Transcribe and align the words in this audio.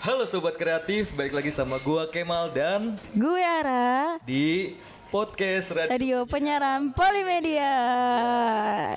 Halo 0.00 0.24
sobat 0.24 0.56
kreatif, 0.56 1.12
balik 1.12 1.36
lagi 1.36 1.52
sama 1.52 1.76
gua 1.78 2.08
Kemal 2.08 2.48
dan 2.48 2.96
Gue 3.12 3.36
Ara 3.36 4.16
di 4.24 4.72
podcast 5.12 5.76
Radio. 5.76 5.92
Radio 5.92 6.18
penyiaran 6.24 6.88
Polimedia 6.90 7.72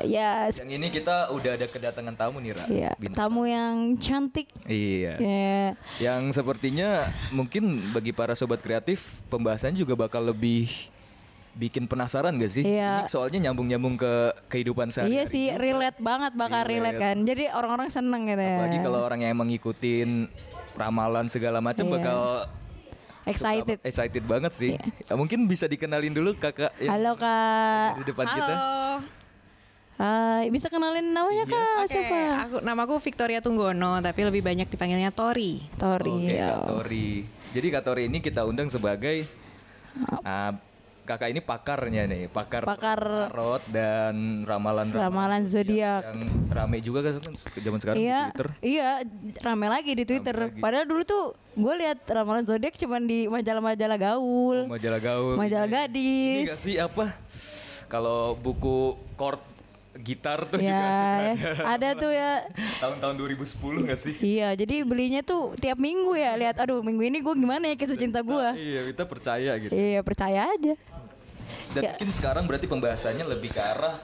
Ya 0.02 0.48
Yang 0.48 0.72
ini 0.72 0.88
kita 0.88 1.28
udah 1.30 1.60
ada 1.60 1.68
kedatangan 1.68 2.16
tamu 2.16 2.40
nih, 2.40 2.56
Ra. 2.56 2.66
ya, 2.66 2.92
Bintang. 2.96 3.20
Tamu 3.20 3.44
yang 3.44 4.00
cantik 4.00 4.48
Iya. 4.64 5.20
ya. 5.20 5.64
Yang 6.00 6.40
sepertinya 6.40 7.04
mungkin 7.30 7.84
bagi 7.92 8.16
para 8.16 8.32
sobat 8.32 8.64
kreatif 8.64 9.04
pembahasannya 9.28 9.76
juga 9.76 10.00
bakal 10.00 10.24
lebih 10.24 10.72
bikin 11.54 11.84
penasaran 11.84 12.32
gak 12.34 12.50
sih? 12.50 12.64
Iya. 12.64 13.04
Ini 13.04 13.12
soalnya 13.12 13.52
nyambung-nyambung 13.52 14.00
ke 14.00 14.14
kehidupan 14.48 14.88
sehari-hari. 14.88 15.20
Iya 15.20 15.24
sih 15.28 15.52
relate 15.52 16.00
banget 16.00 16.32
bakal 16.34 16.64
relate, 16.64 16.96
Relate. 16.96 17.04
kan 17.04 17.18
Jadi 17.28 17.44
orang-orang 17.52 17.92
seneng 17.92 18.24
gitu 18.24 18.40
ya 18.40 18.56
Apalagi 18.58 18.80
kalau 18.80 19.00
orang 19.04 19.20
yang 19.20 19.32
emang 19.36 19.52
ngikutin 19.52 20.10
ramalan 20.74 21.26
segala 21.28 21.60
macam 21.60 21.86
Iya. 21.86 21.94
bakal 21.94 22.20
Excited 23.24 23.80
apa- 23.80 23.88
excited 23.88 24.24
banget 24.24 24.52
sih. 24.52 24.72
Ya, 24.76 25.16
Mungkin 25.16 25.48
bisa 25.48 25.64
dikenalin 25.64 26.12
dulu 26.12 26.36
kakak 26.36 26.76
yang 26.78 26.92
Halo 26.92 27.16
kak 27.16 27.90
di 27.96 28.04
depan 28.06 28.26
kita. 28.28 28.54
Hai, 29.94 30.50
bisa 30.50 30.68
kenalin 30.68 31.06
namanya 31.08 31.46
Iya. 31.46 31.54
kak 31.54 31.76
Oke, 31.80 31.88
siapa? 31.88 32.18
aku 32.42 32.56
namaku 32.60 33.00
Victoria 33.00 33.40
Tunggono, 33.40 34.02
tapi 34.02 34.26
lebih 34.26 34.42
banyak 34.42 34.68
dipanggilnya 34.68 35.10
Tori. 35.10 35.62
Tori 35.74 36.12
Oke, 36.20 36.34
ya. 36.34 36.50
Kak 36.52 36.68
Tori. 36.68 37.10
Jadi 37.54 37.68
Kak 37.70 37.84
Tori 37.86 38.04
ini 38.06 38.18
kita 38.20 38.44
undang 38.44 38.68
sebagai 38.68 39.24
ah, 40.22 40.52
kakak 41.04 41.28
ini 41.28 41.40
pakarnya 41.40 42.04
nih, 42.06 42.28
pakar 42.28 42.64
Pakar 42.64 43.28
tarot 43.28 43.64
dan 43.68 44.16
ramalan 44.44 44.88
Ramalan 44.88 45.44
zodiak. 45.44 46.08
yang 46.08 46.24
rame 46.48 46.80
juga 46.80 47.04
kan 47.06 47.20
zaman 47.54 47.78
sekarang 47.78 48.00
Iya, 48.00 48.20
di 48.22 48.28
Twitter. 48.30 48.48
iya 48.62 48.90
rame 49.40 49.68
lagi 49.68 49.92
di 49.92 50.04
Twitter. 50.04 50.36
lagi. 50.48 50.58
Padahal 50.58 50.86
dulu 50.86 51.04
tuh 51.04 51.24
gue 51.54 51.74
lihat 51.78 52.00
ramalan 52.06 52.44
zodiak 52.44 52.74
cuman 52.74 53.04
di 53.04 53.28
majalah-majalah 53.28 53.98
gaul, 53.98 54.58
Majalah 54.66 55.00
gaul. 55.00 55.36
majalah 55.36 55.66
Ini 55.66 55.76
gadis. 55.78 56.48
gak 56.48 56.60
sih 56.62 56.76
apa? 56.78 57.12
Kalau 57.86 58.34
buku 58.36 58.96
chord 59.14 59.44
gitar 59.96 60.42
tuh 60.44 60.58
juga 60.58 60.66
Ya, 60.66 60.82
asik 60.82 61.06
ya. 61.06 61.34
ada 61.78 61.90
tuh 61.94 62.10
ya. 62.10 62.32
Tahun-tahun 62.80 63.14
2010 63.16 63.86
gak 63.86 64.00
sih? 64.00 64.14
Iya, 64.18 64.50
jadi 64.56 64.82
belinya 64.82 65.22
tuh 65.22 65.54
tiap 65.56 65.78
minggu 65.78 66.16
ya 66.16 66.34
lihat. 66.34 66.58
Aduh, 66.58 66.82
minggu 66.82 67.04
ini 67.04 67.20
gue 67.20 67.36
gimana 67.36 67.70
ya 67.70 67.76
kisah 67.76 67.94
cinta 67.94 68.20
gue. 68.20 68.48
Iya, 68.58 68.90
kita 68.90 69.04
percaya 69.06 69.52
gitu. 69.60 69.70
Iya, 69.70 70.02
percaya 70.02 70.50
aja. 70.50 70.74
Dan 71.74 71.82
Ya. 71.82 71.92
mungkin 71.98 72.12
sekarang 72.14 72.44
berarti 72.46 72.70
pembahasannya 72.70 73.26
lebih 73.26 73.50
ke 73.50 73.62
arah 73.62 73.98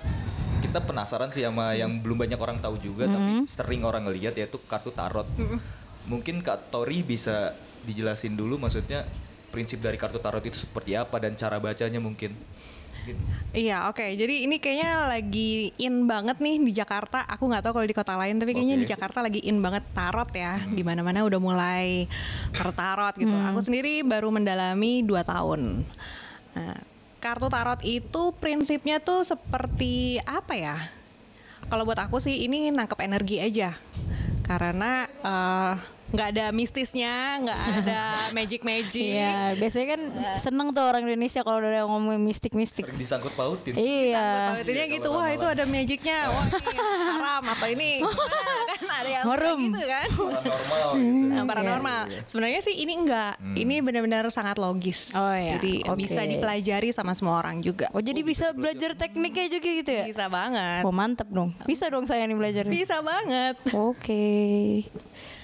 kita 0.59 0.83
penasaran 0.83 1.31
sih 1.31 1.45
sama 1.45 1.71
yang 1.77 2.01
belum 2.03 2.19
banyak 2.27 2.37
orang 2.37 2.59
tahu 2.59 2.77
juga 2.83 3.07
tapi 3.07 3.47
sering 3.47 3.81
orang 3.85 4.05
ngelihat 4.09 4.35
yaitu 4.35 4.59
kartu 4.67 4.91
tarot. 4.91 5.25
Mungkin 6.09 6.41
Kak 6.41 6.73
Tori 6.73 7.05
bisa 7.05 7.53
dijelasin 7.85 8.35
dulu 8.35 8.59
maksudnya 8.59 9.05
prinsip 9.49 9.81
dari 9.81 9.97
kartu 9.97 10.21
tarot 10.21 10.43
itu 10.45 10.57
seperti 10.59 10.93
apa 10.93 11.17
dan 11.17 11.33
cara 11.37 11.57
bacanya 11.57 11.97
mungkin. 11.97 12.35
Iya, 13.55 13.89
oke. 13.89 14.05
Jadi 14.13 14.45
ini 14.45 14.61
kayaknya 14.61 15.09
lagi 15.09 15.73
in 15.81 16.05
banget 16.05 16.37
nih 16.37 16.61
di 16.61 16.71
Jakarta. 16.75 17.25
Aku 17.25 17.49
nggak 17.49 17.65
tahu 17.65 17.81
kalau 17.81 17.87
di 17.89 17.95
kota 17.97 18.13
lain, 18.13 18.37
tapi 18.37 18.53
kayaknya 18.53 18.77
Oke. 18.77 18.83
di 18.85 18.89
Jakarta 18.91 19.19
lagi 19.25 19.41
in 19.49 19.63
banget 19.65 19.81
tarot 19.97 20.29
ya. 20.35 20.61
Di 20.69 20.85
mana-mana 20.85 21.25
udah 21.25 21.39
mulai 21.41 22.05
tarot 22.53 23.17
gitu. 23.17 23.33
Aku 23.33 23.59
sendiri 23.63 24.05
baru 24.05 24.29
mendalami 24.29 25.01
2 25.01 25.25
tahun. 25.25 25.81
Nah, 26.53 26.77
kartu 27.19 27.51
tarot 27.51 27.83
itu 27.83 28.31
prinsipnya 28.39 29.03
tuh 29.03 29.27
seperti 29.27 30.17
apa 30.23 30.55
ya? 30.55 30.77
Kalau 31.69 31.85
buat 31.85 31.99
aku 31.99 32.17
sih 32.17 32.47
ini 32.47 32.71
nangkep 32.71 32.99
energi 33.03 33.37
aja. 33.43 33.75
Karena 34.47 35.05
eh, 35.05 35.73
nggak 36.09 36.27
ada 36.33 36.45
mistisnya, 36.49 37.37
nggak 37.45 37.59
ada 37.81 38.01
magic-magic. 38.37 39.13
Iya, 39.13 39.53
biasanya 39.55 39.87
kan 39.93 40.01
seneng 40.41 40.73
tuh 40.73 40.81
orang 40.81 41.05
Indonesia 41.05 41.45
kalau 41.45 41.61
udah 41.61 41.85
ngomongin 41.85 42.21
mistik-mistik. 42.25 42.89
Sering 42.89 42.97
disangkut 42.97 43.33
pautin. 43.37 43.77
Iya. 43.77 44.57
Pautinnya 44.57 44.85
Iya, 44.89 44.95
gitu, 44.97 45.09
wah 45.13 45.29
itu 45.29 45.45
ada 45.45 45.63
magicnya, 45.69 46.33
wah 46.33 46.45
ini 46.49 46.77
haram 46.81 47.43
apa 47.45 47.65
ini 47.69 47.89
gimana? 48.01 48.41
kan 48.65 48.81
ada 48.89 49.09
yang 49.09 49.25
gitu 49.59 49.81
kan. 49.85 50.07
Paranormal 50.09 50.89
gitu. 50.97 51.29
Nah, 51.29 51.43
paranormal. 51.45 52.01
Sebenarnya 52.25 52.59
sih 52.65 52.75
ini 52.81 52.93
enggak, 52.97 53.33
ini 53.53 53.75
benar-benar 53.85 54.25
sangat 54.33 54.57
logis. 54.57 55.13
Oh, 55.13 55.33
iya. 55.33 55.61
Jadi 55.61 55.85
Oke. 55.85 56.05
bisa 56.05 56.25
dipelajari 56.25 56.89
sama 56.89 57.13
semua 57.13 57.37
orang 57.37 57.61
juga. 57.61 57.85
Oh, 57.93 58.01
jadi 58.01 58.25
bisa 58.25 58.49
belajar 58.57 58.97
tekniknya 58.97 59.45
juga 59.45 59.69
gitu 59.69 59.91
ya? 59.93 60.05
Bisa 60.09 60.25
banget. 60.25 60.81
Oh, 60.81 60.93
mantep 60.93 61.29
dong. 61.29 61.53
Bisa 61.69 61.85
dong 61.87 62.09
saya 62.09 62.25
nih 62.25 62.37
belajar. 62.37 62.63
Bisa 62.65 62.97
banget. 63.05 63.55
Oke. 63.77 64.89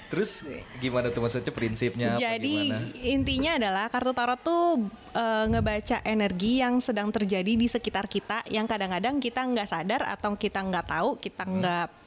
Terus 0.05 0.45
gimana 0.77 1.09
tuh 1.09 1.25
maksudnya 1.25 1.49
prinsipnya 1.49 2.13
Jadi 2.13 2.69
intinya 3.09 3.57
adalah 3.57 3.89
kartu 3.89 4.13
tarot 4.13 4.39
tuh 4.39 4.85
eh, 5.17 5.45
ngebaca 5.49 6.05
energi 6.05 6.61
yang 6.61 6.77
sedang 6.77 7.09
terjadi 7.09 7.57
di 7.57 7.67
sekitar 7.67 8.05
kita 8.05 8.45
yang 8.47 8.69
kadang-kadang 8.69 9.17
kita 9.17 9.41
nggak 9.41 9.67
sadar 9.69 10.01
atau 10.05 10.37
kita 10.37 10.61
nggak 10.61 10.85
tahu, 10.85 11.09
kita 11.17 11.43
Hmm. 11.45 12.04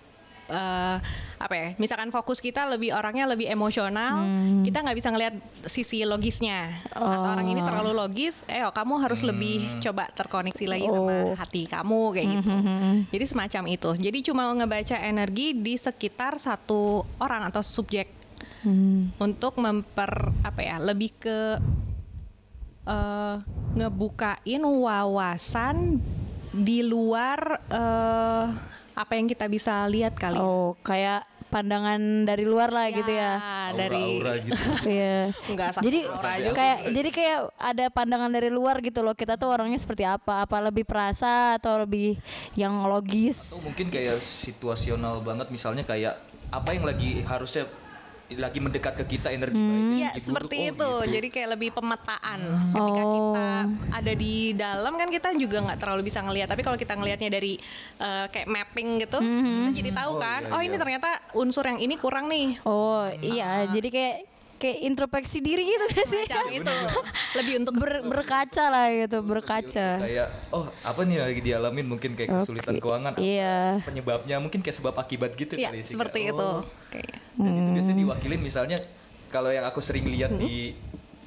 Eh, 0.49 0.97
apa 1.39 1.55
ya? 1.55 1.69
Misalkan 1.77 2.09
fokus 2.09 2.41
kita 2.41 2.67
lebih 2.67 2.91
orangnya 2.91 3.25
lebih 3.25 3.47
emosional, 3.47 4.19
Hmm. 4.19 4.65
kita 4.65 4.81
nggak 4.81 4.97
bisa 4.97 5.09
ngelihat 5.09 5.35
sisi 5.65 6.03
logisnya. 6.03 6.73
Atau 6.89 7.07
orang 7.23 7.47
ini 7.47 7.61
terlalu 7.61 7.93
logis, 7.93 8.43
eh 8.45 8.65
oh, 8.65 8.73
kamu 8.73 8.99
harus 8.99 9.21
Hmm. 9.21 9.31
lebih 9.31 9.57
coba 9.79 10.09
terkoneksi 10.11 10.65
lagi 10.67 10.89
Oh. 10.89 10.97
sama 10.99 11.15
hati 11.37 11.63
kamu 11.65 12.01
kayak 12.11 12.27
gitu. 12.35 12.51
Hmm, 12.51 12.97
Jadi 13.09 13.25
semacam 13.25 13.63
itu. 13.69 13.91
Jadi 13.95 14.19
cuma 14.23 14.43
ngebaca 14.51 14.97
energi 14.99 15.53
di 15.55 15.77
sekitar 15.77 16.37
satu 16.37 17.05
orang 17.19 17.47
atau 17.47 17.61
subjek 17.61 18.09
untuk 19.17 19.55
memper 19.57 20.11
apa 20.43 20.61
ya 20.61 20.77
lebih 20.77 21.15
ke 21.17 21.39
eh, 22.85 23.37
ngebukain 23.75 24.63
wawasan 24.65 26.01
di 26.51 26.81
luar 26.81 27.39
eh, 27.69 28.47
apa 28.99 29.15
yang 29.15 29.31
kita 29.31 29.47
bisa 29.47 29.87
lihat 29.87 30.19
kali. 30.19 30.43
Oh, 30.43 30.75
kayak 30.83 31.23
pandangan 31.49 32.29
dari 32.29 32.45
luar 32.45 32.69
lah 32.69 32.93
gitu 32.93 33.09
ya. 33.09 33.41
dari 33.73 34.21
Aura-aura 34.21 34.35
gitu. 34.43 34.59
Iya. 34.99 35.19
Enggak 35.49 35.69
sampai 35.79 35.87
Jadi 35.89 36.01
aura 36.05 36.33
juga. 36.37 36.57
kayak 36.59 36.79
jadi 36.93 37.11
kayak 37.15 37.39
ada 37.57 37.85
pandangan 37.89 38.31
dari 38.35 38.51
luar 38.53 38.77
gitu 38.85 39.01
loh. 39.01 39.15
Kita 39.17 39.41
tuh 39.41 39.49
orangnya 39.55 39.79
seperti 39.81 40.05
apa? 40.05 40.45
Apa 40.45 40.61
lebih 40.61 40.85
perasa 40.85 41.57
atau 41.57 41.81
lebih 41.87 42.19
yang 42.59 42.85
logis? 42.91 43.63
Atau 43.63 43.71
mungkin 43.73 43.87
kayak 43.89 44.19
situasional 44.21 45.23
banget 45.25 45.49
misalnya 45.49 45.87
kayak 45.87 46.19
apa 46.49 46.73
yang 46.73 46.85
lagi 46.85 47.21
harusnya 47.25 47.69
lagi 48.31 48.59
mendekat 48.59 48.93
ke 48.95 49.05
kita 49.09 49.29
energi 49.31 49.57
baik, 49.57 49.73
Iya 49.73 49.81
energi 50.11 50.21
buruk, 50.21 50.27
seperti 50.27 50.57
oh 50.57 50.61
itu. 50.61 50.69
gitu. 50.69 50.93
Jadi 51.09 51.29
kayak 51.29 51.49
lebih 51.57 51.71
pemetaan. 51.73 52.41
Ketika 52.69 53.03
Oh. 53.03 53.13
kita 53.15 53.49
ada 53.91 54.13
di 54.13 54.35
dalam 54.53 54.93
kan 54.95 55.09
kita 55.09 55.29
juga 55.35 55.59
nggak 55.63 55.79
terlalu 55.79 56.03
bisa 56.05 56.21
ngelihat. 56.21 56.45
Tapi 56.47 56.61
kalau 56.61 56.77
kita 56.77 56.93
ngelihatnya 56.93 57.31
dari 57.31 57.57
eh, 57.99 58.27
kayak 58.29 58.47
mapping 58.47 58.89
gitu, 59.01 59.19
kita 59.19 59.71
jadi 59.73 59.91
tahu 59.95 60.13
Oh, 60.13 60.21
kan. 60.21 60.43
iya, 60.43 60.53
oh 60.53 60.61
ini 60.61 60.71
iya. 60.71 60.81
ternyata 60.81 61.09
unsur 61.33 61.65
yang 61.65 61.79
ini 61.79 61.95
kurang 61.95 62.27
nih. 62.27 62.61
Oh, 62.63 63.09
iya. 63.19 63.65
Jadi 63.67 63.89
kayak 63.89 64.17
kayak 64.59 64.79
introspeksi 64.83 65.39
diri 65.39 65.65
gitu 65.65 65.87
kan 65.89 66.05
sih? 66.05 66.23
Macam 66.25 66.47
itu. 66.59 66.75
Lebih 67.35 67.55
untuk 67.59 67.75
Ber- 67.77 68.05
berkaca 68.05 68.65
lah 68.67 68.87
gitu, 68.91 69.19
berkaca. 69.23 69.89
kayak 69.99 70.29
oh 70.51 70.67
apa 70.83 71.01
nih 71.01 71.19
lagi 71.21 71.41
dialamin 71.41 71.87
mungkin 71.87 72.13
kayak 72.13 72.37
kesulitan 72.37 72.75
Oke. 72.75 72.83
keuangan 72.83 73.13
apa 73.13 73.21
Iya. 73.21 73.81
penyebabnya 73.81 74.37
mungkin 74.37 74.59
kayak 74.59 74.77
sebab 74.77 74.95
akibat 74.95 75.33
gitu 75.33 75.55
Iya 75.55 75.71
kali 75.71 75.81
sih, 75.81 75.95
seperti 75.95 76.19
Kak. 76.21 76.31
itu. 76.31 76.45
Oh. 76.45 76.61
Kayaknya. 76.89 77.19
Dan 77.33 77.47
itu 77.47 77.61
Hmm. 77.61 77.73
biasanya 77.73 77.99
diwakilin 78.01 78.43
misalnya 78.43 78.79
kalau 79.29 79.49
yang 79.49 79.63
aku 79.63 79.79
sering 79.79 80.05
lihat 80.05 80.35
di 80.35 80.75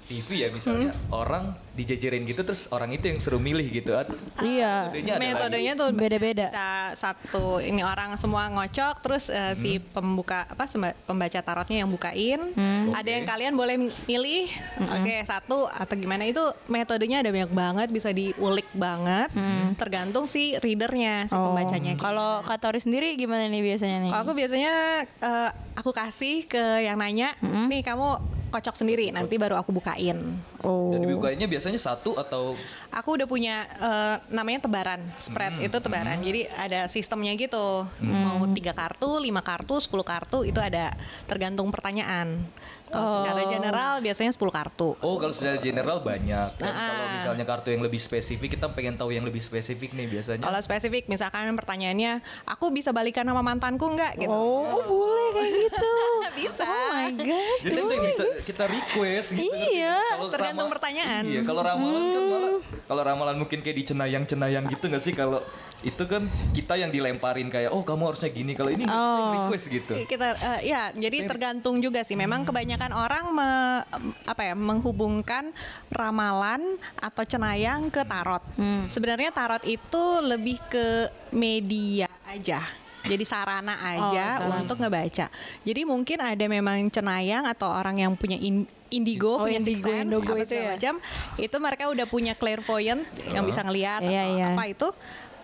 TV 0.03 0.27
ya 0.37 0.49
misalnya 0.49 0.91
Hmm. 0.91 1.15
orang 1.15 1.43
dijejerin 1.81 2.23
gitu 2.23 2.41
terus 2.41 2.69
orang 2.69 2.91
itu 2.91 3.05
yang 3.05 3.17
suruh 3.17 3.39
milih 3.39 3.65
gitu 3.65 3.91
At- 3.91 4.13
Iya. 4.37 4.93
metodenya 5.17 5.73
tuh 5.73 5.89
Beda-beda. 5.91 6.47
Bisa 6.47 6.67
satu 6.93 7.57
ini 7.57 7.81
orang 7.81 8.15
semua 8.15 8.47
ngocok 8.49 8.95
terus 8.99 9.27
si 9.53 9.71
Hmm. 9.73 9.85
pembuka 9.91 10.45
apa 10.45 10.65
pembaca 11.03 11.39
tarotnya 11.39 11.81
yang 11.81 11.89
bukain. 11.89 12.41
Hmm. 12.51 12.91
Ada 12.91 13.09
yang 13.11 13.25
kalian 13.25 13.53
boleh 13.53 13.75
mi- 13.75 13.99
milih. 14.07 14.45
Oke, 14.91 15.16
satu 15.23 15.66
atau 15.66 15.95
gimana 15.95 16.23
itu 16.23 16.39
metodenya 16.67 17.19
ada 17.19 17.29
banyak 17.29 17.51
banget 17.51 17.87
bisa 17.89 18.09
diulik 18.11 18.67
banget. 18.72 19.29
Tergantung 19.73 20.25
si 20.25 20.53
readernya, 20.55 21.25
si 21.25 21.34
Hmm. 21.34 21.41
Oh, 21.41 21.45
pembacanya. 21.51 21.93
Kalau 21.95 22.41
Kak 22.41 22.59
Tori 22.59 22.77
sendiri 22.77 23.13
gimana 23.16 23.45
nih 23.45 23.61
biasanya 23.63 23.97
nih? 23.99 24.09
Kalau 24.09 24.23
aku 24.23 24.34
biasanya 24.34 24.73
eh, 25.03 25.49
aku 25.73 25.91
kasih 25.91 26.45
ke 26.45 26.59
yang 26.81 26.95
nanya, 26.95 27.34
nih 27.41 27.81
kamu 27.81 28.41
kocok 28.51 28.75
sendiri, 28.75 29.09
nanti 29.15 29.39
baru 29.39 29.55
aku 29.55 29.71
bukain. 29.71 30.35
Oh. 30.61 30.91
Dan 30.91 31.07
dibukanya 31.07 31.47
biasanya 31.47 31.79
satu 31.79 32.19
atau 32.19 32.53
Aku 32.91 33.15
udah 33.15 33.23
punya 33.23 33.63
eh, 33.79 34.15
namanya 34.35 34.67
tebaran 34.67 34.99
spread 35.15 35.55
Hmm, 35.55 35.67
itu 35.67 35.77
tebaran. 35.79 36.19
Jadi 36.19 36.43
ada 36.51 36.91
sistemnya 36.91 37.31
gitu. 37.39 37.87
Mau 38.03 38.43
tiga 38.51 38.75
kartu, 38.75 39.19
lima 39.23 39.39
kartu, 39.39 39.79
10 39.79 39.87
kartu 40.03 40.43
itu 40.43 40.59
ada 40.59 40.91
tergantung 41.23 41.71
pertanyaan. 41.71 42.43
Kalau 42.91 43.08
secara 43.17 43.41
general 43.46 43.93
biasanya 43.99 44.32
10 44.32 44.52
kartu. 44.52 44.90
Oh 44.99 45.16
kalau 45.16 45.32
secara 45.32 45.58
general 45.58 45.99
banyak. 45.99 46.47
Dan 46.53 46.67
Nah, 46.67 46.88
kalau 46.88 47.05
misalnya 47.14 47.46
kartu 47.46 47.70
yang 47.70 47.82
lebih 47.82 47.97
spesifik 47.97 48.53
kita 48.53 48.67
pengen 48.70 48.96
tahu 48.96 49.09
yang 49.09 49.23
lebih 49.23 49.40
spesifik 49.40 49.91
nih 49.91 50.08
biasanya. 50.09 50.43
Kalau 50.43 50.59
spesifik 50.59 51.08
misalkan 51.08 51.47
pertanyaannya, 51.53 52.20
aku 52.46 52.70
bisa 52.70 52.91
balikan 52.91 53.23
sama 53.23 53.40
mantanku 53.40 53.88
nggak 53.88 54.20
gitu. 54.20 54.32
Oh, 54.32 54.82
boleh 54.82 55.28
kayak 55.32 55.52
gitu. 55.61 55.91
Bisa. 56.41 56.64
Oh 56.64 56.91
my 56.93 57.11
god. 57.14 57.58
Jadi 57.61 57.76
itu 57.76 57.91
yang 57.91 58.03
bisa 58.03 58.23
kita 58.40 58.66
request 58.66 59.28
gitu. 59.34 59.47
Iya? 59.47 59.99
Kalau 60.11 60.29
tergantung 60.29 60.66
ramal- 60.66 60.73
pertanyaan. 60.73 61.23
Iya, 61.23 61.41
kalau 61.44 61.61
ramalan 61.61 62.03
kan 62.03 62.23
malah 62.26 62.52
kalau 62.82 63.02
ramalan 63.03 63.35
mungkin 63.37 63.59
kayak 63.59 63.78
di 63.78 63.85
cenayang-cenayang 63.85 64.67
gitu 64.67 64.85
nggak 64.85 64.99
sih 64.99 65.14
kalau 65.14 65.40
itu 65.81 66.03
kan 66.05 66.22
kita 66.51 66.78
yang 66.78 66.87
dilemparin 66.87 67.49
kayak 67.49 67.69
oh 67.69 67.81
kamu 67.81 68.07
harusnya 68.07 68.29
gini 68.29 68.53
kalau 68.53 68.69
ini 68.69 68.85
kita 68.85 68.93
Oh. 68.93 69.33
request 69.43 69.66
gitu. 69.67 69.93
kita 70.05 70.28
eh, 70.35 70.69
ya 70.69 70.93
jadi 70.93 71.25
tergantung 71.25 71.81
juga 71.81 72.01
sih 72.01 72.13
memang 72.13 72.43
kebanyakan 72.43 72.91
orang 72.91 73.25
me- 73.29 73.83
apa 74.23 74.41
ya 74.43 74.53
menghubungkan 74.53 75.49
ramalan 75.89 76.61
atau 76.95 77.23
cenayang 77.23 77.89
ke 77.89 78.01
tarot 78.03 78.45
sebenarnya 78.85 79.29
tarot 79.29 79.61
itu 79.63 80.03
lebih 80.22 80.61
ke 80.63 80.85
media 81.31 82.05
aja 82.25 82.61
jadi 83.01 83.25
sarana 83.25 83.73
aja 83.81 84.37
sarana. 84.37 84.61
untuk 84.61 84.77
ngebaca 84.77 85.34
jadi 85.61 85.81
mungkin 85.84 86.17
ada 86.19 86.45
memang 86.45 86.85
cenayang 86.87 87.49
atau 87.49 87.67
orang 87.67 87.97
yang 87.97 88.13
punya 88.13 88.37
in- 88.37 88.69
indigo 88.87 89.35
Oh, 89.35 89.47
punya 89.47 89.57
indigo, 89.57 89.89
sense, 89.89 90.05
indigo 90.05 90.31
apa 90.31 90.37
itu 90.37 90.53
segala 90.53 90.61
ya? 90.61 90.72
macam 90.75 90.95
itu 91.39 91.55
mereka 91.57 91.84
udah 91.89 92.05
punya 92.05 92.34
clairvoyant 92.35 93.01
yang 93.27 93.41
bisa 93.41 93.63
ngelihat 93.63 94.03
atau 94.03 94.13
iya. 94.13 94.53
apa 94.53 94.63
itu 94.67 94.87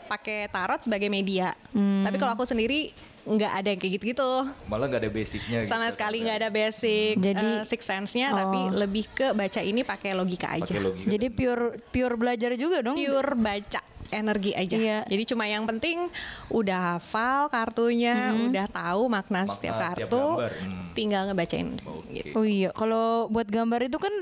pakai 0.07 0.47
tarot 0.47 0.79
sebagai 0.79 1.07
media 1.07 1.51
Hmm. 1.69 2.01
tapi 2.01 2.15
kalau 2.15 2.33
aku 2.33 2.43
sendiri 2.43 2.89
nggak 3.23 3.51
ada 3.53 3.67
yang 3.67 3.77
kayak 3.77 3.93
gitu-gitu 3.93 4.31
Malah 4.65 4.87
nggak 4.87 5.01
ada 5.03 5.11
basicnya. 5.11 5.59
sama 5.65 5.85
gitu, 5.85 5.99
sekali 5.99 6.23
nggak 6.23 6.37
ada 6.37 6.49
basic 6.49 7.13
Jadi- 7.13 7.35
Jadi 7.35 7.49
six 7.67 7.81
sense-nya 7.83 8.31
tapi 8.31 8.71
lebih 8.71 9.05
ke 9.09 9.27
baca 9.31 9.59
ini 9.59 9.83
pakai 9.83 10.15
logika 10.15 10.47
aja. 10.49 10.63
Pakai 10.63 10.79
logika. 10.81 11.09
Jadi 11.09 11.27
pure 11.29 11.63
pure 11.85 12.15
belajar 12.15 12.55
juga 12.55 12.79
dong. 12.79 12.95
Pure 12.95 13.35
baca 13.35 13.83
energi 14.09 14.55
aja. 14.55 14.71
Iya. 14.73 14.99
Jadi 15.03 15.23
cuma 15.27 15.43
yang 15.43 15.67
penting 15.67 16.07
udah 16.47 16.95
hafal 16.95 17.51
kartunya, 17.51 18.15
udah 18.41 18.65
tahu 18.65 19.11
makna, 19.11 19.43
Makna 19.43 19.51
setiap 19.51 19.75
tiap 19.75 19.83
kartu, 20.07 20.23
gambar, 20.33 20.51
hmm. 20.55 20.85
tinggal 20.95 21.21
ngebacain. 21.27 21.67
Oke. 21.83 22.07
Gitu. 22.13 22.31
Oh 22.31 22.47
iya, 22.47 22.71
kalau 22.71 23.27
buat 23.27 23.45
gambar 23.45 23.83
itu 23.83 23.99
kan 23.99 24.13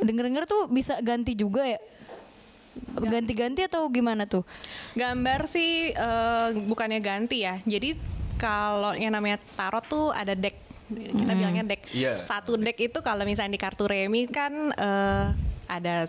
denger-denger 0.00 0.44
tuh 0.44 0.66
bisa 0.66 0.98
ganti 0.98 1.32
juga 1.34 1.62
ya. 1.62 1.78
Ganti-ganti 3.00 3.62
atau 3.62 3.86
gimana 3.86 4.24
tuh? 4.24 4.42
Gambar 4.92 5.44
sih 5.44 5.90
eh, 5.90 6.48
bukannya 6.64 6.98
ganti 6.98 7.42
ya. 7.42 7.58
Jadi 7.60 7.94
kalau 8.36 8.92
yang 8.92 9.10
namanya 9.10 9.38
tarot 9.54 9.84
tuh 9.84 10.10
ada 10.10 10.32
deck. 10.32 10.56
Kita 10.90 11.32
bilangnya 11.32 11.64
deck. 11.64 11.86
Iya. 11.90 12.16
Satu 12.16 12.54
deck 12.54 12.76
itu 12.76 12.98
kalau 13.00 13.22
misalnya 13.22 13.52
di 13.52 13.60
kartu 13.60 13.86
remi 13.86 14.26
kan 14.26 14.50
eh, 14.70 15.26
ada 15.66 16.06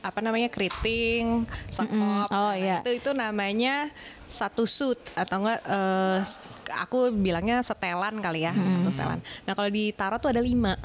apa 0.00 0.18
namanya 0.18 0.48
keriting, 0.48 1.44
sekop. 1.66 1.92
Oh, 2.26 2.26
Nah, 2.30 2.54
iya. 2.54 2.80
Itu 2.80 2.88
itu 2.90 3.10
namanya 3.10 3.92
satu 4.24 4.64
suit 4.64 4.96
atau 5.12 5.42
enggak 5.42 5.60
eh, 5.60 6.18
s- 6.22 6.40
aku 6.72 7.10
bilangnya 7.10 7.60
setelan 7.60 8.16
kali 8.16 8.42
ya, 8.42 8.54
satu 8.54 8.88
setelan. 8.88 9.20
Nah, 9.44 9.52
kalau 9.52 9.68
di 9.68 9.90
tarot 9.90 10.16
tuh 10.16 10.30
ada 10.30 10.40
lima. 10.40 10.78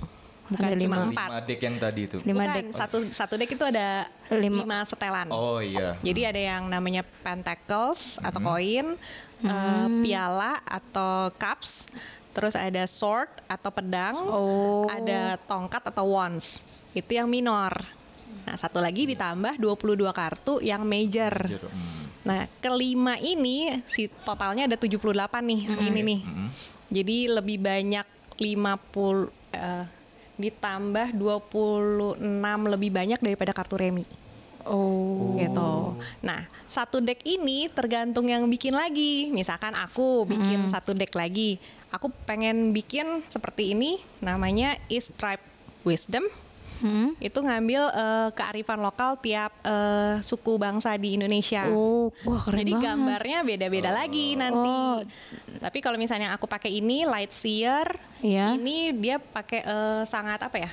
Bukan 0.46 0.62
Ada 0.62 0.78
lima. 0.78 0.96
empat. 1.10 1.30
Lima 1.32 1.42
deck 1.42 1.60
yang 1.60 1.76
tadi 1.76 2.02
itu. 2.06 2.18
Lima 2.22 2.44
Bukan, 2.44 2.54
deck. 2.54 2.66
satu 2.70 2.98
satu 3.10 3.34
deck 3.34 3.50
itu 3.50 3.66
ada 3.66 4.06
Lima. 4.30 4.62
lima, 4.62 4.78
setelan. 4.86 5.28
Oh 5.30 5.58
iya. 5.58 5.98
Jadi 6.00 6.22
ada 6.22 6.38
yang 6.38 6.70
namanya 6.70 7.02
pentacles 7.22 8.22
atau 8.22 8.38
Hmm. 8.38 8.48
koin, 8.48 8.88
eh, 9.42 9.88
piala 10.02 10.62
atau 10.62 11.34
cups, 11.34 11.90
terus 12.30 12.54
ada 12.54 12.86
sword 12.86 13.30
atau 13.46 13.70
pedang, 13.70 14.14
Oh. 14.14 14.86
ada 14.86 15.42
tongkat 15.44 15.82
atau 15.84 16.14
wands. 16.14 16.62
Itu 16.94 17.12
yang 17.12 17.26
minor. 17.26 17.74
Nah, 18.46 18.54
satu 18.54 18.78
lagi 18.78 19.10
ditambah 19.10 19.58
22 19.58 20.14
kartu 20.14 20.62
yang 20.62 20.86
major. 20.86 21.34
Major, 21.34 21.66
hmm. 21.66 22.04
Nah, 22.22 22.46
kelima 22.58 23.18
ini 23.18 23.82
si 23.86 24.06
totalnya 24.22 24.66
ada 24.66 24.78
78 24.78 25.42
nih, 25.42 25.62
segini 25.66 26.02
nih. 26.02 26.22
Hmm. 26.22 26.50
Jadi 26.86 27.18
lebih 27.28 27.58
banyak 27.58 28.06
50 28.38 29.34
eh, 29.52 29.86
ditambah 30.36 31.16
26 31.16 32.20
lebih 32.72 32.90
banyak 32.92 33.20
daripada 33.24 33.52
kartu 33.56 33.76
remi 33.80 34.06
Oh. 34.66 35.38
gitu. 35.38 35.94
Nah, 36.26 36.42
satu 36.66 36.98
deck 36.98 37.22
ini 37.22 37.70
tergantung 37.70 38.26
yang 38.26 38.50
bikin 38.50 38.74
lagi. 38.74 39.30
Misalkan 39.30 39.78
aku 39.78 40.26
bikin 40.26 40.66
satu 40.66 40.98
deck 40.98 41.14
lagi, 41.14 41.62
aku 41.94 42.10
pengen 42.26 42.74
bikin 42.74 43.22
seperti 43.30 43.78
ini, 43.78 44.02
namanya 44.26 44.74
is 44.90 45.14
Tribe 45.14 45.42
Wisdom. 45.86 46.26
Hmm? 46.86 47.18
Itu 47.18 47.42
ngambil 47.42 47.82
eh, 47.90 48.30
kearifan 48.32 48.78
lokal 48.78 49.18
tiap 49.18 49.50
eh, 49.60 50.22
suku 50.22 50.56
bangsa 50.56 50.94
di 50.96 51.18
Indonesia. 51.18 51.66
Oh, 51.68 52.14
wah 52.22 52.38
keren 52.38 52.62
Jadi 52.62 52.72
banget. 52.72 52.86
gambarnya 52.86 53.38
beda-beda 53.42 53.90
lagi 53.90 54.38
nanti. 54.38 54.70
Oh. 54.70 55.02
Tapi 55.58 55.78
kalau 55.80 55.98
misalnya 55.98 56.30
aku 56.30 56.46
pakai 56.46 56.70
ini 56.70 57.02
light 57.04 57.34
seer, 57.34 57.90
Iya. 58.22 58.54
ini 58.54 58.94
dia 58.94 59.18
pakai 59.18 59.60
eh, 59.60 60.04
sangat 60.04 60.38
apa 60.40 60.58
ya? 60.60 60.70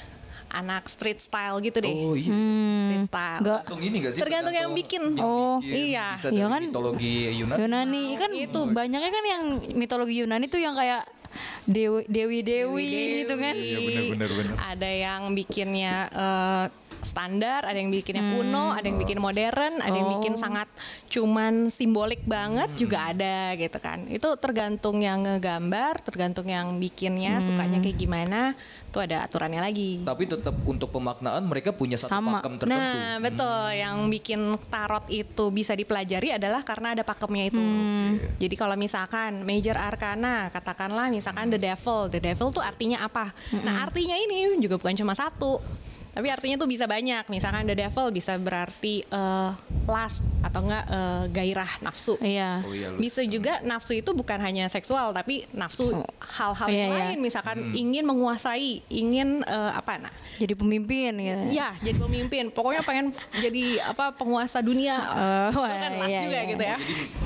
Anak 0.53 0.85
street 0.85 1.17
style 1.17 1.57
gitu 1.61 1.81
deh. 1.81 1.89
Oh 1.89 2.13
iya. 2.13 2.29
Street 2.29 3.09
style. 3.09 3.41
Enggak 3.41 3.61
Tergantung 3.65 3.81
ini 3.81 3.97
gak 3.99 4.13
sih? 4.13 4.21
Tergantung 4.21 4.53
yang 4.53 4.71
bikin. 4.71 5.03
yang 5.11 5.25
Oh. 5.25 5.57
bikin. 5.59 5.77
Iya. 5.89 6.07
Bisa 6.13 6.29
Iya 6.29 6.45
dari 6.45 6.53
kan? 6.53 6.63
mitologi 6.69 7.13
Yunani. 7.33 7.57
Yunani 7.57 8.05
kan 8.21 8.31
itu 8.31 8.61
banyaknya 8.69 9.11
kan 9.11 9.25
yang 9.25 9.43
mitologi 9.73 10.15
Yunani 10.21 10.47
tuh 10.47 10.61
yang 10.61 10.77
kayak 10.77 11.09
dewi 11.65 12.03
dewi 12.09 12.39
dewi 12.45 12.89
gitu 13.25 13.35
kan. 13.39 13.55
Iya 13.57 13.79
benar 13.79 14.05
benar 14.15 14.31
benar. 14.31 14.55
Ada 14.75 14.91
yang 14.91 15.23
bikinnya 15.37 15.95
eh, 16.13 16.67
standar, 17.03 17.67
ada 17.67 17.75
yang 17.75 17.91
bikinnya 17.91 18.23
kuno, 18.23 18.73
ada 18.73 18.87
yang 18.87 18.97
bikin 18.97 19.19
modern, 19.19 19.83
ada 19.83 19.93
yang 19.93 20.11
bikin 20.19 20.39
sangat 20.39 20.71
cuman 21.11 21.69
simbolik 21.69 22.23
banget 22.25 22.71
juga 22.79 23.11
ada 23.11 23.59
gitu 23.59 23.79
kan. 23.83 24.07
Itu 24.07 24.39
tergantung 24.39 25.03
yang 25.03 25.27
ngegambar, 25.27 26.01
tergantung 26.07 26.47
yang 26.47 26.79
bikinnya 26.79 27.43
sukanya 27.43 27.83
kayak 27.83 27.99
gimana, 27.99 28.55
tuh 28.93 29.09
ada 29.09 29.25
aturannya 29.25 29.65
lagi. 29.65 30.05
Tapi 30.05 30.29
tetap 30.29 30.53
untuk 30.69 30.93
pemaknaan 30.93 31.49
mereka 31.49 31.73
punya 31.73 31.97
satu 31.97 32.21
Sama. 32.21 32.45
pakem 32.45 32.61
tertentu. 32.61 32.77
Nah, 32.77 33.17
betul. 33.25 33.65
Yang 33.73 33.97
bikin 34.13 34.41
tarot 34.69 35.09
itu 35.09 35.45
bisa 35.49 35.73
dipelajari 35.73 36.37
adalah 36.37 36.61
karena 36.61 36.93
ada 36.93 37.03
pakemnya 37.03 37.49
itu. 37.49 37.63
Jadi 38.37 38.55
kalau 38.55 38.77
misalkan 38.77 39.49
major 39.49 39.81
arcana, 39.81 40.53
katakanlah 40.53 41.09
misalkan 41.09 41.49
the 41.49 41.57
devil. 41.57 42.13
The 42.13 42.21
devil 42.21 42.53
tuh 42.53 42.61
artinya 42.61 43.01
apa? 43.09 43.33
Nah, 43.65 43.89
artinya 43.89 44.15
ini 44.15 44.61
juga 44.61 44.77
bukan 44.77 44.93
cuma 44.93 45.17
satu. 45.17 45.59
Tapi 46.13 46.29
artinya 46.29 46.57
tuh 46.61 46.69
bisa 46.69 46.85
banyak. 46.85 47.25
Misalkan 47.33 47.65
the 47.65 47.77
devil 47.77 48.13
bisa 48.13 48.37
berarti 48.37 49.01
eh, 49.03 49.51
lust 49.89 50.21
atau 50.45 50.61
enggak 50.69 50.85
eh, 50.89 51.25
gairah 51.33 51.73
nafsu. 51.81 52.21
Iya. 52.21 52.61
Oh 52.63 52.75
iya, 52.77 52.89
Bisa 53.01 53.25
juga 53.25 53.65
nafsu 53.65 53.97
itu 53.97 54.13
bukan 54.13 54.37
hanya 54.45 54.69
seksual 54.69 55.17
tapi 55.17 55.49
nafsu 55.57 56.05
hal-hal 56.21 56.69
Iya, 56.69 56.77
yang 56.77 56.93
iya. 56.93 57.01
lain 57.13 57.19
misalkan 57.25 57.59
ingin 57.73 58.05
menguasai, 58.05 58.85
ingin 58.93 59.41
eh, 59.45 59.73
apa 59.73 59.99
nah 59.99 60.15
Jadi 60.37 60.53
pemimpin 60.57 61.13
gitu. 61.17 61.43
Ya, 61.55 61.77
jadi 61.81 61.97
pemimpin. 61.97 62.45
Pokoknya 62.53 62.83
pengen 62.85 63.13
jadi 63.39 63.81
apa 63.85 64.13
penguasa 64.17 64.61
dunia. 64.61 64.97
Oh, 65.53 65.65
itu 65.65 65.77
kan 65.79 65.93
mas 66.01 66.11
iya, 66.11 66.21
juga 66.25 66.39
iya. 66.41 66.51
gitu 66.51 66.65
ya. 66.65 66.77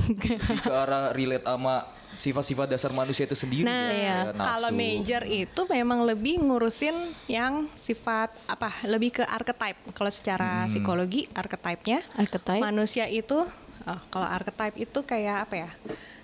Lebih 0.07 0.59
ke 0.62 0.73
arah 0.73 1.05
relate 1.14 1.47
sama 1.47 1.96
sifat-sifat 2.17 2.67
dasar 2.67 2.91
manusia 2.93 3.25
itu 3.29 3.37
sendiri. 3.37 3.65
Nah, 3.65 3.93
ya. 3.93 4.19
Nafsu. 4.33 4.41
kalau 4.43 4.71
major 4.73 5.23
itu 5.29 5.61
memang 5.69 6.05
lebih 6.05 6.41
ngurusin 6.43 6.97
yang 7.31 7.69
sifat 7.73 8.33
apa? 8.49 8.73
Lebih 8.89 9.21
ke 9.21 9.25
archetype. 9.25 9.79
Kalau 9.93 10.11
secara 10.11 10.65
psikologi 10.67 11.29
archetype-nya 11.33 12.03
Archetype. 12.17 12.63
manusia 12.63 13.07
itu 13.07 13.45
oh, 13.87 14.01
kalau 14.11 14.27
archetype 14.27 14.77
itu 14.77 14.99
kayak 15.05 15.49
apa 15.49 15.55
ya? 15.67 15.71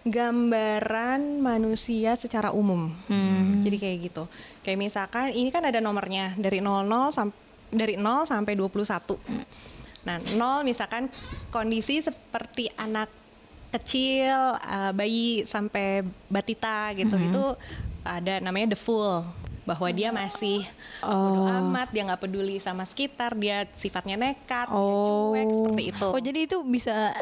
Gambaran 0.03 1.39
manusia 1.39 2.19
secara 2.19 2.51
umum. 2.51 2.91
Jadi 3.63 3.77
kayak 3.79 3.99
gitu. 4.11 4.25
Kayak 4.67 4.79
misalkan 4.91 5.31
ini 5.31 5.55
kan 5.55 5.63
ada 5.63 5.79
nomornya 5.79 6.35
dari 6.35 6.59
00 6.59 6.91
sampai 7.15 7.43
dari 7.73 7.97
0 7.97 8.29
sampai 8.29 8.53
21. 8.53 9.17
Nah, 10.05 10.17
0 10.37 10.67
misalkan 10.67 11.09
kondisi 11.49 12.05
seperti 12.05 12.69
anak 12.77 13.09
kecil, 13.73 14.37
eh, 14.61 14.93
bayi 14.93 15.43
sampai 15.49 16.05
batita 16.29 16.93
gitu. 16.93 17.17
Itu 17.17 17.45
ada 18.05 18.43
namanya 18.43 18.75
the 18.75 18.79
fool 18.79 19.25
bahwa 19.63 19.89
dia 19.95 20.11
masih 20.11 20.67
bodo 20.99 21.47
amat, 21.47 21.95
dia 21.95 22.03
nggak 22.03 22.23
peduli 22.27 22.59
sama 22.59 22.83
sekitar, 22.83 23.39
dia 23.39 23.63
sifatnya 23.79 24.19
nekat, 24.19 24.67
dia 24.67 24.75
cuek 24.75 25.49
seperti 25.55 25.83
itu. 25.95 26.09
Oh, 26.11 26.23
jadi 26.23 26.41
itu 26.51 26.59
bisa 26.67 27.15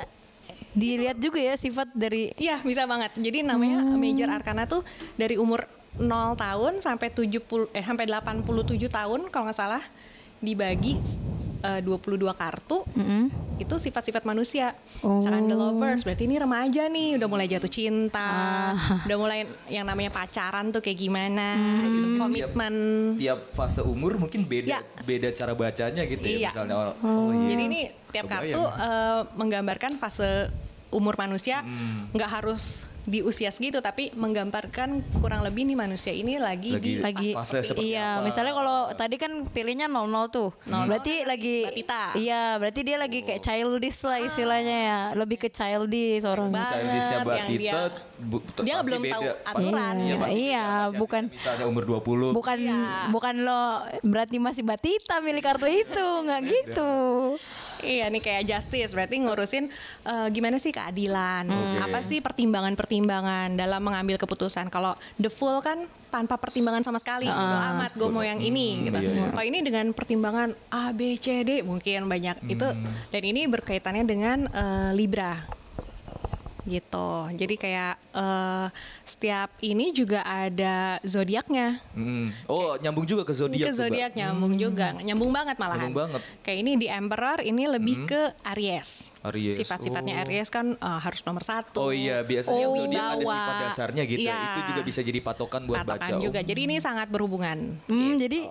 dilihat 0.71 1.19
juga 1.19 1.43
ya 1.43 1.55
sifat 1.59 1.91
dari 1.93 2.33
Iya 2.39 2.63
bisa 2.65 2.89
banget. 2.89 3.13
Jadi 3.19 3.45
namanya 3.45 3.83
major 3.95 4.31
arcana 4.33 4.65
tuh 4.65 4.87
dari 5.21 5.37
umur 5.37 5.67
0 5.99 6.39
tahun 6.39 6.79
sampai 6.81 7.11
70 7.11 7.75
eh 7.75 7.83
sampai 7.83 8.07
87 8.07 8.47
tahun 8.89 9.21
kalau 9.29 9.51
nggak 9.51 9.59
salah 9.59 9.83
dibagi 10.41 10.97
eh, 11.61 11.81
22 11.81 12.17
kartu 12.33 12.83
Mm-mm. 12.89 13.29
itu 13.57 13.75
sifat-sifat 13.77 14.23
manusia. 14.23 14.73
Oh. 15.01 15.19
Misalkan 15.19 15.45
the 15.45 15.55
lovers, 15.55 16.03
berarti 16.03 16.25
ini 16.25 16.37
remaja 16.37 16.87
nih, 16.87 17.17
udah 17.17 17.27
mulai 17.27 17.47
jatuh 17.47 17.69
cinta, 17.69 18.29
Ah. 18.73 19.05
udah 19.05 19.17
mulai 19.17 19.41
yang 19.67 19.85
namanya 19.85 20.09
pacaran 20.11 20.69
tuh 20.69 20.81
kayak 20.81 20.97
gimana, 20.99 21.55
gitu, 21.83 22.07
komitmen. 22.17 22.75
Tiap 23.17 23.41
fase 23.47 23.81
umur 23.83 24.17
mungkin 24.17 24.43
beda 24.43 24.69
Ya. 24.71 24.81
beda 25.03 25.29
cara 25.31 25.53
bacanya 25.53 26.03
gitu 26.03 26.23
ya 26.23 26.37
Iya. 26.39 26.51
misalnya 26.51 26.77
orang 26.77 26.97
oh, 26.99 27.29
iya. 27.31 27.47
Jadi 27.51 27.63
ini 27.65 27.81
tiap 28.09 28.25
Kebayang. 28.25 28.41
kartu 28.51 28.63
eh, 28.81 29.21
menggambarkan 29.35 29.93
fase 29.97 30.49
umur 30.91 31.15
manusia, 31.15 31.61
Hmm. 31.61 32.11
nggak 32.11 32.31
harus 32.33 32.89
di 33.03 33.21
usia 33.21 33.49
segitu, 33.49 33.79
tapi 33.79 34.13
menggambarkan 34.13 34.91
kurang 35.17 35.41
lebih 35.41 35.63
nih 35.63 35.75
manusia 35.75 36.11
ini 36.11 36.37
lagi, 36.37 36.71
Lagi- 36.71 36.81
di 36.81 36.93
lagi 36.99 37.31
Fase 37.33 37.61
seperti 37.63 37.91
iya 37.91 38.17
apa? 38.17 38.25
misalnya 38.25 38.53
kalau 38.53 38.79
tadi 38.93 39.17
kan 39.17 39.33
pilihnya 39.47 39.87
00 39.87 40.05
tuh 40.29 40.51
berarti 40.65 41.25
lagi 41.25 41.65
Batita. 41.65 42.03
iya 42.15 42.57
berarti 42.57 42.81
dia 42.83 42.97
lagi 42.97 43.19
kayak 43.21 43.41
childish 43.41 44.01
lah 44.03 44.19
istilahnya 44.19 44.77
ya 44.83 44.99
lebih 45.15 45.37
ke 45.37 45.49
childish 45.49 46.23
orang 46.23 46.49
Banget, 46.51 46.77
Childishnya 46.77 47.17
yang 47.17 47.27
Batita 47.27 47.57
dia- 47.57 47.93
bu- 48.21 48.45
dia 48.61 48.77
belum 48.81 49.01
beda. 49.01 49.13
tahu 49.13 49.23
aturan. 49.45 49.95
Iya, 49.97 50.05
Iya, 50.05 50.17
pasti 50.19 50.37
iya, 50.39 50.65
bukan- 50.93 51.29
misalnya 51.31 51.65
umur 51.67 51.83
20 51.85 52.31
bukan 52.31 52.59
Iya. 52.59 52.81
bukan 53.09 53.35
lo 53.41 53.63
berarti 54.03 54.37
masih 54.37 54.63
batita 54.63 55.19
milih 55.19 55.41
kartu 55.41 55.67
itu 55.67 56.07
nggak 56.21 56.41
gitu 56.45 56.93
Iya 57.81 58.07
nih 58.13 58.23
kayak 58.23 58.43
justice 58.47 58.93
berarti 58.93 59.17
ngurusin 59.21 59.65
eh, 60.07 60.29
gimana 60.33 60.57
sih 60.57 60.73
keadilan, 60.73 61.49
Oke. 61.49 61.79
apa 61.85 61.99
sih 62.05 62.19
pertimbangan-pertimbangan 62.25 63.57
dalam 63.57 63.81
mengambil 63.85 64.17
keputusan. 64.21 64.69
Kalau 64.69 64.97
the 65.17 65.29
full 65.29 65.61
kan 65.61 65.85
tanpa 66.11 66.35
pertimbangan 66.43 66.83
sama 66.83 66.99
sekali, 66.99 67.31
bodo 67.31 67.57
amat 67.71 67.95
gue 67.95 68.09
mau 68.11 68.27
yang 68.27 68.43
ini 68.43 68.91
gitu. 68.91 68.99
iya, 68.99 69.11
iya. 69.15 69.31
Kalau 69.31 69.45
ini 69.47 69.59
dengan 69.63 69.95
pertimbangan 69.95 70.51
A 70.75 70.91
B 70.91 71.15
C 71.15 71.47
D 71.47 71.63
mungkin 71.63 72.11
banyak 72.11 72.51
itu 72.51 72.67
dan 73.15 73.23
ini 73.23 73.47
berkaitannya 73.47 74.05
dengan 74.09 74.51
eh, 74.51 74.91
Libra 74.97 75.60
gitu. 76.71 77.11
Jadi 77.35 77.55
kayak 77.59 77.95
eh, 78.15 78.67
setiap 79.03 79.51
ini 79.61 79.91
juga 79.91 80.23
ada 80.23 81.03
zodiaknya. 81.03 81.83
Mm. 81.99 82.31
Oh, 82.47 82.79
nyambung 82.79 83.05
juga 83.05 83.27
ke 83.27 83.35
zodiak 83.35 83.69
ke 83.71 83.75
zodiak 83.75 84.13
nyambung 84.15 84.55
juga, 84.55 84.95
nyambung 85.03 85.35
banget 85.35 85.59
malahan. 85.59 85.91
Nyambung 85.91 85.99
banget. 86.07 86.21
Kayak 86.47 86.59
ini 86.63 86.73
di 86.79 86.87
Emperor 86.87 87.39
ini 87.43 87.63
lebih 87.67 88.07
ke 88.07 88.23
Aries. 88.55 89.11
Aries, 89.27 89.59
Sifat-sifatnya 89.59 90.15
oh. 90.17 90.23
Aries 90.25 90.49
kan 90.49 90.79
uh, 90.79 91.01
harus 91.03 91.21
nomor 91.27 91.43
satu. 91.43 91.91
Oh 91.91 91.93
iya, 91.93 92.23
biasanya 92.23 92.67
Oh, 92.71 92.77
zodiak 92.79 93.05
ada 93.05 93.25
sifat 93.27 93.55
dasarnya 93.67 94.03
gitu. 94.07 94.29
Iya. 94.31 94.39
Itu 94.55 94.61
juga 94.73 94.81
bisa 94.87 95.01
jadi 95.03 95.19
patokan 95.21 95.63
buat 95.67 95.83
Patokan 95.83 95.99
baca. 96.01 96.15
Oh, 96.17 96.23
juga. 96.23 96.41
Jadi 96.41 96.61
ini 96.65 96.77
sangat 96.79 97.09
berhubungan. 97.11 97.59
Hmm, 97.91 98.15
jadi 98.17 98.47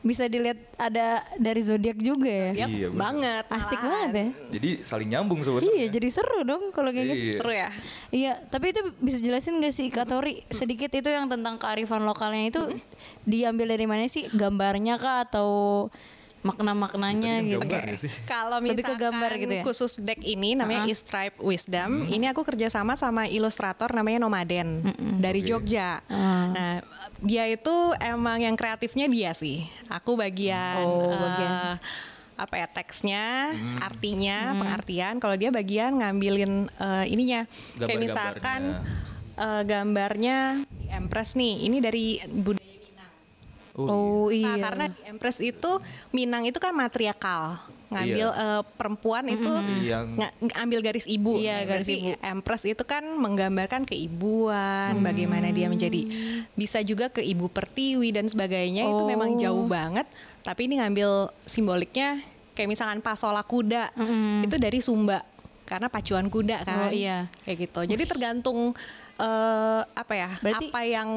bisa 0.00 0.24
dilihat 0.26 0.58
ada 0.80 1.22
dari 1.36 1.60
zodiak 1.60 1.98
juga 2.00 2.28
ya. 2.28 2.66
Iya, 2.66 2.66
bener. 2.90 2.96
banget. 2.96 3.44
Asik 3.52 3.78
malahan. 3.78 3.84
banget 3.86 4.10
ya. 4.10 4.28
Jadi 4.58 4.70
saling 4.82 5.08
nyambung 5.08 5.40
sebenarnya. 5.44 5.70
Iya, 5.70 5.86
jadi 5.92 6.08
seru 6.08 6.40
dong 6.42 6.62
kalau 6.72 6.90
kayak 6.90 7.06
gitu. 7.14 7.20
Iya. 7.20 7.36
Seru 7.38 7.52
ya. 7.52 7.59
Iya, 8.08 8.40
tapi 8.46 8.70
itu 8.70 8.80
bisa 8.98 9.18
jelasin 9.18 9.58
gak 9.58 9.70
sih 9.70 9.86
Kak 9.86 10.06
Tori 10.06 10.40
sedikit 10.48 10.88
itu 10.88 11.06
yang 11.06 11.26
tentang 11.26 11.56
kearifan 11.56 12.02
lokalnya 12.02 12.48
itu 12.48 12.62
diambil 13.22 13.68
dari 13.68 13.84
mana 13.84 14.06
sih 14.06 14.26
gambarnya 14.30 14.96
kah 14.96 15.22
atau 15.24 15.48
makna-maknanya 16.40 17.44
gitu? 17.44 17.60
ya 17.62 17.96
sih. 17.96 18.08
Kalau 18.24 18.58
Lebih 18.58 18.80
ke 18.80 18.96
misalkan 18.96 19.12
gambar 19.12 19.30
gitu 19.36 19.54
ya? 19.54 19.62
khusus 19.62 19.92
deck 20.00 20.20
ini 20.20 20.56
namanya 20.56 20.80
Uh-huh. 20.80 20.90
is 20.90 20.98
Stripe 20.98 21.36
Wisdom. 21.38 22.08
Ini 22.08 22.32
aku 22.32 22.40
kerjasama 22.42 22.96
sama 22.96 23.28
ilustrator 23.28 23.92
namanya 23.92 24.24
Nomaden 24.24 24.80
dari 25.20 25.44
Jogja. 25.44 26.00
Ah. 26.08 26.48
Nah, 26.48 26.74
dia 27.20 27.44
itu 27.44 27.70
emang 28.00 28.40
yang 28.40 28.56
kreatifnya 28.56 29.04
dia 29.04 29.30
sih. 29.30 29.68
Aku 29.86 30.16
bagian, 30.16 30.80
Oh, 30.80 31.12
bagian. 31.12 31.76
Apa 32.40 32.54
ya 32.56 32.68
teksnya, 32.72 33.52
artinya, 33.84 34.56
pengartian. 34.56 35.20
Kalau 35.20 35.36
dia 35.36 35.52
bagian 35.52 36.00
ngambilin 36.00 36.72
eh, 36.72 37.04
ininya. 37.12 37.44
Kayak 37.76 38.00
misalkan 38.00 38.60
eh, 39.36 39.62
gambarnya 39.68 40.64
di 40.64 40.86
Empress 40.88 41.36
nih. 41.36 41.68
Ini 41.68 41.76
dari 41.84 42.06
budaya 42.24 42.69
Minang. 43.72 43.88
Oh, 43.88 44.26
Nah, 44.26 44.34
iya. 44.34 44.56
karena 44.60 44.84
di 44.88 45.00
Empress 45.04 45.38
itu 45.38 45.70
Minang 46.10 46.42
itu 46.42 46.56
kan 46.56 46.70
matriarkal. 46.70 47.58
Ngambil 47.90 48.28
Iya. 48.28 48.42
eh, 48.54 48.62
perempuan 48.72 49.26
itu 49.26 49.50
Yang- 49.82 50.14
nga- 50.14 50.34
ngambil 50.40 50.78
garis 50.80 51.06
ibu. 51.06 51.34
Iya, 51.34 51.66
garis 51.66 51.86
Berarti 51.86 51.94
ibu. 52.08 52.22
Empress 52.22 52.62
itu 52.64 52.82
kan 52.84 53.02
menggambarkan 53.02 53.82
keibuan, 53.82 54.94
bagaimana 55.00 55.50
dia 55.50 55.66
menjadi 55.66 56.06
bisa 56.52 56.78
juga 56.80 57.08
ke 57.08 57.18
ibu 57.20 57.46
pertiwi 57.46 58.10
dan 58.10 58.26
sebagainya 58.26 58.84
itu 58.84 59.02
memang 59.04 59.34
Oh. 59.34 59.38
jauh 59.38 59.66
banget. 59.66 60.06
Tapi 60.40 60.66
ini 60.66 60.78
ngambil 60.78 61.10
simboliknya 61.44 62.22
kayak 62.52 62.68
misalkan 62.68 63.00
pasola 63.00 63.42
kuda 63.42 63.90
itu 64.40 64.54
dari 64.54 64.78
Sumba 64.78 65.26
karena 65.64 65.86
pacuan 65.86 66.26
kuda 66.26 66.62
Oh, 66.62 66.64
kan. 66.64 66.90
iya. 66.90 67.26
Kayak 67.42 67.58
gitu. 67.64 67.80
Jadi 67.88 68.02
tergantung 68.04 68.70
eh, 69.16 69.82
apa 69.84 70.14
ya? 70.14 70.30
Berarti- 70.38 70.70
apa 70.70 70.80
yang 70.82 71.10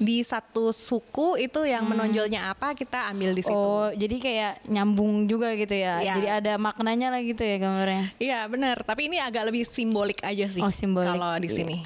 di 0.00 0.24
satu 0.24 0.72
suku 0.72 1.36
itu 1.36 1.60
yang 1.62 1.84
menonjolnya 1.84 2.48
apa 2.48 2.72
kita 2.72 3.12
ambil 3.12 3.36
di 3.36 3.44
situ. 3.44 3.52
Oh, 3.52 3.92
jadi 3.92 4.16
kayak 4.16 4.52
nyambung 4.64 5.28
juga 5.28 5.52
gitu 5.52 5.76
ya. 5.76 6.00
Iya. 6.00 6.12
Jadi 6.16 6.28
ada 6.40 6.52
maknanya 6.56 7.12
lah 7.12 7.20
gitu 7.20 7.44
ya 7.44 7.60
gambarnya. 7.60 8.04
Iya 8.16 8.48
benar, 8.48 8.80
tapi 8.80 9.12
ini 9.12 9.20
agak 9.20 9.44
lebih 9.44 9.68
simbolik 9.68 10.24
aja 10.24 10.48
sih. 10.48 10.64
Oh, 10.64 10.72
simbolik. 10.72 11.12
Kalau 11.12 11.36
di 11.36 11.52
Iya. 11.52 11.56
sini. 11.60 11.76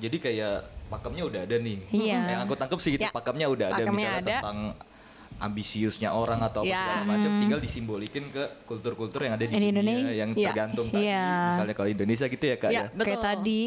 Jadi 0.00 0.16
kayak 0.16 0.54
pakemnya 0.88 1.24
udah 1.28 1.40
ada 1.44 1.56
nih. 1.60 1.78
Iya. 1.92 2.20
Yang 2.32 2.40
aku 2.48 2.54
tangkap 2.56 2.78
sih 2.80 2.90
gitu, 2.96 3.04
Ya. 3.04 3.12
pakemnya 3.12 3.46
udah 3.46 3.66
ada 3.68 3.74
Pakemnya 3.84 3.92
misalnya 3.92 4.16
ada. 4.24 4.36
tentang 4.40 4.58
ambisiusnya 5.42 6.08
orang 6.08 6.38
atau 6.40 6.62
apa 6.62 6.70
Ya. 6.70 6.78
segala 6.78 7.02
macam 7.04 7.30
tinggal 7.36 7.58
disimbolikin 7.58 8.24
ke 8.28 8.42
kultur-kultur 8.64 9.20
yang 9.20 9.34
ada 9.34 9.42
di, 9.42 9.50
dunia 9.50 9.70
Indonesia. 9.70 10.14
yang 10.14 10.30
Iya. 10.30 10.46
tergantung 10.48 10.86
tadi. 10.88 11.04
Iya. 11.04 11.26
Misalnya 11.50 11.74
kalau 11.74 11.88
Indonesia 11.90 12.26
gitu 12.26 12.44
ya 12.44 12.56
Kak 12.56 12.70
Iya, 12.70 12.78
ya. 12.78 12.84
betul. 12.88 13.04
Kayak 13.04 13.20
tadi 13.20 13.62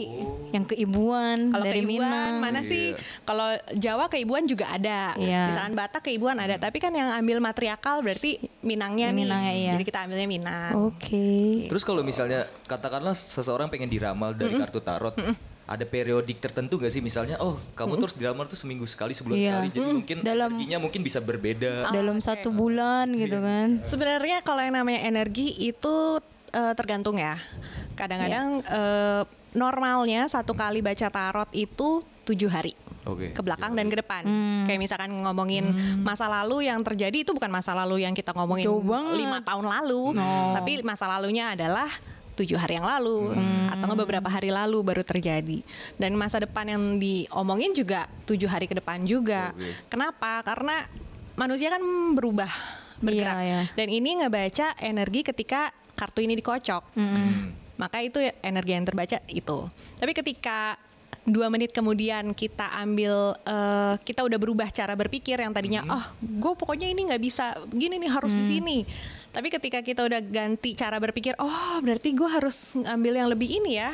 yang 0.49 0.65
keibuan 0.65 1.37
Kalau 1.49 1.61
dari 1.61 1.79
keibuan 1.81 1.99
Minang. 2.01 2.33
mana 2.39 2.59
sih? 2.61 2.83
Iya. 2.89 3.03
Kalau 3.21 3.47
Jawa 3.75 4.05
keibuan 4.07 4.43
juga 4.45 4.65
ada. 4.69 5.01
Iya. 5.15 5.41
Misalkan 5.47 5.73
Batak 5.75 6.01
keibuan 6.03 6.37
ada, 6.37 6.55
tapi 6.55 6.77
kan 6.77 6.89
yang 6.89 7.11
ambil 7.11 7.37
matriarkal 7.39 7.99
berarti 7.99 8.39
Minangnya 8.61 9.11
nih. 9.11 9.21
Minangnya, 9.21 9.53
iya. 9.53 9.71
Jadi 9.73 9.83
kita 9.83 9.99
ambilnya 10.01 10.25
Minang. 10.25 10.71
Oke. 10.87 11.67
Terus 11.67 11.83
kalau 11.83 12.01
misalnya 12.01 12.47
katakanlah 12.63 13.11
seseorang 13.11 13.67
pengen 13.67 13.85
diramal 13.85 14.31
dari 14.31 14.55
kartu 14.55 14.79
tarot, 14.79 15.13
ada 15.65 15.81
periodik 15.81 16.37
tertentu 16.37 16.77
gak 16.77 16.93
sih? 16.93 17.01
Misalnya 17.01 17.41
oh 17.41 17.57
kamu 17.73 17.97
terus 17.97 18.13
diramal 18.13 18.45
tuh 18.45 18.55
seminggu 18.55 18.85
sekali 18.85 19.11
sebulan 19.11 19.35
Iya. 19.35 19.49
sekali. 19.51 19.67
Jadi 19.69 19.89
mungkin 19.91 20.17
Dalam- 20.21 20.53
energinya 20.53 20.77
mungkin 20.77 21.01
bisa 21.01 21.19
berbeda. 21.19 21.89
Dalam 21.89 22.21
satu 22.21 22.53
bulan 22.53 23.09
gitu 23.13 23.41
kan. 23.41 23.81
Sebenarnya 23.81 24.45
kalau 24.45 24.61
yang 24.61 24.77
namanya 24.77 25.01
energi 25.03 25.57
itu 25.57 26.21
eh, 26.49 26.73
tergantung 26.73 27.17
ya. 27.17 27.35
Kadang-kadang 27.93 28.61
eh, 28.61 29.21
normalnya 29.51 30.29
satu 30.29 30.53
kali 30.53 30.79
baca 30.79 31.07
tarot 31.09 31.49
itu 31.51 32.05
tujuh 32.25 32.49
hari. 32.49 32.73
Oke 33.05 33.37
ke 33.37 33.41
belakang 33.45 33.77
dan 33.77 33.85
ke 33.85 34.01
depan. 34.01 34.25
Hmm. 34.25 34.65
Kayak 34.65 34.81
misalkan 34.81 35.13
ngomongin 35.13 35.69
masa 36.01 36.25
lalu 36.25 36.65
yang 36.65 36.81
terjadi 36.81 37.21
itu 37.21 37.37
bukan 37.37 37.53
masa 37.53 37.77
lalu 37.77 38.01
yang 38.01 38.17
kita 38.17 38.33
ngomongin 38.33 38.65
lima 39.13 39.45
tahun 39.45 39.61
lalu, 39.61 40.17
tapi 40.57 40.81
masa 40.81 41.05
lalunya 41.05 41.53
adalah 41.53 41.85
tujuh 42.35 42.59
hari 42.59 42.75
yang 42.75 42.85
lalu 42.85 43.31
Hmm. 43.31 43.71
atau 43.71 43.83
nggak 43.87 44.01
beberapa 44.03 44.27
hari 44.27 44.51
lalu 44.51 44.83
baru 44.83 45.01
terjadi. 45.01 45.63
Dan 45.95 46.13
masa 46.13 46.37
depan 46.37 46.67
yang 46.67 46.99
diomongin 46.99 47.71
juga 47.71 48.05
tujuh 48.27 48.47
hari 48.47 48.67
ke 48.67 48.75
depan 48.75 49.03
juga. 49.03 49.55
Oke. 49.55 49.87
Kenapa? 49.87 50.43
Karena 50.43 50.83
manusia 51.33 51.71
kan 51.71 51.81
berubah 52.13 52.51
bergerak 52.95 53.35
Iya, 53.35 53.43
iya. 53.43 53.61
dan 53.75 53.87
ini 53.91 54.23
ngebaca 54.23 54.71
energi 54.79 55.23
ketika 55.23 55.71
kartu 55.95 56.23
ini 56.23 56.35
dikocok. 56.35 56.95
Maka 57.75 57.99
itu 57.99 58.23
energi 58.39 58.71
yang 58.71 58.87
terbaca 58.87 59.19
itu. 59.27 59.67
Tapi 59.99 60.11
ketika 60.15 60.79
dua 61.25 61.49
menit 61.49 61.73
kemudian 61.73 62.31
kita 62.31 62.69
ambil 62.77 63.33
eh, 63.43 63.97
kita 63.99 64.21
udah 64.21 64.37
berubah 64.37 64.69
cara 64.69 64.93
berpikir 64.93 65.41
yang 65.41 65.49
tadinya 65.49 65.81
oh 65.89 66.05
gue 66.21 66.53
pokoknya 66.53 66.85
ini 66.85 67.01
nggak 67.09 67.17
bisa 67.17 67.57
gini 67.73 67.97
nih 67.97 68.13
harus 68.13 68.37
di 68.37 68.45
sini 68.45 68.85
tapi 69.35 69.51
ketika 69.51 69.83
kita 69.83 70.07
udah 70.07 70.23
ganti 70.23 70.71
cara 70.71 70.95
berpikir 70.95 71.35
oh 71.43 71.83
berarti 71.83 72.15
gue 72.15 72.29
harus 72.31 72.79
ngambil 72.79 73.13
yang 73.19 73.27
lebih 73.27 73.59
ini 73.59 73.75
ya 73.75 73.91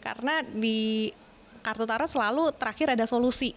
karena 0.00 0.40
di 0.40 1.12
kartu 1.60 1.84
tarot 1.84 2.08
selalu 2.08 2.48
terakhir 2.56 2.96
ada 2.96 3.04
solusi 3.04 3.52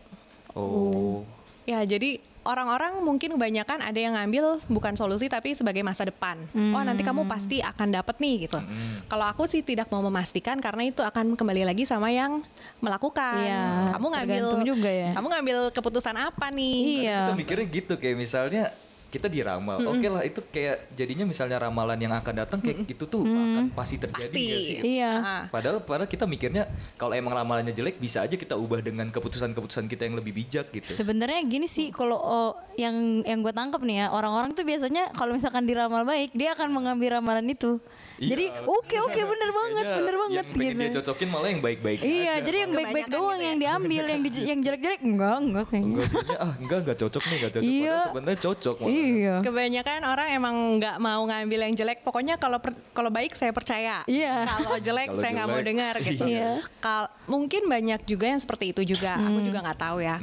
oh 0.52 1.24
Ya, 1.70 1.86
jadi 1.86 2.18
orang-orang 2.42 3.06
mungkin 3.06 3.38
kebanyakan 3.38 3.86
ada 3.86 4.00
yang 4.02 4.18
ngambil 4.18 4.58
bukan 4.66 4.98
solusi 4.98 5.30
tapi 5.30 5.54
sebagai 5.54 5.86
masa 5.86 6.10
depan. 6.10 6.42
Oh, 6.74 6.82
nanti 6.82 7.06
kamu 7.06 7.30
pasti 7.30 7.62
akan 7.62 7.94
dapet 7.94 8.18
nih 8.18 8.50
gitu. 8.50 8.58
Kalau 9.06 9.26
aku 9.30 9.46
sih 9.46 9.62
tidak 9.62 9.88
mau 9.94 10.02
memastikan 10.02 10.58
karena 10.58 10.90
itu 10.90 11.06
akan 11.06 11.38
kembali 11.38 11.70
lagi 11.70 11.86
sama 11.86 12.10
yang 12.10 12.42
melakukan. 12.82 13.46
Iya, 13.46 13.64
kamu 13.94 14.06
ngambil 14.10 14.44
juga 14.66 14.90
ya. 14.90 15.10
Kamu 15.14 15.28
ngambil 15.30 15.58
keputusan 15.70 16.16
apa 16.18 16.50
nih? 16.50 17.06
Iya. 17.06 17.20
kita 17.30 17.34
mikirnya 17.38 17.68
gitu 17.70 17.94
kayak 18.02 18.18
misalnya 18.18 18.64
kita 19.12 19.28
diramal. 19.28 19.84
Oke 19.84 20.08
lah 20.08 20.24
itu 20.24 20.40
kayak 20.40 20.96
jadinya 20.96 21.28
misalnya 21.28 21.60
ramalan 21.60 22.00
yang 22.00 22.16
akan 22.16 22.48
datang 22.48 22.64
kayak 22.64 22.88
itu 22.88 23.04
tuh 23.04 23.28
akan 23.28 23.76
pasti 23.76 24.00
terjadi 24.00 24.32
Pasti. 24.32 24.48
nggak 24.48 24.62
sih? 24.64 24.78
Iya. 24.96 25.12
Ah. 25.20 25.44
Padahal 25.52 25.84
padahal 25.84 26.08
kita 26.08 26.24
mikirnya 26.24 26.72
kalau 26.96 27.12
emang 27.12 27.36
ramalannya 27.36 27.76
jelek 27.76 28.00
bisa 28.00 28.24
aja 28.24 28.40
kita 28.40 28.56
ubah 28.56 28.80
dengan 28.80 29.12
keputusan-keputusan 29.12 29.92
kita 29.92 30.08
yang 30.08 30.16
lebih 30.16 30.32
bijak 30.32 30.72
gitu. 30.72 30.88
Sebenarnya 30.88 31.44
gini 31.44 31.68
sih 31.68 31.92
kalau 31.92 32.16
oh, 32.16 32.52
yang 32.80 33.28
yang 33.28 33.44
gue 33.44 33.52
tangkap 33.52 33.84
nih 33.84 34.08
ya 34.08 34.16
orang-orang 34.16 34.56
tuh 34.56 34.64
biasanya 34.64 35.12
kalau 35.12 35.36
misalkan 35.36 35.68
diramal 35.68 36.08
baik 36.08 36.32
dia 36.32 36.56
akan 36.56 36.72
mengambil 36.72 37.20
ramalan 37.20 37.46
itu. 37.52 37.84
Iya. 38.22 38.30
Jadi 38.32 38.46
oke 38.64 38.98
oke 39.02 39.18
bener 39.20 39.50
banget 39.50 39.82
Kayaknya 39.82 39.98
bener 39.98 40.16
banget 40.16 40.46
yang 40.46 40.62
gitu. 40.62 40.78
dia 40.78 40.92
cocokin 40.96 41.28
malah 41.28 41.50
yang 41.50 41.58
baik-baik 41.60 42.00
Iya, 42.00 42.14
aja. 42.32 42.46
jadi 42.46 42.58
yang 42.62 42.72
baik-baik 42.72 43.08
doang 43.10 43.34
gitu 43.34 43.42
yang 43.42 43.58
diambil, 43.58 44.04
yang 44.06 44.22
di- 44.22 44.46
yang 44.46 44.60
jelek-jelek 44.62 45.02
enggak 45.02 45.36
enggak 45.42 45.66
kayaknya. 45.66 45.90
Enggak, 45.90 46.10
ah 46.38 46.54
enggak 46.56 46.80
enggak 46.80 46.98
cocok 47.02 47.24
nih 47.24 47.36
enggak 47.36 47.52
cocok. 47.52 47.66
Iya. 47.66 47.98
Sebenarnya 48.06 48.40
cocok 48.40 48.76
malah. 48.78 48.92
Iya. 48.94 49.36
Kebanyakan 49.42 50.02
orang 50.06 50.28
emang 50.32 50.56
nggak 50.78 50.96
mau 50.98 51.22
ngambil 51.26 51.60
yang 51.66 51.74
jelek. 51.74 52.00
Pokoknya 52.02 52.36
kalau 52.38 52.62
kalau 52.94 53.10
baik 53.10 53.34
saya 53.34 53.50
percaya. 53.50 54.06
Iya. 54.06 54.46
Kalau 54.62 54.78
jelek 54.80 55.08
Kalau 55.10 55.18
saya 55.18 55.32
nggak 55.34 55.50
mau 55.50 55.62
dengar 55.66 55.94
gitu. 56.00 56.24
iya. 56.24 56.62
Kal 56.78 57.10
mungkin 57.26 57.66
banyak 57.66 58.06
juga 58.06 58.30
yang 58.30 58.38
seperti 58.38 58.70
itu 58.70 58.86
juga. 58.88 59.18
Aku 59.18 59.42
juga 59.42 59.66
nggak 59.66 59.80
tahu 59.82 59.98
ya. 60.00 60.22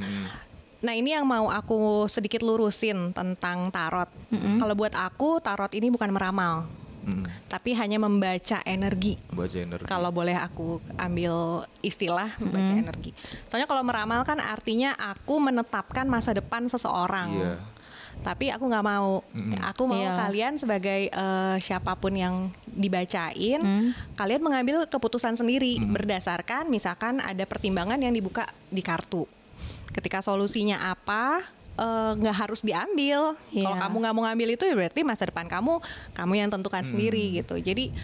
Nah 0.79 0.95
ini 0.95 1.11
yang 1.11 1.27
mau 1.27 1.51
aku 1.51 2.07
sedikit 2.07 2.39
lurusin 2.41 3.11
tentang 3.11 3.67
tarot. 3.69 4.07
Kalau 4.31 4.75
buat 4.75 4.95
aku 4.95 5.43
tarot 5.43 5.75
ini 5.75 5.91
bukan 5.91 6.07
meramal, 6.09 6.71
Hmm, 7.05 7.25
tapi 7.47 7.73
hanya 7.79 7.97
membaca 8.01 8.59
energi. 8.67 9.17
baca 9.33 9.59
energi. 9.59 9.87
Kalau 9.87 10.11
boleh 10.11 10.37
aku 10.37 10.83
ambil 10.99 11.65
istilah 11.81 12.35
membaca 12.43 12.73
energi. 12.75 13.11
Soalnya 13.49 13.69
kalau 13.71 13.83
meramal 13.87 14.23
kan 14.27 14.39
artinya 14.43 14.95
aku 14.99 15.39
menetapkan 15.39 16.05
masa 16.11 16.35
depan 16.35 16.67
seseorang. 16.67 17.31
Iya. 17.35 17.55
Tapi 18.19 18.51
aku 18.51 18.67
nggak 18.67 18.87
mau. 18.87 19.23
Aku 19.63 19.87
mau 19.87 20.03
Iyalah. 20.03 20.27
kalian 20.27 20.59
sebagai 20.59 21.07
eh, 21.07 21.57
siapa 21.63 21.95
pun 21.95 22.19
yang 22.19 22.51
dibacain, 22.67 23.63
kalian 24.19 24.43
mengambil 24.43 24.91
keputusan 24.91 25.39
sendiri 25.39 25.79
berdasarkan 25.79 26.67
misalkan 26.67 27.23
ada 27.23 27.47
pertimbangan 27.47 27.99
yang 28.03 28.11
dibuka 28.11 28.51
di 28.69 28.83
kartu. 28.83 29.23
Ketika 29.95 30.23
solusinya 30.23 30.91
apa, 30.91 31.43
eh, 31.79 32.13
nggak 32.19 32.37
harus 32.37 32.61
diambil. 32.61 33.39
Kalau 33.39 33.73
Iya. 33.73 33.81
kamu 33.81 33.97
nggak 34.03 34.15
mau 34.15 34.23
ngambil 34.27 34.49
itu 34.53 34.65
ya 34.67 34.75
berarti 34.75 35.01
masa 35.03 35.25
depan 35.25 35.47
kamu 35.47 35.79
kamu 36.13 36.33
yang 36.35 36.51
tentukan 36.51 36.83
sendiri 36.83 37.39
gitu. 37.39 37.55
Jadi 37.57 37.95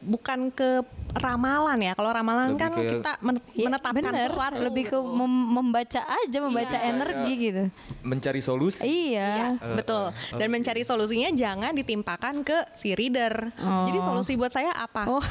bukan 0.00 0.48
ke 0.48 0.82
ramalan 1.10 1.80
ya. 1.80 1.92
Kalau 1.92 2.10
ramalan 2.10 2.52
Lebih 2.52 2.60
kan 2.60 2.70
ke- 2.70 2.84
kita 2.92 3.12
men- 3.18 3.42
Iya, 3.50 3.66
menetapkan 3.66 4.04
bener. 4.04 4.28
sesuatu. 4.28 4.60
lebih 4.60 4.84
ke 4.86 4.98
mem- 4.98 5.48
membaca 5.50 6.00
aja, 6.04 6.38
membaca 6.38 6.76
Iya. 6.76 6.86
energi 6.86 7.32
gitu. 7.40 7.62
Mencari 8.02 8.38
solusi. 8.38 8.84
Iya. 8.84 9.56
Iya, 9.56 9.74
betul. 9.74 10.12
Dan 10.34 10.48
mencari 10.48 10.82
solusinya 10.82 11.30
jangan 11.30 11.72
ditimpakan 11.72 12.42
ke 12.42 12.56
si 12.72 12.92
reader. 12.92 13.50
Jadi 13.58 13.98
solusi 13.98 14.32
buat 14.34 14.50
saya 14.50 14.70
apa? 14.70 15.08
Oh. 15.08 15.24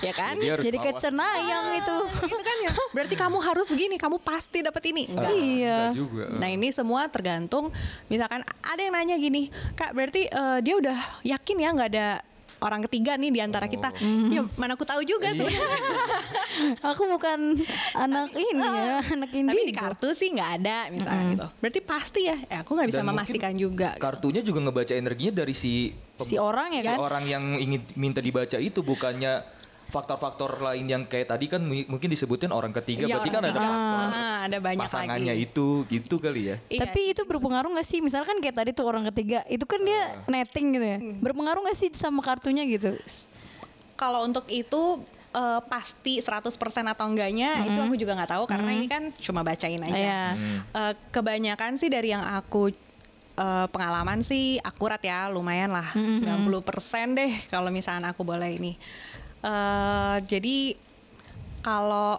ya 0.00 0.12
kan? 0.12 0.36
Jadi 0.36 0.68
Jadi 0.68 0.78
kecenayang 0.80 1.66
itu. 1.76 1.96
gitu 2.22 2.42
kan 2.42 2.56
ya. 2.60 2.72
Berarti 2.92 3.14
kamu 3.14 3.38
harus 3.40 3.66
begini, 3.66 3.96
kamu 3.96 4.20
pasti 4.20 4.60
dapat 4.60 4.82
ini. 4.86 5.08
Enggak. 5.08 5.32
Iya. 5.32 5.78
Enggak 5.88 5.96
juga. 5.96 6.24
Nah 6.34 6.48
ini 6.48 6.68
semua 6.70 7.08
tergantung 7.08 7.72
misalkan 8.06 8.40
ada 8.60 8.78
yang 8.78 8.92
nanya 8.92 9.16
gini 9.16 9.48
Kak 9.72 9.92
berarti 9.92 10.24
eh, 10.24 10.58
dia 10.60 10.74
udah 10.74 10.98
yakin 11.22 11.56
ya 11.56 11.68
nggak 11.70 11.90
ada 11.90 12.08
orang 12.62 12.80
ketiga 12.86 13.18
nih 13.18 13.28
di 13.28 13.40
antara 13.42 13.66
kita. 13.66 13.90
Ya 14.30 14.46
mana 14.54 14.78
aku 14.78 14.86
tahu 14.86 15.02
juga 15.02 15.34
sebenarnya. 15.34 15.66
Aku 16.84 17.08
bukan 17.08 17.58
anak 17.92 18.30
ini 18.32 18.62
ya, 18.62 19.02
anak 19.02 19.30
indigo. 19.34 19.56
Tapi 19.58 19.68
di 19.68 19.74
kartu 19.74 20.08
sih 20.14 20.30
nggak 20.30 20.50
ada 20.62 20.76
misalnya 20.88 21.24
gitu. 21.34 21.46
Berarti 21.58 21.80
pasti 21.82 22.20
ya. 22.30 22.36
Eh, 22.46 22.58
Aku 22.62 22.78
nggak 22.78 22.88
bisa 22.88 23.02
Dan 23.02 23.10
memastikan 23.10 23.52
juga 23.52 23.98
Kartunya 23.98 24.40
juga 24.40 24.62
ngebaca 24.62 24.94
energinya 24.94 25.42
dari 25.42 25.52
si 25.52 25.90
Si 26.22 26.38
orang 26.38 26.70
ya 26.70 26.82
si 26.84 26.88
kan? 26.92 26.98
orang 27.02 27.24
yang 27.26 27.44
ingin 27.58 27.82
minta 27.98 28.22
dibaca 28.22 28.54
itu 28.54 28.78
bukannya 28.80 29.42
faktor-faktor 29.92 30.56
lain 30.58 30.88
yang 30.88 31.02
kayak 31.04 31.28
tadi 31.28 31.46
kan 31.46 31.60
mu- 31.60 31.84
mungkin 31.86 32.08
disebutin 32.08 32.48
orang 32.48 32.72
ketiga 32.72 33.04
Iya, 33.04 33.14
berarti 33.14 33.28
kan 33.28 33.38
orang 33.38 33.44
ada 33.44 33.52
ketiga. 33.54 33.68
faktor 33.68 34.08
Ah, 34.16 34.38
ada 34.42 34.58
banyak 34.58 34.80
pasangannya 34.82 35.34
lagi. 35.34 35.46
itu 35.46 35.66
gitu 35.86 36.14
kali 36.16 36.42
ya 36.42 36.56
Iya. 36.66 36.80
Tapi 36.82 37.00
itu 37.12 37.22
berpengaruh 37.22 37.70
gak 37.72 37.84
sih? 37.84 38.00
Misalkan 38.00 38.38
kayak 38.38 38.56
tadi 38.56 38.70
tuh 38.72 38.84
orang 38.84 39.04
ketiga, 39.06 39.44
itu 39.46 39.62
kan 39.62 39.80
dia 39.80 40.00
netting 40.26 40.72
gitu 40.72 40.86
ya. 40.86 40.98
Berpengaruh 41.20 41.60
gak 41.62 41.76
sih 41.76 41.92
sama 41.92 42.18
kartunya 42.18 42.64
gitu? 42.64 42.96
Kalau 43.94 44.24
untuk 44.24 44.48
itu 44.48 45.04
eh, 45.30 45.60
pasti 45.66 46.18
100% 46.18 46.48
atau 46.86 47.04
enggaknya 47.06 47.64
itu 47.64 47.78
aku 47.78 47.94
juga 47.94 48.12
nggak 48.14 48.30
tahu 48.30 48.44
karena 48.44 48.70
ini 48.70 48.84
kan 48.86 49.02
cuma 49.18 49.40
bacain 49.40 49.78
aja. 49.78 49.92
Iya. 49.94 50.22
Eh, 50.70 50.94
kebanyakan 51.08 51.76
sih 51.76 51.86
dari 51.86 52.10
yang 52.10 52.20
aku 52.20 52.72
eh, 53.34 53.66
pengalaman 53.66 54.20
sih 54.20 54.56
akurat 54.60 55.00
ya, 55.00 55.28
lumayan 55.28 55.70
lah 55.70 55.88
90% 55.94 56.52
deh 57.12 57.32
kalau 57.46 57.68
misalnya 57.68 58.10
aku 58.10 58.22
boleh 58.22 58.50
ini. 58.50 58.76
Eh, 59.42 60.16
jadi 60.22 60.78
kalau 61.60 62.18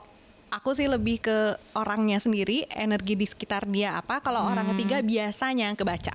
aku 0.49 0.69
sih 0.71 0.85
lebih 0.85 1.19
ke 1.19 1.37
orangnya 1.73 2.17
sendiri, 2.17 2.67
energi 2.69 3.15
di 3.15 3.23
sekitar 3.23 3.63
dia 3.65 3.95
apa. 3.95 4.19
Kalau 4.19 4.43
orang 4.43 4.75
ketiga 4.75 4.99
biasanya 5.01 5.71
kebaca. 5.73 6.13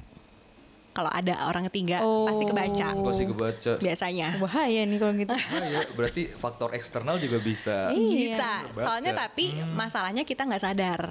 Kalau 0.88 1.09
ada 1.09 1.47
orang 1.47 1.62
ketiga 1.69 2.03
pasti 2.27 2.43
kebaca. 2.43 2.88
pasti 2.99 3.23
kebaca 3.23 3.73
Biasanya. 3.79 4.35
Bahaya 4.37 4.83
nih 4.83 4.99
kalau 4.99 5.14
gitu. 5.14 5.31
Ah, 5.55 5.62
ya, 5.64 5.81
berarti 5.94 6.27
faktor 6.27 6.75
eksternal 6.75 7.16
juga 7.16 7.38
bisa 7.38 7.88
Iya. 7.88 8.35
Bisa. 8.35 8.51
Kebaca. 8.66 8.83
Soalnya 8.83 9.12
tapi 9.14 9.44
masalahnya 9.73 10.23
kita 10.23 10.42
nggak 10.44 10.61
sadar. 10.61 11.03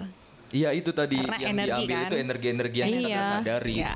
iya 0.48 0.72
itu 0.72 0.92
tadi 0.92 1.20
Karena 1.20 1.40
yang 1.40 1.52
energi 1.54 1.72
diambil 1.84 1.92
kan. 1.94 2.08
itu 2.08 2.16
energi-energi 2.18 2.78
yang 2.78 2.88
kita 2.90 3.00
Iya. 3.02 3.08
nggak 3.10 3.32
sadari 3.34 3.76
Ya. 3.78 3.96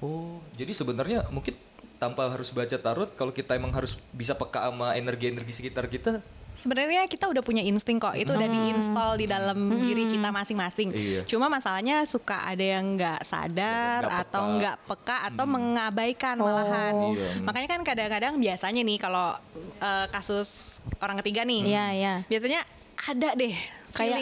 oh 0.00 0.36
jadi 0.52 0.68
sebenarnya 0.70 1.18
mungkin 1.28 1.54
tanpa 2.02 2.26
harus 2.26 2.50
baca 2.50 2.74
tarot 2.74 3.14
kalau 3.14 3.30
kita 3.30 3.54
emang 3.54 3.70
harus 3.70 3.94
bisa 4.10 4.34
peka 4.34 4.66
sama 4.66 4.98
energi-energi 4.98 5.62
sekitar 5.62 5.86
kita 5.86 6.18
Sebenarnya 6.52 7.08
kita 7.08 7.32
udah 7.32 7.40
punya 7.40 7.64
insting 7.64 7.96
kok. 7.96 8.12
Itu 8.12 8.36
udah 8.36 8.44
diinstal 8.44 9.16
di 9.16 9.24
dalam 9.24 9.72
diri 9.72 10.04
kita 10.04 10.28
masing-masing. 10.28 10.92
Iya. 10.92 11.20
Cuma 11.24 11.48
masalahnya 11.48 12.04
suka 12.04 12.44
ada 12.44 12.60
yang 12.60 12.92
nggak 13.00 13.24
sadar 13.24 14.04
nggak 14.04 14.20
atau 14.28 14.42
nggak 14.60 14.76
peka 14.84 15.16
atau 15.32 15.44
mengabaikan 15.48 16.36
malahan. 16.36 17.16
Iya. 17.16 17.28
Makanya 17.40 17.68
kan 17.72 17.80
kadang-kadang 17.88 18.34
biasanya 18.36 18.84
nih 18.84 18.98
kalau 19.00 19.32
eh, 19.80 20.06
kasus 20.12 20.78
orang 21.00 21.16
ketiga 21.24 21.48
nih. 21.48 21.72
Iya, 21.72 21.86
iya. 21.96 22.14
Biasanya 22.28 22.60
ada 23.08 23.32
deh 23.32 23.56
Kayak, 23.92 24.18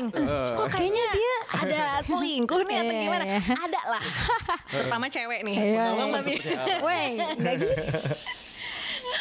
kok 0.51 0.67
kayaknya 0.69 1.05
dia 1.11 1.35
ada 1.55 1.83
selingkuh 2.01 2.63
nih 2.63 2.77
atau 2.77 2.91
Iya, 2.91 3.03
gimana? 3.03 3.25
iya. 3.25 3.41
Ada 3.41 3.81
lah. 3.89 4.03
Terutama 4.69 5.05
cewek 5.07 5.41
nih. 5.43 5.57
Iya, 5.57 5.85
iya. 5.89 6.57
Weh, 6.81 7.07
enggak 7.33 7.55
gitu. 7.57 7.75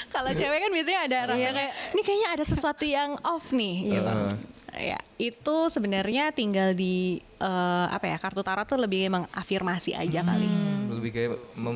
kalau 0.09 0.31
cewek 0.31 0.57
kan 0.59 0.71
biasanya 0.71 0.99
ada 1.05 1.17
rasa 1.27 1.37
Iya, 1.37 1.49
kayak 1.51 1.71
ini 1.91 2.01
kayaknya 2.01 2.29
ada 2.31 2.43
sesuatu 2.43 2.83
yang 2.83 3.13
off 3.21 3.49
nih 3.51 3.75
gitu. 3.89 4.13
Ya, 4.71 4.97
itu 5.17 5.55
sebenarnya 5.67 6.29
tinggal 6.29 6.71
di 6.71 7.17
eh, 7.37 7.87
apa 7.89 8.05
ya 8.05 8.17
kartu 8.17 8.41
tarot 8.41 8.65
tuh 8.65 8.77
lebih 8.77 9.05
emang 9.05 9.25
afirmasi 9.31 9.93
aja 9.93 10.21
kali. 10.21 10.45
lebih 10.89 11.11
kayak 11.11 11.29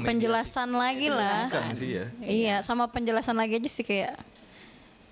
Penjelasan 0.04 0.70
lagi 0.72 1.08
lah. 1.08 1.48
Sih 1.72 1.96
ya 1.96 2.06
Iya, 2.20 2.56
sama 2.60 2.88
penjelasan 2.88 3.34
lagi 3.34 3.58
aja 3.58 3.70
sih 3.70 3.82
kayak 3.82 4.14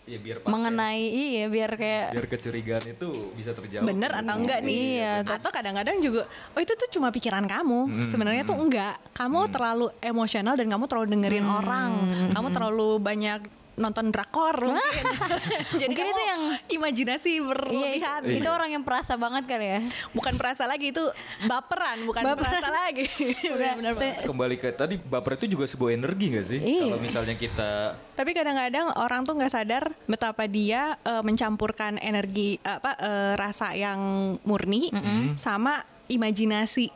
ya 0.09 0.17
biar 0.17 0.37
pakai. 0.41 0.49
mengenai 0.51 1.03
iya 1.13 1.45
biar 1.45 1.71
kayak 1.77 2.07
biar 2.17 2.27
kecurigaan 2.27 2.83
itu 2.89 3.09
bisa 3.37 3.53
terjawab 3.53 3.85
Bener 3.85 4.11
atau 4.11 4.33
enggak 4.33 4.59
nih? 4.65 4.81
Iya, 4.97 5.13
Atau 5.23 5.53
kadang-kadang 5.53 6.01
juga, 6.01 6.25
oh 6.57 6.59
itu 6.59 6.73
tuh 6.73 6.89
cuma 6.89 7.13
pikiran 7.13 7.45
kamu. 7.45 8.05
Sebenarnya 8.09 8.43
tuh 8.43 8.57
enggak. 8.57 8.97
Kamu 9.13 9.47
terlalu 9.53 9.93
emosional 10.01 10.57
dan 10.57 10.67
kamu 10.67 10.85
terlalu 10.89 11.07
dengerin 11.13 11.45
orang. 11.45 11.91
Kamu 12.33 12.47
terlalu 12.49 12.89
banyak 12.97 13.60
nonton 13.81 14.07
drakor 14.07 14.55
mungkin. 14.61 15.03
Jadi 15.81 15.89
Mungkin 15.89 16.05
kamu 16.05 16.13
itu 16.13 16.21
yang- 16.23 16.45
imajinasi 16.71 17.27
Iya, 17.27 17.33
itu, 17.33 17.47
berlebihan. 17.47 18.21
itu 18.29 18.49
orang 18.49 18.69
yang 18.71 18.83
perasa 18.83 19.13
banget 19.15 19.43
kali 19.45 19.67
ya. 19.67 19.79
Bukan 20.11 20.33
perasa 20.35 20.63
lagi 20.63 20.89
itu 20.89 21.01
baperan, 21.43 22.05
bukan 22.05 22.21
Baperan. 22.21 22.37
perasa 22.47 22.67
lagi. 22.69 23.05
Udah, 23.49 23.73
Benar-benar 23.75 23.93
saya- 23.93 24.21
kembali 24.23 24.55
ke 24.55 24.69
tadi 24.71 24.95
baper 24.95 25.35
itu 25.35 25.51
juga 25.51 25.65
sebuah 25.65 25.91
energi 25.91 26.25
gak 26.31 26.45
sih 26.45 26.59
Iya. 26.59 26.81
kalau 26.85 26.99
misalnya 26.99 27.33
kita 27.33 27.71
Tapi 28.11 28.31
kadang-kadang 28.31 28.93
orang 28.95 29.21
tuh 29.23 29.33
nggak 29.33 29.49
sadar 29.49 29.89
betapa 30.05 30.45
dia 30.45 30.93
eh, 31.01 31.21
mencampurkan 31.21 31.97
energi 31.97 32.61
apa 32.61 32.93
eh, 32.95 33.33
rasa 33.33 33.73
yang 33.73 33.99
murni 34.41 34.93
sama 35.33 35.81
imajinasi. 36.05 36.91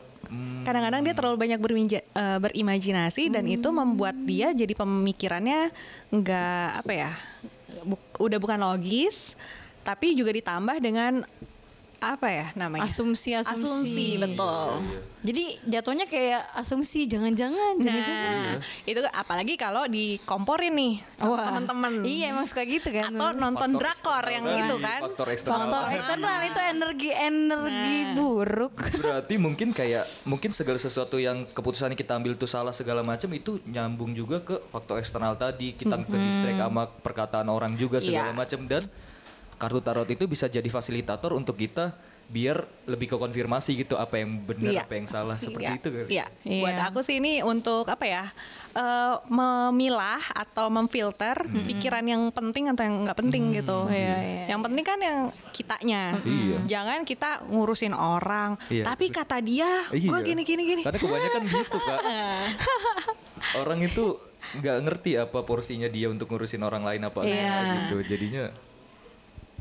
Kadang-kadang 0.65 1.01
dia 1.05 1.13
terlalu 1.13 1.37
banyak 1.37 1.59
berminja- 1.61 2.05
eh, 2.05 2.39
berimajinasi 2.41 3.29
dan 3.29 3.45
itu 3.45 3.69
membuat 3.69 4.17
dia 4.17 4.49
jadi 4.51 4.73
pemikirannya 4.73 5.69
nggak 6.09 6.67
apa 6.81 6.91
ya, 6.91 7.11
bu- 7.85 8.01
udah 8.17 8.37
bukan 8.41 8.59
logis, 8.59 9.37
tapi 9.85 10.17
juga 10.17 10.33
ditambah 10.33 10.81
dengan 10.81 11.21
apa 12.05 12.27
ya 12.29 12.45
namanya? 12.53 12.85
Asumsi, 12.85 13.33
asumsi. 13.33 13.65
Asumsi, 13.65 14.07
betul. 14.21 14.69
Jadi 15.25 15.43
jatuhnya 15.65 16.05
kayak 16.05 16.53
asumsi 16.53 17.09
jangan-jangan 17.09 17.81
jangan-jangan. 17.81 18.61
Nah, 18.61 18.61
itu 18.85 19.01
apalagi 19.09 19.57
kalau 19.57 19.89
dikomporin 19.89 20.69
nih 20.69 20.93
sama 21.17 21.41
teman-teman. 21.41 22.05
Iya 22.05 22.29
emang 22.29 22.45
suka 22.45 22.61
gitu 22.61 22.93
kan. 22.93 23.09
Atau 23.09 23.33
nonton 23.33 23.69
Faktor 23.73 23.81
drakor 23.81 24.21
eksternal 24.21 24.35
yang 24.37 24.45
tadi, 24.45 24.59
gitu 24.61 24.75
kan. 24.77 24.99
Faktor 25.01 25.27
eksternal. 25.33 25.57
Faktor 25.65 25.83
eksternal 25.97 26.37
itu 26.45 26.59
energi 26.61 27.09
energi 27.11 27.97
Nah. 28.05 28.13
buruk. 28.13 28.75
Berarti 29.01 29.35
mungkin 29.41 29.73
kayak 29.73 30.05
mungkin 30.23 30.53
segala 30.53 30.77
sesuatu 30.77 31.17
yang 31.17 31.49
keputusan 31.49 31.89
yang 31.89 31.99
kita 31.99 32.13
ambil 32.13 32.37
itu 32.37 32.45
salah 32.45 32.71
segala 32.71 33.01
macam 33.01 33.27
itu 33.33 33.57
nyambung 33.65 34.13
juga 34.13 34.45
ke 34.45 34.61
faktor 34.69 35.01
eksternal 35.01 35.33
tadi 35.35 35.73
kita 35.73 36.05
ke 36.05 36.17
distract 36.21 36.61
sama 36.61 36.85
perkataan 37.01 37.49
orang 37.49 37.73
juga 37.73 37.97
segala 37.97 38.29
Iya. 38.29 38.37
macam 38.37 38.59
dan 38.69 38.85
kartu 39.55 39.79
tarot 39.79 40.07
itu 40.07 40.25
bisa 40.25 40.45
jadi 40.45 40.67
fasilitator 40.67 41.31
untuk 41.31 41.55
kita 41.55 41.95
biar 42.25 42.57
lebih 42.89 43.05
ke 43.05 43.17
konfirmasi 43.21 43.85
gitu 43.85 44.01
apa 44.01 44.17
yang 44.17 44.41
benar 44.41 44.73
Iya. 44.73 44.81
apa 44.81 44.97
yang 44.97 45.05
salah 45.05 45.37
seperti 45.37 45.69
Iya, 45.69 45.77
itu 45.77 45.89
kan. 45.93 46.05
Iya. 46.09 46.25
Iya. 46.41 46.61
Buat 46.65 46.79
aku 46.89 46.99
sih 47.05 47.21
ini 47.21 47.45
untuk 47.45 47.85
apa 47.85 48.01
ya? 48.01 48.25
eh, 48.75 49.15
memilah 49.31 50.19
atau 50.35 50.67
memfilter 50.67 51.37
pikiran 51.63 52.03
yang 52.03 52.27
penting 52.27 52.67
atau 52.67 52.83
yang 52.83 53.07
nggak 53.07 53.15
penting 53.15 53.53
gitu. 53.53 53.87
Iya, 53.87 54.17
iya. 54.19 54.43
Yang 54.51 54.61
penting 54.67 54.83
kan 54.83 54.99
yang 54.99 55.17
kitanya. 55.53 56.03
Iya. 56.19 56.57
Jangan 56.67 56.99
kita 57.05 57.45
ngurusin 57.47 57.93
orang. 57.93 58.57
Iya. 58.67 58.83
Tapi 58.83 59.13
kata 59.13 59.37
dia, 59.39 59.85
Iya. 59.93 60.09
gue 60.11 60.19
gini 60.25 60.41
gini 60.43 60.63
gini. 60.65 60.81
Karena 60.83 60.97
kebanyakan 60.97 61.41
gitu 61.45 61.77
kak. 61.77 61.99
orang 63.61 63.79
itu 63.79 64.17
nggak 64.55 64.77
ngerti 64.81 65.11
apa 65.15 65.39
porsinya 65.43 65.87
dia 65.87 66.07
untuk 66.07 66.27
ngurusin 66.27 66.59
orang 66.59 66.83
lain 66.83 67.01
apa 67.05 67.21
Iya. 67.21 67.37
enggak 67.37 67.61
gitu. 67.79 67.95
Jadinya 68.11 68.43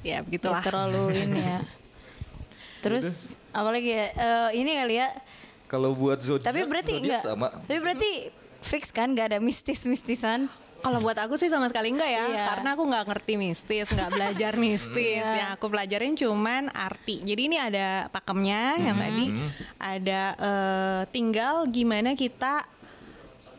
Ya 0.05 0.11
Ya, 0.11 0.19
begitulah. 0.21 0.61
terlalu 0.61 1.17
ini 1.19 1.41
ya. 1.41 1.59
Terus 2.85 3.35
apalagi 3.51 3.89
ya? 3.91 4.07
eh, 4.11 4.51
ini 4.55 4.77
kali 4.77 4.95
ya. 4.97 5.09
kalau 5.65 5.91
buat 5.91 6.21
zodiak, 6.21 6.45
Tapi 6.45 6.61
berarti 6.65 6.93
zodiak 6.93 7.05
enggak. 7.09 7.23
sama. 7.25 7.49
Tapi 7.65 7.79
berarti 7.81 8.11
fix 8.61 8.93
kan 8.93 9.11
nggak 9.11 9.27
ada 9.27 9.39
mistis-mistisan. 9.41 10.47
Kalau 10.79 11.01
buat 11.01 11.17
aku 11.17 11.35
sih 11.35 11.49
sama 11.49 11.65
sekali 11.67 11.89
enggak 11.91 12.07
ya, 12.07 12.25
Iya. 12.27 12.45
karena 12.47 12.69
aku 12.71 12.85
nggak 12.85 13.05
ngerti 13.07 13.33
mistis, 13.35 13.89
nggak 13.89 14.11
belajar 14.13 14.53
mistis. 14.61 15.25
Iya. 15.25 15.41
Yang 15.41 15.51
aku 15.57 15.67
pelajarin 15.67 16.13
cuman 16.15 16.63
arti. 16.69 17.25
Jadi 17.25 17.43
ini 17.43 17.57
ada 17.57 18.07
pakemnya 18.09 18.77
yang 18.79 18.97
tadi, 18.99 19.25
ada 19.81 20.21
eh, 20.37 21.03
tinggal 21.09 21.65
gimana 21.67 22.13
kita 22.13 22.69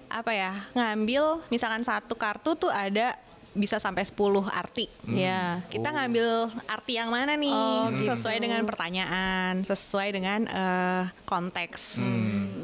apa 0.05 0.31
ya 0.31 0.53
ngambil, 0.71 1.49
misalkan 1.49 1.81
satu 1.81 2.13
kartu 2.13 2.53
tuh 2.55 2.69
ada 2.69 3.17
bisa 3.55 3.75
sampai 3.77 4.03
10 4.03 4.13
arti. 4.45 4.91
Ya. 5.07 5.63
Kita 5.65 5.89
ngambil 5.89 6.27
arti 6.65 6.93
yang 6.93 7.07
mana 7.07 7.33
nih 7.33 7.47
Oh, 7.49 7.87
sesuai 7.95 8.37
dengan 8.37 8.59
pertanyaan, 8.61 9.63
sesuai 9.63 10.11
dengan 10.11 10.43
eh, 10.43 11.03
konteks 11.23 12.11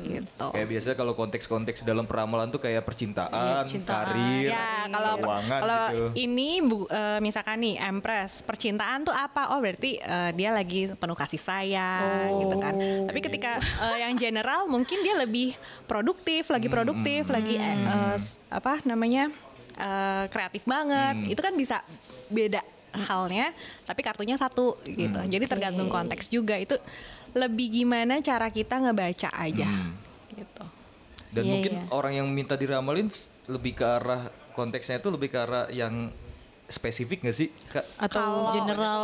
gitu. 0.05 0.47
Kayak 0.49 0.67
biasa 0.69 0.87
kalau 0.93 1.13
konteks-konteks 1.13 1.81
dalam 1.81 2.03
peramalan 2.03 2.49
tuh 2.49 2.59
kayak 2.59 2.83
percintaan, 2.83 3.63
cintaan. 3.63 4.11
karir, 4.11 4.51
Ya 4.51 4.85
kalau 4.85 5.13
keuangan 5.17 5.59
kalau 5.61 5.81
gitu. 5.87 6.05
ini 6.19 6.49
bu- 6.59 6.89
eh, 6.89 7.19
misalkan 7.19 7.57
nih 7.57 7.79
Empress 7.79 8.41
percintaan 8.41 9.01
tuh 9.01 9.13
apa? 9.13 9.51
Oh 9.51 9.59
berarti 9.59 9.95
eh, 9.95 10.31
dia 10.33 10.51
lagi 10.51 10.91
penuh 10.91 11.15
kasih 11.15 11.39
sayang 11.39 12.27
gitu 12.37 12.55
kan. 12.57 12.75
Tapi 13.07 13.19
ketika 13.21 13.57
eh, 13.57 13.97
yang 14.01 14.13
general 14.15 14.67
mungkin 14.67 14.99
dia 14.99 15.15
lebih 15.15 15.55
produktif, 15.85 16.49
lagi 16.49 16.67
produktif, 16.67 17.27
lagi 17.27 17.55
eh, 17.55 17.63
eh, 17.79 18.15
s- 18.15 18.43
apa 18.47 18.83
namanya 18.83 19.31
eh, 19.81 20.25
kreatif 20.29 20.63
banget. 20.63 21.15
Itu 21.27 21.41
kan 21.41 21.53
bisa 21.53 21.81
beda 22.27 22.61
halnya. 22.93 23.49
Tapi 23.83 24.01
kartunya 24.01 24.35
satu 24.35 24.77
gitu. 24.85 25.17
Jadi 25.17 25.45
tergantung 25.45 25.89
konteks 25.89 26.29
juga 26.29 26.55
itu 26.55 26.77
lebih 27.31 27.71
gimana 27.73 28.19
cara 28.19 28.47
kita 28.47 28.77
ngebaca 28.77 29.29
aja 29.33 29.69
gitu. 30.29 30.65
Dan 31.31 31.43
Iya, 31.47 31.51
mungkin 31.55 31.73
iya. 31.73 31.83
orang 31.89 32.13
yang 32.13 32.27
minta 32.27 32.59
diramalin 32.59 33.07
lebih 33.47 33.73
ke 33.73 33.85
arah 33.87 34.27
konteksnya 34.51 34.99
itu 34.99 35.07
lebih 35.07 35.31
ke 35.31 35.39
arah 35.39 35.71
yang 35.71 36.11
spesifik 36.67 37.23
gak 37.23 37.35
sih? 37.35 37.47
Kak? 37.71 37.87
Atau 37.97 38.19
Kalau- 38.19 38.51
general 38.51 39.01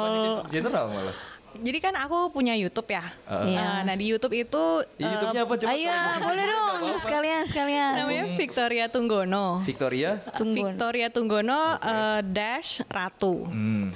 general 0.47 0.85
malah. 0.91 1.15
Jadi 1.57 1.77
kan 1.79 1.93
aku 1.95 2.29
punya 2.29 2.53
YouTube 2.53 2.87
ya. 2.87 3.05
Iya. 3.25 3.59
Eh, 3.59 3.79
nah 3.83 3.95
di 3.95 4.05
YouTube 4.05 4.33
itu 4.33 4.63
Ya, 4.95 5.09
YouTube-nya 5.09 5.41
apa 5.43 5.53
coba? 5.55 5.69
Ayo, 5.69 5.89
Kak? 5.89 6.17
boleh 6.23 6.45
dong 6.45 6.75
sekalian 6.97 7.41
sekalian. 7.43 7.91
namanya 7.95 8.23
Victoria 8.33 8.85
Tunggono. 8.87 9.61
Victoria. 9.61 10.11
Tunggu. 10.33 10.55
Victoria 10.67 11.07
Tunggono 11.07 11.61
eh, 11.75 12.21
dash 12.23 12.81
Ratu. 12.85 13.45
Hmm. 13.45 13.89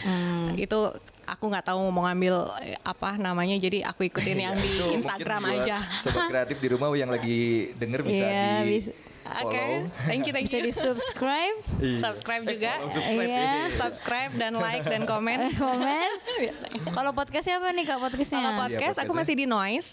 Itu 0.55 0.91
aku 1.23 1.43
nggak 1.47 1.65
tahu 1.65 1.79
mau 1.87 2.03
ngambil 2.03 2.35
eh, 2.61 2.77
apa 2.81 3.15
namanya 3.15 3.55
jadi 3.55 3.85
aku 3.85 4.03
ikutin 4.05 4.37
yang 4.41 4.55
di 4.55 4.69
Instagram 4.93 5.41
aja. 5.51 5.77
Sobat 5.93 6.27
kreatif 6.27 6.57
di 6.57 6.67
rumah 6.67 6.91
yang 6.91 7.07
lagi 7.07 7.71
denger 7.75 8.01
bisa 8.01 8.25
Iya, 8.25 8.49
di 8.61 8.69
bisa- 8.69 8.95
Oke, 9.33 9.55
follow. 9.55 9.81
thank 10.05 10.21
you 10.23 10.31
thank 10.31 10.45
Bisa 10.45 10.57
you. 10.57 10.67
di 10.67 10.73
subscribe, 10.73 11.55
Iya. 11.77 11.97
Subscribe 12.01 12.43
juga. 12.43 12.71
Follow, 12.77 12.91
subscribe, 12.91 13.25
Iya. 13.25 13.41
iya. 13.41 13.63
Subscribe 13.73 14.31
dan 14.35 14.51
like 14.53 14.83
dan 14.83 15.01
komen. 15.03 15.37
komen. 15.55 16.09
Biasanya. 16.41 16.79
Kalau 16.87 17.11
podcastnya 17.11 17.55
apa 17.57 17.69
nih 17.69 17.85
kak 17.85 17.99
podcastnya? 17.99 18.39
Kalau 18.39 18.53
podcast 18.59 18.97
aku 18.97 19.07
podcastnya. 19.07 19.19
masih 19.21 19.35
di 19.35 19.45
Noise. 19.45 19.89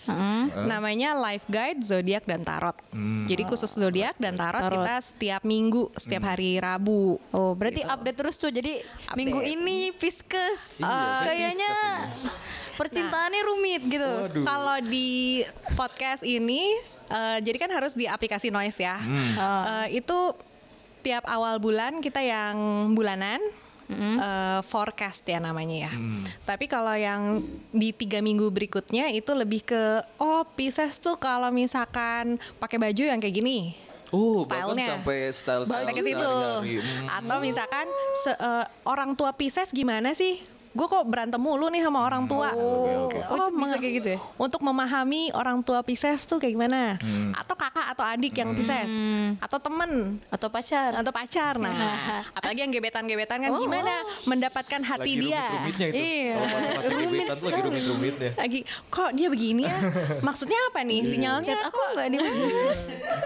Namanya 0.64 1.08
Life 1.14 1.46
Guide 1.46 1.80
Zodiak 1.80 2.24
dan 2.24 2.40
Tarot. 2.40 2.76
Jadi 3.24 3.42
khusus 3.44 3.68
zodiak 3.70 4.16
dan 4.16 4.34
tarot, 4.34 4.58
Tarot. 4.58 4.74
kita 4.74 4.94
setiap 5.04 5.42
minggu, 5.42 5.92
setiap 5.94 6.24
hari 6.26 6.56
Rabu. 6.56 7.20
Oh, 7.30 7.52
berarti 7.52 7.84
update 7.84 8.16
terus 8.16 8.34
tuh. 8.34 8.48
Jadi 8.48 8.80
minggu 9.14 9.38
ini 9.38 9.92
Pisces. 9.92 10.80
Iya, 10.80 10.88
Ah, 10.88 11.20
saya 11.20 11.28
kayaknya 11.30 11.70
percintaannya 12.74 13.42
rumit 13.44 13.82
gitu. 13.84 14.10
Kalau 14.42 14.78
di 14.80 15.42
podcast 15.74 16.22
ini, 16.22 16.72
eh, 17.08 17.38
jadi 17.40 17.56
kan 17.58 17.70
harus 17.70 17.92
di 17.92 18.04
aplikasi 18.04 18.48
Noise 18.48 18.78
ya. 18.78 18.96
Eh, 18.96 19.98
itu 19.98 20.18
tiap 21.00 21.24
awal 21.24 21.56
bulan 21.56 21.98
kita 21.98 22.18
yang 22.18 22.56
bulanan. 22.92 23.40
eh, 23.88 24.60
forecast 24.62 25.24
ya 25.24 25.40
namanya 25.40 25.88
ya. 25.88 25.92
Tapi 26.44 26.68
kalau 26.68 26.92
yang 26.92 27.40
di 27.70 27.88
tiga 27.90 28.20
minggu 28.20 28.44
berikutnya 28.48 29.08
itu 29.08 29.32
lebih 29.32 29.64
ke 29.64 29.82
oh 30.18 30.44
Pisces 30.50 30.98
tuh 30.98 31.16
kalau 31.16 31.48
misalkan 31.48 32.36
pakai 32.58 32.76
baju 32.76 33.02
yang 33.06 33.16
kayak 33.16 33.32
gini. 33.34 33.72
Oh, 34.08 34.44
bahkan 34.44 34.72
Stylenya. 34.72 34.88
sampai 34.92 35.18
style 35.30 35.64
sampai 35.64 35.92
ke 35.94 36.00
situ. 36.02 36.32
Atau 37.08 37.36
misalkan 37.40 37.88
se- 38.18 38.36
eh, 38.38 38.64
orang 38.84 39.12
tua 39.12 39.32
Pisces 39.32 39.68
gimana 39.70 40.12
sih? 40.12 40.36
Gue 40.70 40.86
kok 40.86 41.04
berantem 41.04 41.36
mulu 41.36 41.66
nih 41.66 41.80
sama 41.80 42.02
orang 42.02 42.24
tua. 42.24 42.52
Oh, 42.52 43.08
oh, 43.08 43.36
itu 43.36 43.50
bisa 43.52 43.76
kayak 43.76 43.94
gitu 43.96 44.08
ya? 44.14 44.18
Untuk 44.34 44.60
memahami 44.60 45.32
orang 45.32 45.60
tua 45.60 45.80
Pisces 45.80 46.22
tuh 46.22 46.36
kayak 46.36 46.54
gimana? 46.54 46.96
Hmm. 46.98 47.32
Atau 47.32 47.54
kakak 47.54 47.86
atau 47.88 48.04
adik 48.04 48.32
yang 48.32 48.52
Pisces, 48.52 48.92
atau 49.38 49.58
temen 49.58 50.20
Atau 50.28 50.48
pacar. 50.48 50.92
atau 50.92 51.10
pacar. 51.10 51.56
Nah, 51.56 51.72
apalagi 52.36 52.60
yang 52.60 52.70
gebetan-gebetan 52.70 53.38
kan 53.40 53.50
Oh. 53.50 53.58
gimana 53.58 53.90
mendapatkan 54.24 54.80
hati 54.82 55.12
Lagi 55.14 55.24
dia. 55.24 55.44
rumit-rumitnya 55.48 55.86
itu. 55.88 55.96
Iya. 55.98 56.34
Kalau 56.38 56.88
Rumit 56.88 57.18
tuh 57.18 57.28
lagi 57.28 57.40
sekali. 57.42 57.62
rumit-rumitnya. 57.64 58.30
Lagi 58.36 58.60
kok 58.88 59.10
dia 59.12 59.28
begini 59.28 59.62
ya? 59.64 59.78
Maksudnya 60.28 60.58
apa 60.68 60.80
nih 60.82 61.00
sinyalnya? 61.02 61.44
Chat 61.44 61.60
aku 61.64 61.78
nggak 61.92 62.08
dibalas. 62.08 62.82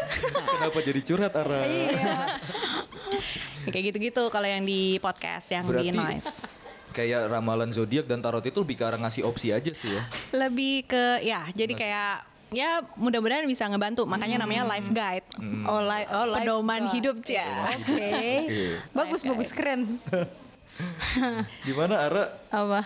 Kenapa 0.52 0.78
jadi 0.80 1.00
curhat 1.02 1.32
Ara? 1.34 1.60
Iya. 1.62 2.14
Kayak 3.64 3.84
gitu-gitu 3.90 4.22
kalau 4.28 4.46
yang 4.46 4.62
di 4.62 4.96
podcast 4.98 5.46
yang 5.50 5.64
di 5.64 5.70
Berarti 5.70 5.94
noise. 5.94 6.61
Kayak 6.92 7.26
ramalan 7.26 7.68
zodiak 7.68 8.04
dan 8.04 8.20
tarot 8.20 8.40
itu 8.40 8.56
lebih 8.56 8.76
ke 8.76 8.84
arah 8.84 8.96
ngasih 8.96 9.24
opsi 9.24 9.50
aja 9.50 9.72
sih 9.72 9.90
ya. 9.90 10.02
lebih 10.38 10.86
ke 10.86 11.04
ya 11.20 11.42
jadi 11.50 11.72
kayak 11.72 12.12
ya 12.52 12.70
mudah-mudahan 12.94 13.44
bisa 13.44 13.64
ngebantu 13.64 14.04
makanya 14.04 14.36
namanya 14.38 14.68
life 14.68 14.86
guide 14.88 15.24
Oh, 15.64 15.80
li 15.80 16.04
oh 16.06 16.26
life 16.28 16.44
pedoman 16.44 16.82
guide. 16.84 16.92
hidup 16.92 17.16
ya 17.24 17.48
Oke. 17.72 18.12
bagus 18.92 19.20
bagus 19.22 19.50
keren. 19.50 19.96
Gimana 21.62 21.94
Ara? 22.02 22.24
Apa? 22.48 22.80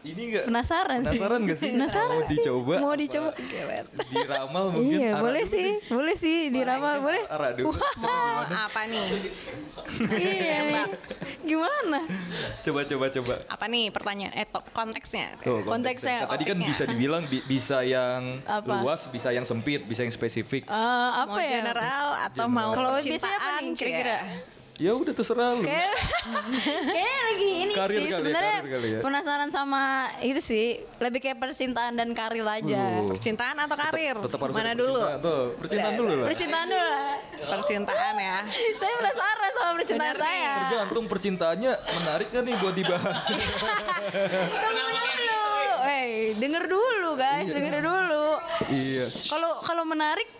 Ini 0.00 0.22
enggak 0.26 0.44
Penasaran 0.44 0.98
sih. 1.00 1.08
Penasaran 1.12 1.38
nggak 1.40 1.58
sih? 1.58 1.70
Penasaran 1.74 2.08
Mau 2.10 2.24
sih. 2.24 2.36
dicoba? 2.36 2.74
Mau 2.78 2.94
dicoba. 2.94 3.30
Diramal 4.08 4.64
mungkin. 4.72 4.98
Iya, 4.98 5.10
boleh 5.16 5.42
dulu 5.42 5.52
sih. 5.52 5.62
deh. 5.62 5.76
Boleh 5.88 6.14
sih 6.14 6.38
diramal, 6.48 6.96
boleh. 6.98 7.22
Ara 7.26 7.48
dulu. 7.52 7.70
Apa 8.48 8.80
nih 8.86 9.04
Iya. 10.16 10.56
nih. 10.64 10.84
Gimana? 11.42 11.98
Coba 12.60 12.80
coba 12.84 13.06
coba. 13.10 13.34
apa 13.46 13.64
nih 13.66 13.88
pertanyaan 13.88 14.32
eh 14.32 14.46
top 14.46 14.64
konteksnya 14.70 15.36
Tuh, 15.36 15.62
Konteksnya, 15.62 16.24
Tadi 16.24 16.44
kan 16.44 16.58
bisa 16.58 16.84
dibilang 16.84 17.24
bi- 17.24 17.42
bisa 17.42 17.80
yang 17.82 18.40
Apa? 18.42 18.80
luas, 18.80 19.08
bisa 19.08 19.30
yang 19.30 19.42
sempit, 19.42 19.84
bisa 19.84 20.00
yang 20.00 20.10
spesifik. 20.10 20.64
Eh, 20.64 20.72
apa 21.12 21.28
mau 21.28 21.38
ya? 21.38 21.60
general 21.60 22.06
atau 22.22 22.46
mau 22.46 22.70
Kalau 22.70 22.96
biasanya 22.96 23.38
apa 23.38 23.60
nih 23.60 23.72
kira-kira? 23.72 24.18
Ya 24.80 24.96
udah 24.96 25.12
terserah 25.12 25.52
lu. 25.52 25.60
Kayak 25.60 25.92
kayaknya 26.88 27.20
lagi 27.28 27.50
ini 27.52 27.72
Karir 27.76 27.98
sih 28.00 28.08
ya, 28.08 28.16
sebenarnya 28.16 28.58
ya. 28.64 28.98
penasaran 29.04 29.52
sama 29.52 30.08
itu 30.24 30.40
sih 30.40 30.80
lebih 30.96 31.20
kayak 31.20 31.36
percintaan 31.36 32.00
dan 32.00 32.08
karir 32.16 32.40
aja. 32.42 33.04
Uh. 33.04 33.12
percintaan 33.12 33.60
atau 33.60 33.76
karir 33.76 34.16
Tetap 34.16 34.40
harus 34.40 34.56
mana 34.56 34.72
dulu 34.72 35.04
percintaan. 35.04 35.20
Tuh, 35.20 35.42
percintaan 35.60 35.92
dulu 35.94 36.12
lah. 36.16 36.26
Percintaan 36.32 36.66
dulu 36.66 36.88
lah. 36.88 37.16
percintaan 37.52 38.14
ya 38.16 38.36
Saya 38.80 38.92
penasaran 38.96 39.50
sama 39.52 39.70
percintaan 39.76 40.00
Bener 40.00 40.16
nih. 40.16 40.24
saya. 40.24 40.54
Tergantung 40.64 41.04
percintaannya 41.12 41.72
menarik 41.76 42.28
kan 42.32 42.42
nih 42.42 42.54
buat 42.56 42.74
dibahas. 42.74 43.20
Tunggu 44.64 44.86
dulu. 44.88 45.36
Eh, 45.84 45.88
Hey, 46.00 46.10
denger 46.36 46.64
dulu 46.64 47.10
guys, 47.16 47.48
denger 47.48 47.84
dulu. 47.84 48.26
Iya. 48.66 49.04
Kalau 49.28 49.60
kalau 49.60 49.84
menarik 49.84 50.39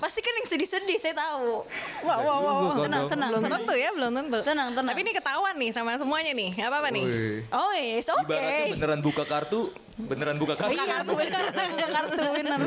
pasti 0.00 0.24
kan 0.24 0.32
yang 0.40 0.48
sedih-sedih 0.48 0.96
saya 0.96 1.14
tahu. 1.14 1.64
Wow, 2.02 2.18
wow, 2.18 2.38
wow. 2.38 2.56
Gua 2.72 2.84
Tenang, 2.88 3.04
tenang, 3.06 3.30
Belum 3.30 3.44
tenang. 3.44 3.60
tentu 3.60 3.74
ya, 3.76 3.90
belum 3.92 4.10
tentu. 4.14 4.38
Tenang, 4.40 4.68
tenang. 4.72 4.92
Tapi 4.94 5.00
ini 5.04 5.12
ketahuan 5.12 5.54
nih 5.58 5.70
sama 5.70 5.96
semuanya 6.00 6.32
nih. 6.32 6.50
Apa 6.64 6.76
apa 6.80 6.88
nih? 6.88 7.04
Oh, 7.50 7.72
yes, 7.72 8.08
oke. 8.08 8.24
Ibaratnya 8.24 8.72
beneran 8.72 9.00
buka 9.04 9.24
kartu, 9.24 9.60
beneran 9.98 10.36
buka 10.40 10.54
kartu. 10.56 10.72
Iya, 10.72 11.04
bukan 11.04 11.26
kartu, 11.28 11.60
bukan 11.68 11.90
kartu 11.90 12.22
bener. 12.32 12.60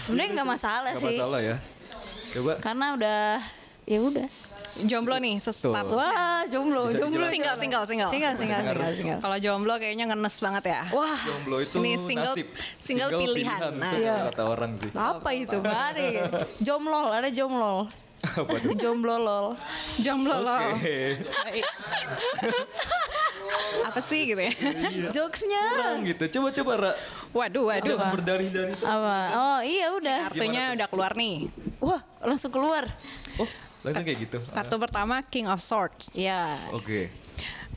Sebenarnya 0.00 0.30
nggak 0.40 0.48
masalah 0.48 0.92
Gak 0.96 1.02
sih. 1.04 1.16
masalah 1.16 1.40
ya. 1.42 1.56
Coba. 2.34 2.52
Karena 2.58 2.86
udah 2.96 3.20
ya 3.84 3.98
udah. 4.00 4.28
Jomblo 4.74 5.22
nih 5.22 5.38
status. 5.38 5.70
Wah, 5.70 6.42
jomblo, 6.50 6.90
Bisa 6.90 6.98
jomblo. 6.98 7.30
Single, 7.30 7.54
single, 7.54 7.86
single. 7.86 8.10
Single, 8.10 8.34
single, 8.34 8.58
single, 8.66 8.90
single. 8.90 9.18
Kalau 9.22 9.36
jomblo 9.38 9.74
kayaknya 9.78 10.10
ngenes 10.10 10.36
banget 10.42 10.64
ya. 10.66 10.82
Wah, 10.90 11.14
Jomblo 11.14 11.56
itu 11.62 11.78
Ini 11.78 11.92
single- 11.94 12.34
nasib. 12.34 12.48
single 12.82 13.10
pilihan. 13.14 13.60
Nah. 13.78 13.92
itu 13.94 14.02
Iya. 14.02 14.16
kata 14.34 14.42
orang 14.44 14.72
sih. 14.74 14.90
apa 14.90 15.30
itu? 15.30 15.56
Ya. 15.62 16.26
Jomlol, 16.66 17.06
ada 17.08 17.30
jomlol. 17.30 17.86
Apa 18.24 18.56
tuh? 18.56 18.72
Jomblo 18.74 19.14
lol. 19.20 19.46
Jomblo 20.00 20.36
loh. 20.40 20.58
Oke. 20.74 21.20
Baik. 21.22 21.64
apa 23.88 24.00
sih 24.00 24.20
gitu 24.26 24.40
ya? 24.40 24.52
Jokesnya. 25.12 25.64
Kurang 25.76 26.02
gitu. 26.02 26.24
Coba 26.40 26.48
coba 26.50 26.72
Ra. 26.74 26.92
Waduh, 27.30 27.64
waduh. 27.68 27.94
Jangan 27.94 28.14
berdarih-darih. 28.16 28.76
Apa? 28.80 29.16
Oh 29.34 29.60
iya 29.60 29.86
udah. 29.92 30.18
Kartunya 30.32 30.62
udah 30.72 30.86
keluar 30.88 31.12
nih. 31.14 31.46
Wah 31.78 32.00
langsung 32.24 32.48
keluar. 32.48 32.88
Oh, 33.36 33.48
langsung 33.84 34.02
kayak 34.02 34.18
gitu. 34.18 34.38
Kartu 34.48 34.76
pertama 34.76 35.20
King 35.22 35.46
of 35.46 35.60
Swords. 35.60 36.10
Ya. 36.12 36.56
Oke. 36.72 37.12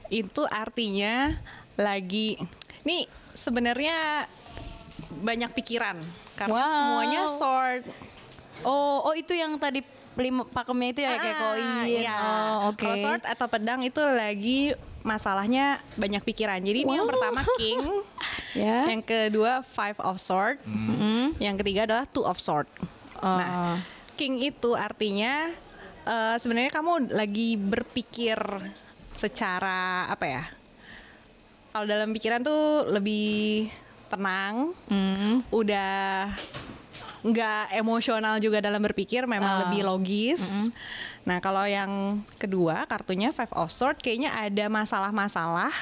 Itu 0.07 0.43
artinya 0.43 1.35
lagi 1.75 2.39
nih 2.81 3.05
sebenarnya 3.31 4.25
banyak 5.19 5.51
pikiran 5.53 5.99
karena 6.33 6.55
Wow. 6.55 6.71
semuanya 6.71 7.21
sword. 7.29 7.83
Oh 8.63 9.03
oh 9.03 9.13
itu 9.13 9.31
yang 9.31 9.55
tadi 9.57 9.83
lima 10.17 10.41
pakemnya 10.43 10.89
itu 10.89 11.01
ya 11.03 11.13
kayak 11.13 11.35
Ah, 11.35 11.41
koin. 11.43 11.69
iya. 11.85 12.15
Oh 12.15 12.57
oke. 12.71 12.79
Kalau 12.79 12.95
sword 12.97 13.23
atau 13.23 13.45
pedang 13.45 13.81
itu 13.81 14.01
lagi 14.01 14.73
masalahnya 15.03 15.77
banyak 15.93 16.23
pikiran. 16.23 16.57
Jadi 16.59 16.81
ini 16.81 16.91
yang 16.91 17.05
Wow. 17.05 17.13
pertama 17.13 17.41
king, 17.55 17.79
Ya. 18.57 18.89
yang 18.89 18.99
kedua 18.99 19.61
five 19.61 19.99
of 19.99 20.17
sword, 20.17 20.57
yang 21.37 21.55
ketiga 21.55 21.85
adalah 21.85 22.05
two 22.05 22.23
of 22.23 22.35
sword. 22.37 22.65
Oh. 23.19 23.37
Nah, 23.37 23.77
king 24.13 24.37
itu 24.37 24.73
artinya 24.73 25.53
eh, 26.07 26.35
sebenarnya 26.39 26.71
kamu 26.71 27.11
lagi 27.11 27.53
berpikir 27.55 28.39
secara 29.11 30.07
apa 30.07 30.25
ya? 30.25 30.43
Kalau 31.69 31.85
dalam 31.85 32.09
pikiran 32.09 32.41
tuh 32.41 32.87
lebih 32.89 33.67
tenang, 34.07 34.71
Hmm. 34.87 35.43
udah 35.51 36.31
nggak 37.21 37.75
emosional 37.75 38.39
juga 38.39 38.63
dalam 38.63 38.79
berpikir, 38.79 39.27
memang 39.27 39.51
Ah. 39.51 39.59
lebih 39.67 39.83
logis. 39.83 40.71
Nah, 41.27 41.43
kalau 41.43 41.67
yang 41.67 42.23
kedua 42.39 42.87
kartunya 42.87 43.35
Five 43.35 43.51
of 43.51 43.67
Swords 43.67 43.99
kayaknya 43.99 44.31
ada 44.31 44.71
masalah-masalah 44.71 45.73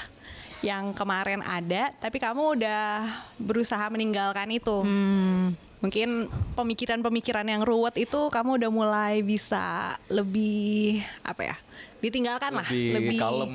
yang 0.66 0.90
kemarin 0.92 1.46
ada, 1.46 1.94
tapi 1.96 2.18
kamu 2.18 2.58
udah 2.58 3.06
berusaha 3.38 3.86
meninggalkan 3.88 4.50
itu. 4.50 4.82
Hmm. 4.82 5.54
Mungkin 5.86 6.10
pemikiran-pemikiran 6.58 7.45
yang 7.45 7.62
ruwet 7.62 7.93
itu 8.02 8.17
kamu 8.34 8.58
udah 8.58 8.71
mulai 8.74 9.21
bisa 9.21 9.93
lebih 10.10 10.98
apa 11.21 11.54
ya? 11.54 11.58
Ditinggalkan 12.02 12.54
lah, 12.54 12.67
Lebih, 12.69 12.93
lebih 12.98 13.17
kalem. 13.17 13.52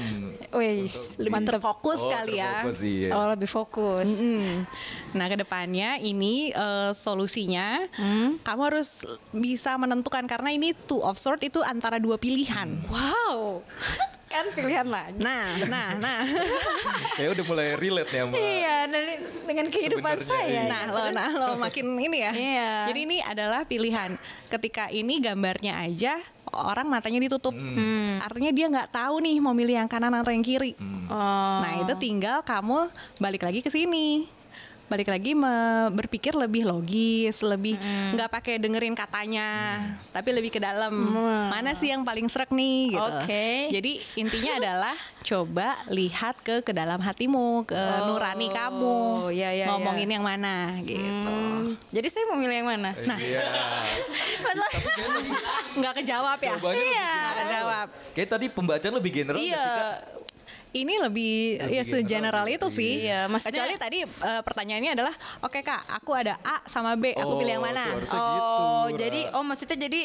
Wis, 0.59 1.14
lebih 1.19 1.43
terfokus 1.43 2.03
Oh, 2.03 2.11
kali 2.11 2.38
ya. 2.38 2.66
terfokus, 2.66 2.79
iya. 2.83 3.11
Oh 3.14 3.27
lebih 3.31 3.47
fokus. 3.47 4.07
Mm. 4.07 4.66
Nah, 5.14 5.27
ke 5.27 5.37
depannya 5.38 5.99
ini 5.99 6.51
eh, 6.51 6.90
solusinya 6.90 7.87
kamu 8.43 8.62
harus 8.62 9.07
bisa 9.31 9.75
menentukan 9.75 10.27
karena 10.27 10.51
ini 10.51 10.75
two 10.87 10.99
of 10.99 11.19
sword 11.19 11.43
itu 11.43 11.62
antara 11.62 11.99
dua 11.99 12.14
pilihan. 12.14 12.79
Wow. 12.90 13.62
kan 14.31 14.47
pilihan 14.55 14.87
lagi. 14.87 15.19
Nah, 15.19 15.59
nah, 15.66 15.88
nah, 15.99 16.23
Saya 17.19 17.29
udah 17.35 17.45
mulai 17.51 17.75
relate 17.75 18.14
nih 18.14 18.21
sama 18.23 18.35
Iya, 18.38 18.77
dari, 18.87 19.14
dengan 19.43 19.66
kehidupan 19.66 20.16
Sebenarnya, 20.23 20.38
saya. 20.47 20.47
iya. 20.47 20.62
nah, 20.71 20.83
lo, 20.87 21.03
nah, 21.11 21.29
lo 21.35 21.49
makin 21.59 21.87
ini 21.99 22.19
ya. 22.23 22.33
Iya. 22.33 22.73
Jadi 22.95 23.01
ini 23.11 23.16
adalah 23.19 23.66
pilihan. 23.66 24.14
Ketika 24.47 24.87
ini 24.87 25.19
gambarnya 25.19 25.83
aja 25.83 26.14
orang 26.51 26.87
matanya 26.87 27.19
ditutup, 27.19 27.55
artinya 28.23 28.51
dia 28.55 28.66
nggak 28.71 28.90
tahu 28.95 29.19
nih 29.19 29.43
mau 29.43 29.55
milih 29.55 29.83
yang 29.83 29.90
kanan 29.90 30.14
atau 30.14 30.31
yang 30.31 30.47
kiri. 30.47 30.79
Oh. 31.11 31.59
Nah 31.62 31.83
itu 31.83 31.95
tinggal 31.99 32.43
kamu 32.47 32.87
balik 33.19 33.43
lagi 33.47 33.62
ke 33.62 33.71
sini, 33.71 34.31
balik 34.90 35.07
lagi 35.07 35.38
me- 35.38 35.94
berpikir 35.94 36.35
lebih 36.35 36.66
logis, 36.66 37.38
lebih 37.46 37.79
nggak 38.11 38.26
pakai 38.26 38.59
dengerin 38.59 38.98
katanya, 38.98 39.79
tapi 40.11 40.35
lebih 40.35 40.50
ke 40.50 40.59
dalam 40.59 40.90
mana 41.46 41.79
sih 41.79 41.94
yang 41.94 42.03
paling 42.03 42.26
serak 42.26 42.50
nih 42.50 42.98
gitu. 42.98 43.11
Oke. 43.22 43.70
Jadi 43.70 43.92
intinya 44.18 44.59
adalah 44.59 44.94
coba 45.22 45.79
lihat 45.87 46.42
ke 46.42 46.66
ke 46.66 46.74
dalam 46.74 46.98
hatimu, 46.98 47.62
ke 47.70 47.79
nurani 48.11 48.50
kamu, 48.50 49.31
iya, 49.31 49.55
iya, 49.55 49.66
ngomongin 49.70 50.11
iya. 50.11 50.14
yang 50.18 50.24
mana 50.26 50.57
gitu. 50.83 50.98
Hmm, 51.07 51.79
Jadi 51.94 52.09
saya 52.11 52.24
mau 52.26 52.37
milih 52.42 52.57
yang 52.59 52.68
mana? 52.68 52.90
Nah, 53.07 53.18
iya. 53.22 53.46
Nggak 55.79 55.94
kejawab 56.03 56.38
ya? 56.42 56.57
Iya. 56.59 57.11
Nggak 57.14 57.37
kejawab. 57.46 57.87
Kayak 58.18 58.29
tadi 58.35 58.46
pembacaan 58.50 58.94
lebih 58.98 59.12
general 59.14 59.38
nggak 59.38 59.55
sih, 59.55 59.55
Kak? 59.55 59.98
Iya. 60.71 60.79
Ini 60.81 60.95
lebih, 61.03 61.35
ya 61.67 61.83
general 61.83 61.99
segeneral 61.99 62.47
itu 62.47 62.67
sih. 62.71 62.93
Iya, 63.03 63.27
maksudnya- 63.27 63.67
Kecuali 63.67 63.75
tadi 63.75 63.99
eh, 64.03 64.43
pertanyaannya 64.43 64.91
adalah, 64.95 65.15
oke 65.41 65.59
kak, 65.61 65.83
aku 65.91 66.11
ada 66.15 66.39
A 66.41 66.63
sama 66.65 66.95
B, 66.95 67.11
aku 67.11 67.27
Oh, 67.27 67.39
pilih 67.39 67.59
yang 67.59 67.65
tuh 67.65 67.69
mana? 67.69 67.85
Oh, 68.15 68.87
gitu, 68.87 68.99
jadi 68.99 69.21
oh 69.35 69.43
maksudnya 69.43 69.79
jadi 69.81 70.03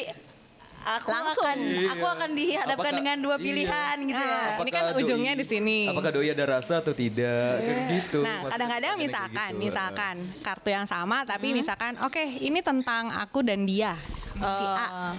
aku 0.82 1.06
Langsung. 1.08 1.42
akan 1.42 1.58
aku 1.88 2.02
Iya. 2.02 2.14
akan 2.14 2.30
dihadapkan 2.32 2.74
Apakah- 2.78 2.98
dengan 2.98 3.16
dua 3.18 3.36
iya. 3.36 3.42
pilihan 3.42 3.96
gitu 4.04 4.22
ya. 4.22 4.38
Ah, 4.38 4.54
ini 4.56 4.70
kan 4.72 4.82
Apakah 4.86 4.98
ujungnya 5.02 5.32
doi- 5.34 5.40
di 5.40 5.44
sini. 5.44 5.78
Apakah 5.86 6.10
doi 6.10 6.28
ada 6.30 6.44
rasa 6.46 6.74
atau 6.78 6.94
tidak? 6.94 7.50
Kayak 7.58 7.82
gitu. 7.92 8.18
Nah, 8.22 8.38
kadang-kadang 8.46 8.94
misalkan, 8.96 9.50
gitu. 9.52 9.62
misalkan 9.62 10.14
kartu 10.42 10.68
yang 10.68 10.86
sama, 10.86 11.22
tapi 11.22 11.50
misalkan, 11.52 11.94
oke, 12.00 12.22
ini 12.38 12.58
tentang 12.58 13.10
aku 13.12 13.42
dan 13.42 13.62
dia, 13.62 13.94
si 14.34 14.64
A. 14.64 15.14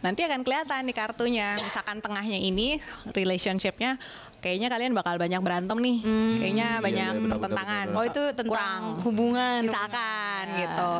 Nanti 0.00 0.18
akan 0.20 0.42
kelihatan 0.42 0.82
di 0.82 0.90
kartunya, 0.90 1.54
misalkan 1.56 1.98
tengahnya 1.98 2.34
ini 2.34 2.82
relationshipnya, 3.14 3.94
kayaknya 4.42 4.66
kalian 4.66 4.92
bakal 4.92 5.14
banyak 5.16 5.38
berantem 5.38 5.78
nih, 5.78 5.96
kayaknya 6.36 6.68
Iya, 6.74 6.82
banyak 6.82 7.08
iya, 7.08 7.16
benar, 7.16 7.30
pertentangan. 7.38 7.84
benar. 7.88 7.96
Oh 7.96 8.04
itu 8.04 8.22
tentang 8.34 8.50
Kurang. 8.50 8.82
hubungan 9.06 9.58
misalkan 9.62 10.44
hubungan. 10.44 10.60
gitu. 10.60 10.90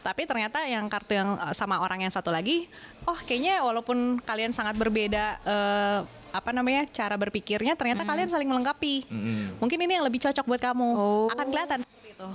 Tapi 0.00 0.22
ternyata 0.24 0.58
yang 0.64 0.86
kartu 0.86 1.12
yang 1.12 1.34
eh, 1.34 1.50
sama 1.52 1.82
orang 1.82 2.00
yang 2.00 2.12
satu 2.14 2.30
lagi, 2.30 2.70
oh 3.04 3.18
kayaknya 3.26 3.60
walaupun 3.60 4.22
kalian 4.22 4.54
sangat 4.54 4.78
berbeda 4.78 5.42
eh, 5.42 5.98
apa 6.32 6.50
namanya 6.54 6.88
cara 6.88 7.18
berpikirnya, 7.18 7.74
ternyata 7.74 8.06
kalian 8.06 8.30
saling 8.30 8.48
melengkapi. 8.48 9.04
Mm-mm. 9.04 9.58
Mungkin 9.60 9.78
ini 9.82 9.92
yang 9.98 10.06
lebih 10.06 10.22
cocok 10.22 10.46
buat 10.46 10.62
kamu. 10.62 10.88
Oh. 10.94 11.26
Akan 11.28 11.50
kelihatan 11.50 11.82
seperti 11.82 12.14
itu. 12.14 12.28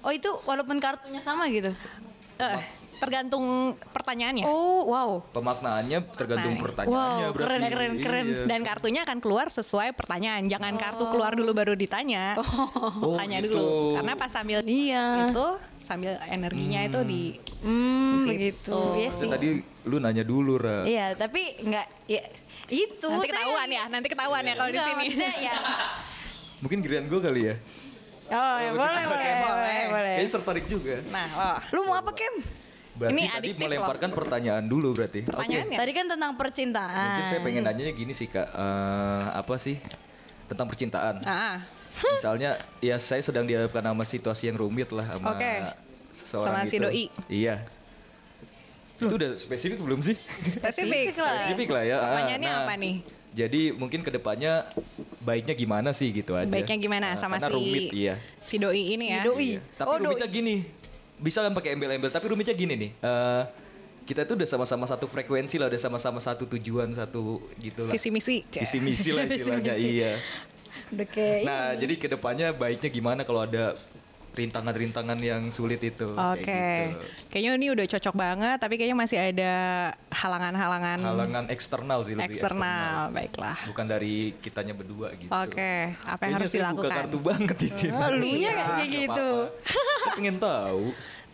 Oh 0.00 0.10
itu 0.10 0.26
walaupun 0.42 0.80
kartunya 0.80 1.20
sama 1.20 1.46
gitu. 1.52 1.70
Eh, 2.34 2.58
tergantung 3.04 3.44
pertanyaannya. 3.90 4.44
Oh 4.44 4.88
wow. 4.88 5.20
Pemaknaannya 5.30 5.98
tergantung 6.12 6.56
pertanyaannya 6.56 7.26
wow, 7.26 7.30
berarti. 7.30 7.38
keren, 7.38 7.62
keren, 7.68 7.92
keren. 8.00 8.26
Iya. 8.26 8.44
Dan 8.46 8.60
kartunya 8.60 9.00
akan 9.02 9.18
keluar 9.18 9.46
sesuai 9.46 9.92
pertanyaan. 9.92 10.44
Jangan 10.46 10.74
kartu 10.74 11.04
keluar 11.06 11.32
dulu 11.32 11.52
baru 11.52 11.72
ditanya. 11.74 12.34
Oh, 12.34 13.14
Tanya 13.14 13.38
gitu. 13.38 13.54
dulu. 13.54 13.94
Karena 13.94 14.12
pas 14.14 14.28
sambil 14.28 14.64
Iya. 14.64 15.28
itu 15.28 15.46
sambil 15.78 16.16
energinya 16.26 16.80
itu 16.80 17.00
di 17.02 17.22
Hmm, 17.60 18.24
begitu. 18.24 18.76
Iya 18.94 19.08
sih. 19.08 19.28
Tadi 19.28 19.48
lu 19.84 19.96
nanya 19.96 20.20
dulu, 20.20 20.56
Ra. 20.56 20.84
Iya, 20.84 21.12
tapi 21.14 21.60
enggak 21.60 21.84
ya 22.06 22.20
itu 22.66 23.04
nanti 23.06 23.24
saya- 23.26 23.40
ketahuan 23.40 23.68
ya, 23.68 23.84
nanti 23.88 24.08
ketahuan 24.08 24.42
ya 24.42 24.54
kalau 24.54 24.68
di 24.68 24.76
Enggak, 24.76 24.96
sini. 25.06 25.28
ya. 25.40 25.54
Mungkin 26.62 26.78
giliran 26.80 27.06
gue 27.06 27.20
kali 27.20 27.42
ya. 27.44 27.56
Oh, 28.26 28.56
ya 28.56 28.70
boleh, 28.72 29.04
boleh, 29.04 29.32
boleh, 29.38 29.80
boleh. 29.86 30.14
Kayaknya 30.16 30.32
tertarik 30.32 30.64
juga. 30.64 30.96
Nah, 31.08 31.28
loh. 31.28 31.56
Lu 31.72 31.80
mau 31.84 31.96
apa, 31.96 32.08
Kem? 32.12 32.40
Berarti 32.94 33.12
Ini 33.12 33.24
tadi 33.26 33.48
melemparkan 33.54 34.10
pertanyaan 34.10 34.64
dulu 34.64 34.94
berarti. 34.94 35.20
Oke. 35.20 35.34
Pertanyaannya. 35.34 35.78
Tadi 35.78 35.92
kan 35.92 36.06
tentang 36.06 36.32
percintaan. 36.34 36.94
Mungkin 36.94 37.26
saya 37.26 37.40
pengen 37.42 37.62
nanya 37.62 37.90
gini 37.90 38.12
sih 38.12 38.26
kak, 38.26 38.46
Eh, 38.46 39.24
apa 39.34 39.54
sih 39.56 39.82
tentang 40.46 40.66
percintaan? 40.66 41.18
Ah, 41.24 41.58
Misalnya, 42.14 42.54
ya 42.78 42.94
saya 42.96 43.18
sedang 43.18 43.44
dihadapkan 43.44 43.82
sama 43.82 44.02
situasi 44.02 44.46
yang 44.46 44.58
rumit 44.58 44.90
lah 44.90 45.06
sama 45.08 45.30
Oke. 45.32 45.52
seseorang 46.12 46.54
Sama 46.56 46.66
si 46.66 46.76
gitu. 46.76 46.86
doi. 46.86 47.04
Iya. 47.28 47.54
Itu 48.96 49.10
udah 49.12 49.30
spesifik 49.34 49.78
belum 49.80 50.00
sih? 50.00 50.14
spesifik. 50.14 51.18
lah. 51.18 51.38
spesifik 51.40 51.68
lah 51.70 51.82
ya. 51.82 51.96
Ah, 51.96 52.02
Pertanyaannya 52.14 52.50
nah, 52.52 52.62
apa 52.62 52.74
nih? 52.76 52.96
Jadi 53.34 53.74
mungkin 53.74 54.06
ke 54.06 54.14
depannya 54.14 54.62
baiknya 55.20 55.58
gimana 55.58 55.90
sih 55.90 56.14
gitu 56.14 56.38
aja. 56.38 56.46
Baiknya 56.46 56.78
gimana 56.78 57.06
Nah, 57.10 57.18
sama 57.18 57.42
si 57.42 57.50
rumit, 57.50 57.90
iya. 57.90 58.14
si 58.38 58.62
doi 58.62 58.94
ini 58.94 59.06
Si 59.08 59.10
ya? 59.10 59.22
doi. 59.22 59.58
Iya. 59.58 59.60
Tapi 59.74 59.86
Oh, 59.88 59.96
rumitnya 59.98 60.28
gini, 60.30 60.56
bisa 61.18 61.42
kan 61.42 61.52
pakai 61.54 61.74
embel-embel. 61.76 62.10
Tapi 62.10 62.26
rumitnya 62.30 62.54
gini 62.54 62.74
nih. 62.74 62.90
eh, 63.00 63.42
kita 64.04 64.28
tuh 64.28 64.36
udah 64.36 64.48
sama-sama 64.48 64.84
satu 64.84 65.08
frekuensi 65.08 65.56
lah, 65.56 65.72
udah 65.72 65.80
sama-sama 65.80 66.20
satu 66.20 66.44
tujuan, 66.44 66.92
satu 66.92 67.40
gitu 67.56 67.88
lah. 67.88 67.92
Visi 67.96 68.12
misi. 68.12 68.44
Visi 68.44 68.78
misi 68.78 69.10
lah 69.16 69.24
istilahnya. 69.32 69.74
Iya. 69.80 70.20
Udah 70.92 71.06
kayak 71.08 71.40
Nah, 71.48 71.72
jadi 71.80 71.94
ke 71.96 72.06
depannya 72.12 72.52
baiknya 72.52 72.92
gimana 72.92 73.24
kalau 73.24 73.48
ada 73.48 73.72
rintangan-rintangan 74.34 75.18
yang 75.18 75.46
sulit 75.48 75.78
itu. 75.78 76.10
Oke. 76.10 76.42
kayak 76.42 76.90
gitu. 76.90 77.04
Kayaknya 77.30 77.50
ini 77.54 77.66
udah 77.70 77.86
cocok 77.88 78.14
banget, 78.14 78.56
tapi 78.58 78.74
kayaknya 78.74 78.98
masih 78.98 79.18
ada 79.18 79.52
halangan-halangan 80.10 80.98
Halangan 81.00 81.44
eksternal 81.48 82.02
sih 82.02 82.14
lebih 82.14 82.34
eksternal. 82.34 83.10
Baiklah. 83.10 83.56
Bukan 83.66 83.86
dari 83.86 84.34
kitanya 84.38 84.74
berdua 84.74 85.14
gitu. 85.14 85.30
Oke, 85.30 85.94
apa 86.04 86.22
yang 86.26 86.34
Kayaknya 86.34 86.36
harus 86.36 86.50
saya 86.50 86.60
buka 86.60 86.66
dilakukan? 86.66 86.96
kartu 86.98 87.18
banget 87.22 87.56
di 87.56 87.70
sini. 87.70 87.94
Oh, 87.94 88.10
lu 88.10 88.24
Iya, 88.26 88.50
kayak 88.50 88.68
Nggak 88.68 88.88
gitu. 88.90 89.30
pengen 90.12 90.36
tahu. 90.36 90.82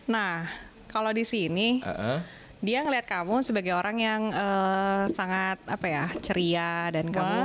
Nah, 0.05 0.45
kalau 0.87 1.09
di 1.09 1.23
sini 1.23 1.81
Heeh. 1.81 2.17
dia 2.59 2.85
ngelihat 2.85 3.05
kamu 3.05 3.41
sebagai 3.41 3.73
orang 3.73 3.97
yang 3.97 4.21
eh, 4.29 5.03
sangat 5.11 5.57
apa 5.65 5.85
ya 5.85 6.05
ceria 6.19 6.93
dan 6.93 7.09
kamu 7.09 7.39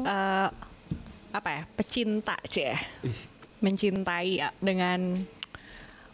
eh, 0.00 0.48
apa 1.28 1.48
ya 1.52 1.62
pecinta 1.74 2.32
cie 2.42 2.72
mencintai 3.58 4.38
ya, 4.38 4.50
dengan 4.58 5.24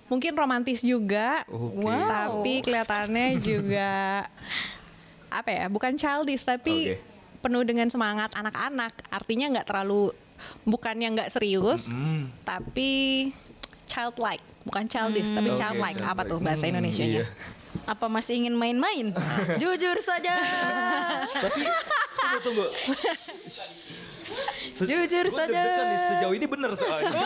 mungkin 0.07 0.33
romantis 0.33 0.81
juga 0.81 1.43
Oke. 1.47 1.89
tapi 2.05 2.53
kelihatannya 2.61 3.27
juga 3.49 3.91
apa 5.27 5.49
ya 5.49 5.65
bukan 5.67 5.97
childish 5.97 6.45
tapi 6.45 6.93
Oke. 6.93 7.01
penuh 7.41 7.65
dengan 7.65 7.89
semangat 7.89 8.29
anak-anak 8.33 8.93
artinya 9.09 9.49
nggak 9.51 9.67
terlalu 9.67 10.13
bukannya 10.63 11.09
nggak 11.11 11.31
serius 11.31 11.89
Hmm. 11.89 12.29
tapi 12.45 13.33
childlike 13.85 14.45
bukan 14.63 14.85
childish 14.85 15.31
tapi 15.31 15.49
Oke, 15.49 15.59
childlike 15.59 15.97
apa 15.97 16.23
childlike. 16.23 16.29
tuh 16.29 16.39
bahasa 16.39 16.65
Hmm, 16.65 16.73
Indonesianya 16.77 17.25
iya. 17.25 17.27
Apa 17.83 18.05
masih 18.07 18.37
ingin 18.37 18.53
main-main? 18.53 19.17
Jujur 19.61 19.97
saja. 19.99 20.37
Tunggu 22.13 22.39
tunggu. 22.45 22.67
Se- 24.73 24.89
Jujur 24.89 25.27
saja. 25.29 25.63
nih, 25.63 25.99
sejauh 26.11 26.35
ini 26.35 26.47
bener 26.49 26.71
soalnya. 26.75 27.13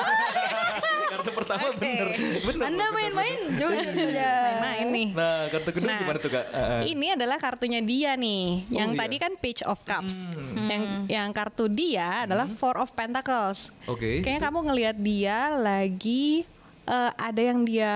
kartu 1.06 1.30
pertama 1.32 1.66
bener. 1.78 2.08
bener. 2.44 2.64
Anda 2.66 2.86
main-main 2.92 3.38
jujur 3.56 3.94
saja. 3.94 4.30
main 4.60 4.86
nih 4.90 5.08
Nah, 5.14 5.46
kartu 5.48 5.70
kedua 5.72 5.88
Nah, 5.88 5.98
gimana 6.02 6.18
tuh 6.18 6.30
kak? 6.30 6.44
Heeh. 6.50 6.80
Ini 6.92 7.06
adalah 7.14 7.38
kartunya 7.38 7.80
dia 7.80 8.12
nih. 8.18 8.66
yang 8.68 8.90
iya. 8.92 8.98
tadi 9.06 9.16
kan 9.16 9.32
Page 9.38 9.62
of 9.64 9.78
Cups. 9.86 10.34
Yang 10.66 10.82
yang 11.06 11.28
kartu 11.30 11.70
dia 11.70 12.26
adalah 12.26 12.46
Four 12.50 12.82
of 12.82 12.92
Pentacles. 12.92 13.70
Oke. 13.86 14.20
Kayaknya 14.20 14.42
kamu 14.50 14.58
ngelihat 14.70 14.96
dia 14.98 15.38
lagi 15.54 16.42
eh, 16.84 17.10
ada 17.14 17.40
yang 17.42 17.62
dia 17.62 17.94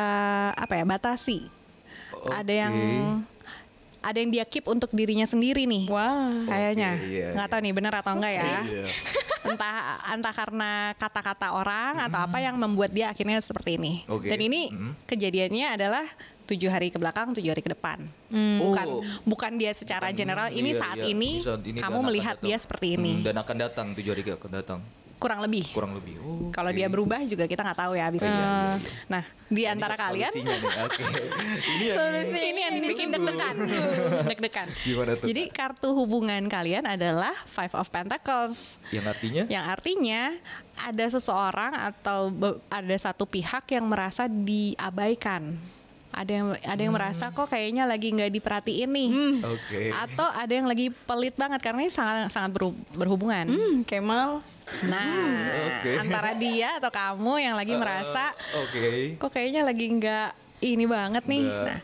apa 0.55 0.79
ya 0.79 0.85
batasi. 0.87 1.47
Ada 2.31 2.53
yang 2.69 2.75
ada 4.01 4.19
yang 4.19 4.31
dia 4.33 4.45
keep 4.49 4.65
untuk 4.65 4.89
dirinya 4.91 5.25
sendiri 5.25 5.69
nih. 5.69 5.85
Wah. 5.89 6.45
Kayaknya 6.49 6.91
Oke, 6.97 7.09
iya, 7.13 7.27
nggak 7.37 7.47
iya. 7.47 7.53
tahu 7.53 7.61
nih 7.65 7.73
bener 7.77 7.93
atau 7.95 8.13
enggak 8.17 8.33
ya. 8.35 8.45
Iya. 8.71 8.87
entah 9.41 9.77
entah 10.13 10.35
karena 10.37 10.71
kata-kata 11.01 11.57
orang 11.57 11.97
atau 11.97 12.21
apa 12.21 12.45
yang 12.45 12.61
membuat 12.61 12.93
dia 12.93 13.09
akhirnya 13.09 13.41
seperti 13.41 13.81
ini. 13.81 14.05
Oke. 14.05 14.29
Dan 14.29 14.37
ini 14.37 14.69
kejadiannya 15.09 15.81
adalah 15.81 16.05
tujuh 16.45 16.69
hari 16.69 16.93
ke 16.93 17.01
belakang, 17.01 17.33
tujuh 17.33 17.49
hari 17.49 17.65
ke 17.65 17.73
depan. 17.73 18.05
Oh. 18.35 18.69
Bukan 18.69 18.87
bukan 19.25 19.53
dia 19.57 19.73
secara 19.73 20.13
general. 20.13 20.53
Ini 20.53 20.77
Iya, 20.77 20.81
saat 20.83 20.99
iya. 21.01 21.09
ini, 21.09 21.31
Saat 21.41 21.63
ini 21.65 21.79
kamu 21.81 21.99
akan 21.99 22.07
melihat 22.13 22.37
datang. 22.37 22.47
dia 22.53 22.57
seperti 22.61 22.87
ini. 23.01 23.13
Hmm, 23.17 23.25
dan 23.25 23.37
akan 23.41 23.57
datang 23.57 23.87
tujuh 23.97 24.11
hari 24.13 24.23
akan 24.29 24.51
datang. 24.53 24.81
Kurang 25.21 25.45
lebih. 25.45 25.69
Kurang 25.71 25.93
lebih. 25.93 26.17
Oh, 26.19 26.49
Kalau 26.49 26.73
oke. 26.73 26.79
dia 26.81 26.89
berubah 26.89 27.21
juga 27.23 27.45
kita 27.45 27.61
nggak 27.61 27.77
tahu 27.79 27.93
ya 27.93 28.09
abis 28.09 28.25
ini. 28.25 28.41
Nah, 29.07 29.23
di 29.47 29.63
Ini 29.63 29.69
antara 29.69 29.95
kalian 29.95 30.33
Oke. 30.33 31.03
Ini 31.71 31.85
yang 31.85 31.97
Solusi 31.97 32.41
ini 32.41 32.61
yang 32.63 32.75
bikin 32.81 33.09
deg-degan. 33.11 33.55
deg-degan. 34.33 34.67
Gimana 34.81 35.13
tuh, 35.15 35.27
Jadi 35.29 35.43
kartu 35.47 35.93
hubungan 35.93 36.41
kalian 36.47 36.89
adalah 36.89 37.37
Five 37.45 37.75
of 37.75 37.87
Pentacles. 37.87 38.81
yang 38.89 39.05
artinya 39.05 39.45
Yang 39.47 39.65
artinya 39.69 40.21
ada 40.81 41.05
seseorang 41.07 41.73
atau 41.77 42.33
ada 42.67 42.97
satu 42.97 43.29
pihak 43.29 43.69
yang 43.69 43.85
merasa 43.85 44.25
diabaikan. 44.25 45.55
Ada 46.11 46.33
yang 46.33 46.47
ada 46.57 46.81
yang 46.81 46.91
merasa 46.91 47.31
kok 47.31 47.47
kayaknya 47.47 47.87
lagi 47.87 48.11
nggak 48.11 48.33
diperhatiin 48.33 48.91
nih. 48.91 49.11
Oke. 49.47 49.83
Atau 49.93 50.27
ada 50.27 50.51
yang 50.51 50.67
lagi 50.67 50.91
pelit 50.91 51.37
banget 51.37 51.61
karena 51.61 51.85
ini 51.85 51.93
sangat 51.93 52.33
sangat 52.33 52.51
berhu- 52.51 52.75
berhubungan. 52.97 53.47
Hmm, 53.47 53.87
Kemal. 53.87 54.43
Nah, 54.87 55.51
Oke. 55.69 55.99
antara 55.99 56.33
dia 56.37 56.79
atau 56.79 56.91
kamu 56.93 57.35
yang 57.43 57.55
lagi 57.59 57.75
merasa 57.77 58.33
Oke. 58.65 59.17
kok 59.19 59.31
kayaknya 59.31 59.67
lagi 59.67 59.87
nggak 59.91 60.31
ini 60.61 60.85
banget 60.85 61.25
nih. 61.25 61.45
Nggak. 61.45 61.65
Nah, 61.65 61.79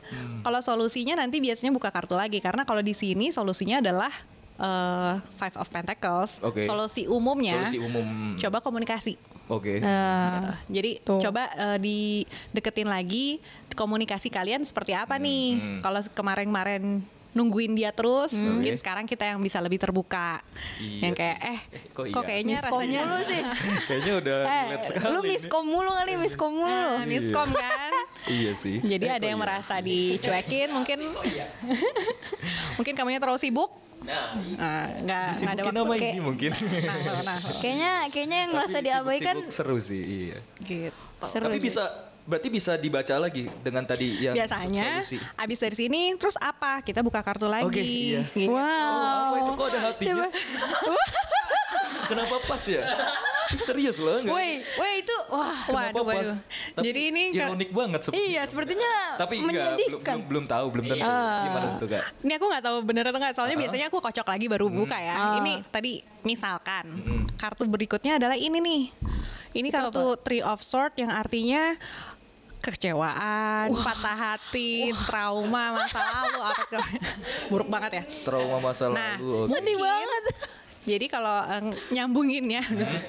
kalau 0.45 0.61
solusinya 0.61 1.17
nanti 1.17 1.41
biasanya 1.41 1.73
buka 1.73 1.89
kartu 1.89 2.15
lagi 2.17 2.39
karena 2.45 2.63
kalau 2.69 2.85
di 2.85 2.93
sini 2.93 3.33
solusinya 3.33 3.81
adalah 3.81 4.13
eh, 4.61 5.13
Five 5.41 5.57
of 5.57 5.69
Pentacles. 5.73 6.41
Oke. 6.45 6.65
Solusi 6.65 7.09
umumnya 7.09 7.65
Solusi 7.65 7.79
umum. 7.81 8.37
coba 8.37 8.61
komunikasi. 8.61 9.17
Oke. 9.47 9.79
Gitu. 9.81 10.51
Jadi 10.73 10.91
Tuh. 11.07 11.21
coba 11.23 11.49
eh, 11.55 11.79
dideketin 11.81 12.89
lagi 12.89 13.41
komunikasi 13.77 14.33
kalian 14.33 14.65
seperti 14.65 14.97
apa 14.97 15.17
nih. 15.21 15.81
Kalau 15.85 16.01
kemarin-kemarin 16.13 17.05
nungguin 17.37 17.73
dia 17.73 17.93
terus, 17.93 18.33
mungkin 18.35 18.73
Oke. 18.73 18.81
sekarang 18.81 19.05
kita 19.05 19.29
yang 19.29 19.39
bisa 19.39 19.61
lebih 19.61 19.77
terbuka. 19.77 20.41
Iya 20.79 21.01
yang 21.03 21.13
kayak 21.13 21.39
eh 21.39 21.61
kok 21.93 22.05
kok, 22.07 22.23
iya 22.25 22.25
kayaknya 22.25 22.55
Miskom 22.57 22.73
rasanya 22.73 23.01
mulu 23.03 23.19
sih. 23.23 23.43
Kayaknya 23.87 24.13
udah 24.17 24.37
Eh, 24.43 24.65
sekali. 24.81 25.05
lu 25.07 25.21
miskom 25.23 25.65
mulu 25.67 25.91
kali, 25.93 26.13
miskom 26.17 26.53
mulu. 26.57 26.73
Nah, 26.97 27.05
miskom 27.05 27.49
kan. 27.51 27.93
Iya 28.27 28.53
sih. 28.55 28.81
Jadi 28.81 29.05
Eh, 29.05 29.13
ada 29.13 29.21
kok 29.21 29.29
yang 29.29 29.37
iya? 29.37 29.45
merasa 29.45 29.75
dicuekin, 29.79 30.69
mungkin 30.73 30.99
mungkin 32.77 32.93
kamunya 32.95 33.19
terlalu 33.19 33.39
sibuk. 33.39 33.71
Nah, 33.99 34.39
nggak 34.97 35.25
nggak 35.35 35.53
ada 35.53 35.63
waktu 35.83 35.99
kayak- 35.99 36.15
ini 36.15 36.23
mungkin. 36.23 36.51
Nah, 36.53 36.97
nah, 36.97 37.23
nah, 37.27 37.39
Kayaknya 37.59 37.93
kayaknya 38.09 38.39
yang 38.39 38.53
merasa 38.53 38.79
diabaikan 38.79 39.37
seru 39.49 39.77
sih, 39.79 40.03
iya. 40.29 40.39
gitu. 40.63 40.95
seru 41.21 41.47
Tapi 41.47 41.59
sih. 41.59 41.67
bisa 41.67 41.85
berarti 42.27 42.49
bisa 42.49 42.75
dibaca 42.75 43.15
lagi 43.17 43.47
dengan 43.61 43.83
tadi 43.83 44.21
yang 44.21 44.35
Biasanya 44.35 44.99
solusi. 44.99 45.17
abis 45.39 45.59
dari 45.59 45.77
sini 45.77 46.01
terus 46.15 46.35
apa? 46.37 46.83
Kita 46.83 47.01
buka 47.01 47.23
kartu 47.23 47.47
lagi. 47.47 47.65
Oke, 47.65 47.81
iya. 47.81 48.21
Gitu. 48.27 48.51
Wow. 48.51 48.61
Apa 48.61 49.37
itu 49.39 49.53
kok 49.53 49.67
ada 49.67 49.81
hatinya? 49.85 50.27
Kenapa 52.07 52.39
pas 52.41 52.63
ya? 52.63 52.83
Serius 53.57 53.99
loh 53.99 54.15
enggak? 54.17 54.31
Woi, 54.31 54.51
woi 54.59 54.93
itu 55.01 55.17
wah. 55.29 55.55
Kenapa 55.65 55.91
Waduh, 55.97 56.05
waduh. 56.05 56.39
Tapi 56.73 56.85
Jadi 56.85 57.01
ini 57.05 57.23
nggak- 57.31 57.49
ironik 57.49 57.71
banget 57.71 58.01
sepertinya. 58.01 58.27
Iya, 58.29 58.43
sepertinya 58.45 58.93
Tapi 59.17 59.35
enggak, 59.37 59.47
belum, 59.47 59.55
menyedihkan. 59.75 60.15
belum, 60.15 60.23
belum 60.27 60.45
tahu, 60.47 60.67
belum 60.69 60.85
tentu. 60.87 61.03
Ah. 61.03 61.43
Gimana 61.43 61.67
tuh 61.79 61.89
kak? 61.89 62.03
Ini 62.21 62.33
aku 62.37 62.45
nggak 62.47 62.65
tahu 62.65 62.77
bener 62.85 63.05
atau 63.05 63.19
nggak. 63.19 63.35
Soalnya 63.35 63.57
biasanya 63.57 63.87
aku 63.87 63.99
kocok 63.99 64.27
lagi 64.29 64.47
baru 64.47 64.67
Hmm. 64.67 64.77
buka 64.77 64.99
ya. 64.99 65.15
Ini 65.41 65.53
tadi 65.67 65.93
misalkan 66.23 66.85
kartu 67.37 67.63
berikutnya 67.67 68.19
adalah 68.19 68.35
ini 68.35 68.59
nih. 68.59 68.83
Ini 69.57 69.69
kartu 69.73 70.15
Three 70.21 70.43
of 70.43 70.61
Swords 70.61 70.95
yang 70.95 71.09
artinya 71.09 71.75
kekecewaan, 72.67 73.71
patah 73.79 74.17
hati, 74.17 74.91
trauma, 75.07 75.79
masa 75.79 76.03
lalu 76.03 76.39
apa 76.43 76.61
segala 76.67 76.87
buruk 77.47 77.69
banget 77.69 77.91
ya. 77.93 78.03
Trauma 78.23 78.59
masa 78.61 78.91
Nah, 78.91 79.15
lalu. 79.17 79.47
oke. 79.47 79.51
Sedih 79.51 79.77
banget. 79.77 80.25
Jadi 80.87 81.07
kalau 81.11 81.43
eh, 81.51 81.63
nyambungin 81.91 82.47
ya, 82.47 82.63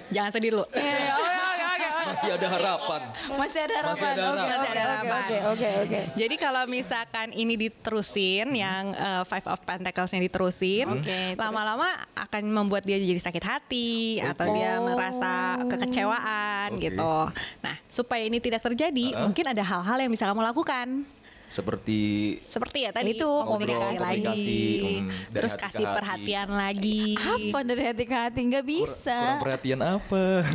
jangan 0.10 0.34
sedih 0.34 0.58
dulu. 0.58 0.66
Iya, 0.74 1.14
oke, 1.14 1.30
oke, 1.30 1.66
oke, 1.70 1.88
oke. 1.88 2.06
Masih 2.08 2.30
ada 2.34 2.48
harapan. 2.50 3.02
Masih 3.38 3.60
ada 3.62 3.76
harapan. 3.78 3.94
Masih 3.94 4.08
ada 4.10 4.24
Oke, 4.58 4.74
harapan. 4.74 5.42
oke, 5.54 5.70
oke. 5.86 6.00
Jadi 6.18 6.36
kalau 6.42 6.64
misalkan 6.66 7.28
ini 7.38 7.54
diterusin, 7.54 8.48
yang 8.58 8.98
eh, 8.98 9.24
Five 9.30 9.46
of 9.46 9.62
Pentacles-nya 9.62 10.18
diterusin, 10.18 10.88
terus? 11.06 11.38
lama-lama 11.38 11.86
akan 12.18 12.44
membuat 12.50 12.82
dia 12.82 12.98
jadi 12.98 13.22
sakit 13.22 13.44
hati 13.46 14.18
atau 14.26 14.50
dia 14.58 14.82
merasa 14.82 15.62
kekecewaan 15.70 16.74
Oke. 16.74 16.90
gitu. 16.90 17.14
Nah, 17.62 17.76
supaya 17.86 18.26
ini 18.26 18.42
tidak 18.42 18.66
terjadi, 18.66 19.22
mungkin 19.22 19.46
ada 19.46 19.62
hal-hal 19.62 19.98
yang 20.02 20.10
bisa 20.10 20.26
kamu 20.26 20.42
lakukan. 20.42 21.06
Seperti 21.48 22.00
Seperti 22.44 22.78
ya 22.82 22.92
tadi 22.92 23.14
Itu, 23.14 23.26
komunikasi 23.42 23.96
lagi, 23.96 24.20
komunikasi, 24.20 24.60
hmm, 25.00 25.08
dari 25.28 25.34
terus 25.34 25.54
kasih 25.56 25.86
hati. 25.86 25.96
perhatian 25.96 26.50
lagi. 26.50 27.02
Apa 27.16 27.60
dari 27.64 27.84
hati 27.84 28.04
ke 28.04 28.16
hati 28.16 28.40
nggak 28.44 28.66
bisa. 28.66 29.18
kurang 29.18 29.42
perhatian 29.42 29.80
apa? 29.80 30.24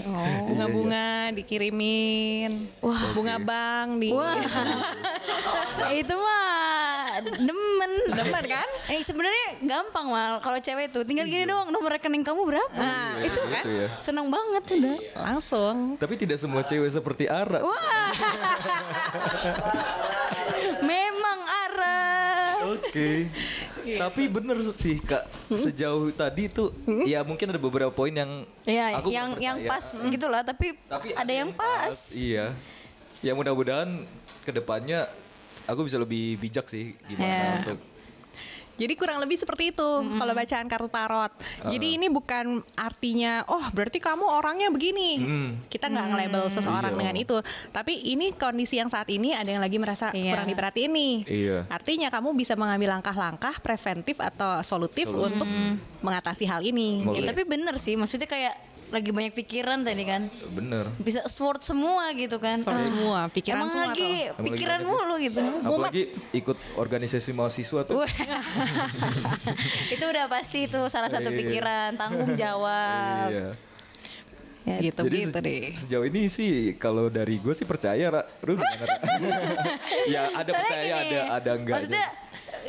Oh, 0.00 0.14
bunga-bunga 0.46 1.34
dikirimin. 1.34 2.70
Wah, 2.78 3.02
bunga 3.10 3.34
bank 3.36 3.98
di 3.98 4.14
Wah. 4.14 4.38
itu 5.92 6.14
mah 6.14 6.46
demen. 7.34 7.92
Demen 8.08 8.44
kan? 8.44 8.68
Eh 8.88 9.02
sebenarnya 9.02 9.58
gampang 9.60 10.06
mal 10.06 10.38
kalau 10.38 10.56
cewek 10.56 10.88
tuh 10.88 11.02
tinggal 11.02 11.26
gini 11.26 11.44
doang 11.44 11.68
nomor 11.68 11.92
rekening 11.92 12.22
kamu 12.22 12.46
berapa. 12.46 12.72
Nah, 12.72 13.18
itu 13.20 13.36
Gitu 13.42 13.70
ya. 13.76 13.88
seneng 13.98 14.30
banget 14.30 14.62
udah. 14.70 14.96
langsung. 15.18 15.76
Tapi 15.96 16.14
tidak 16.16 16.38
semua 16.38 16.62
cewek 16.62 16.88
seperti 16.88 17.26
Ara. 17.26 17.58
Wah. 17.60 17.97
Memang 20.82 21.38
arah. 21.44 22.52
Oke. 22.74 23.28
Tapi 23.88 24.22
bener 24.28 24.60
sih 24.76 25.00
kak, 25.00 25.24
sejauh 25.48 26.12
tadi 26.12 26.52
tuh 26.52 26.76
ya 27.08 27.24
mungkin 27.24 27.48
ada 27.48 27.56
beberapa 27.56 27.88
poin 27.88 28.12
yang 28.12 28.44
Ya, 28.68 29.00
aku 29.00 29.08
yang 29.08 29.32
yang 29.40 29.56
pas 29.64 29.80
gitu 30.04 30.28
lah, 30.28 30.44
tapi, 30.44 30.76
Tapi 30.84 31.16
ada, 31.16 31.32
yang 31.32 31.50
pas. 31.56 32.12
Iya. 32.12 32.52
Ya 33.24 33.32
mudah-mudahan 33.32 33.88
ke 34.44 34.52
depannya 34.52 35.08
aku 35.64 35.88
bisa 35.88 35.96
lebih 35.96 36.36
bijak 36.36 36.68
sih 36.68 36.94
gimana 37.08 37.24
Ya. 37.28 37.50
untuk 37.64 37.78
Jadi 38.78 38.94
kurang 38.94 39.18
lebih 39.18 39.34
seperti 39.34 39.74
itu 39.74 39.88
kalau 40.14 40.32
bacaan 40.32 40.70
kartu 40.70 40.86
tarot. 40.86 41.32
Jadi 41.66 41.98
ini 41.98 42.06
bukan 42.06 42.62
artinya 42.74 43.42
oh 43.50 43.66
berarti 43.74 43.98
kamu 43.98 44.22
orangnya 44.22 44.70
begini. 44.70 45.18
Kita 45.66 45.90
nggak 45.90 46.06
nge-label 46.08 46.42
seseorang 46.46 46.94
Iya. 46.94 46.98
dengan 47.02 47.16
itu. 47.18 47.36
Tapi 47.68 48.06
ini 48.06 48.30
kondisi 48.32 48.78
yang 48.78 48.86
saat 48.86 49.10
ini 49.10 49.34
ada 49.34 49.50
yang 49.50 49.58
lagi 49.58 49.82
merasa 49.82 50.14
Iya. 50.14 50.38
kurang 50.38 50.46
diperhatiin 50.46 50.90
nih. 50.94 51.16
Iya. 51.26 51.58
Artinya 51.66 52.08
kamu 52.08 52.38
bisa 52.38 52.54
mengambil 52.54 52.94
langkah-langkah 52.94 53.58
preventif 53.58 54.22
atau 54.22 54.62
solutif 54.62 55.10
untuk 55.10 55.48
mengatasi 55.98 56.46
hal 56.46 56.62
ini. 56.62 57.02
Ya, 57.18 57.34
tapi 57.34 57.42
bener 57.42 57.74
sih, 57.82 57.98
maksudnya 57.98 58.30
kayak 58.30 58.54
lagi 58.88 59.10
banyak 59.10 59.32
pikiran 59.32 59.80
tadi 59.80 60.02
kan. 60.02 60.32
Bener. 60.48 60.88
Bisa 60.96 61.20
sword 61.24 61.60
semua 61.60 62.08
gitu 62.12 62.36
kan. 62.36 62.58
Sword 62.58 62.72
Ah, 62.74 62.84
semua, 62.84 63.20
pikiran 63.28 63.60
Emang 63.60 63.68
semua 63.68 63.86
lagi. 63.88 64.12
Emang 64.26 64.44
pikiran 64.44 64.78
lagi 64.78 64.88
mulu 64.88 65.14
gitu. 65.18 65.40
Apalagi 65.60 66.02
ikut 66.32 66.56
organisasi 66.74 67.30
mahasiswa 67.32 67.80
tuh. 67.82 68.00
Itu 69.88 70.04
udah 70.04 70.26
pasti 70.26 70.64
itu 70.64 70.80
salah 70.88 71.08
satu 71.08 71.28
Iya. 71.28 71.38
pikiran 71.38 71.88
tanggung 71.94 72.32
jawab. 72.34 73.28
Iya. 73.28 73.48
Ya, 74.64 74.76
Gitu 74.78 75.00
Jadi 75.00 75.16
gitu 75.22 75.32
se- 75.34 75.44
deh. 75.44 75.64
sejauh 75.74 76.04
ini 76.04 76.28
sih 76.28 76.52
kalau 76.76 77.08
dari 77.08 77.36
gue 77.36 77.52
sih 77.52 77.64
percaya, 77.64 78.04
Ra. 78.10 78.22
Lu 78.42 78.52
gimana, 78.52 78.84
Ra? 78.84 78.96
ya 80.12 80.22
ada 80.30 80.44
Soalnya 80.44 80.52
percaya, 80.54 80.94
gini, 80.98 81.08
ada 81.16 81.20
ada 81.34 81.50
enggak. 81.54 81.74
Maksudnya 81.74 82.06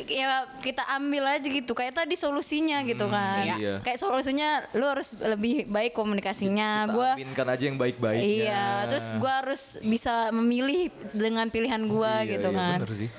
ya 0.05 0.47
kita 0.59 0.83
ambil 0.95 1.23
aja 1.27 1.43
gitu 1.43 1.71
kayak 1.73 1.97
tadi 1.97 2.15
solusinya 2.15 2.79
gitu 2.83 3.09
kan. 3.09 3.57
iya. 3.57 3.75
Kayak 3.81 3.99
solusinya 3.99 4.63
lu 4.71 4.85
harus 4.85 5.17
lebih 5.17 5.67
baik 5.67 5.91
komunikasinya. 5.91 6.87
Kita 6.87 6.93
Gua 6.93 7.09
aminkan 7.17 7.47
aja 7.49 7.63
yang 7.65 7.75
baik-baiknya. 7.75 8.23
Iya, 8.23 8.65
terus 8.87 9.11
gua 9.17 9.43
harus 9.43 9.81
bisa 9.81 10.29
memilih 10.29 10.87
dengan 11.11 11.49
pilihan 11.49 11.81
gua 11.85 12.23
Iya, 12.23 12.39
gitu 12.39 12.49
iya, 12.53 12.59
kan. 12.59 12.77
bener 12.79 12.95
sih. 12.95 13.09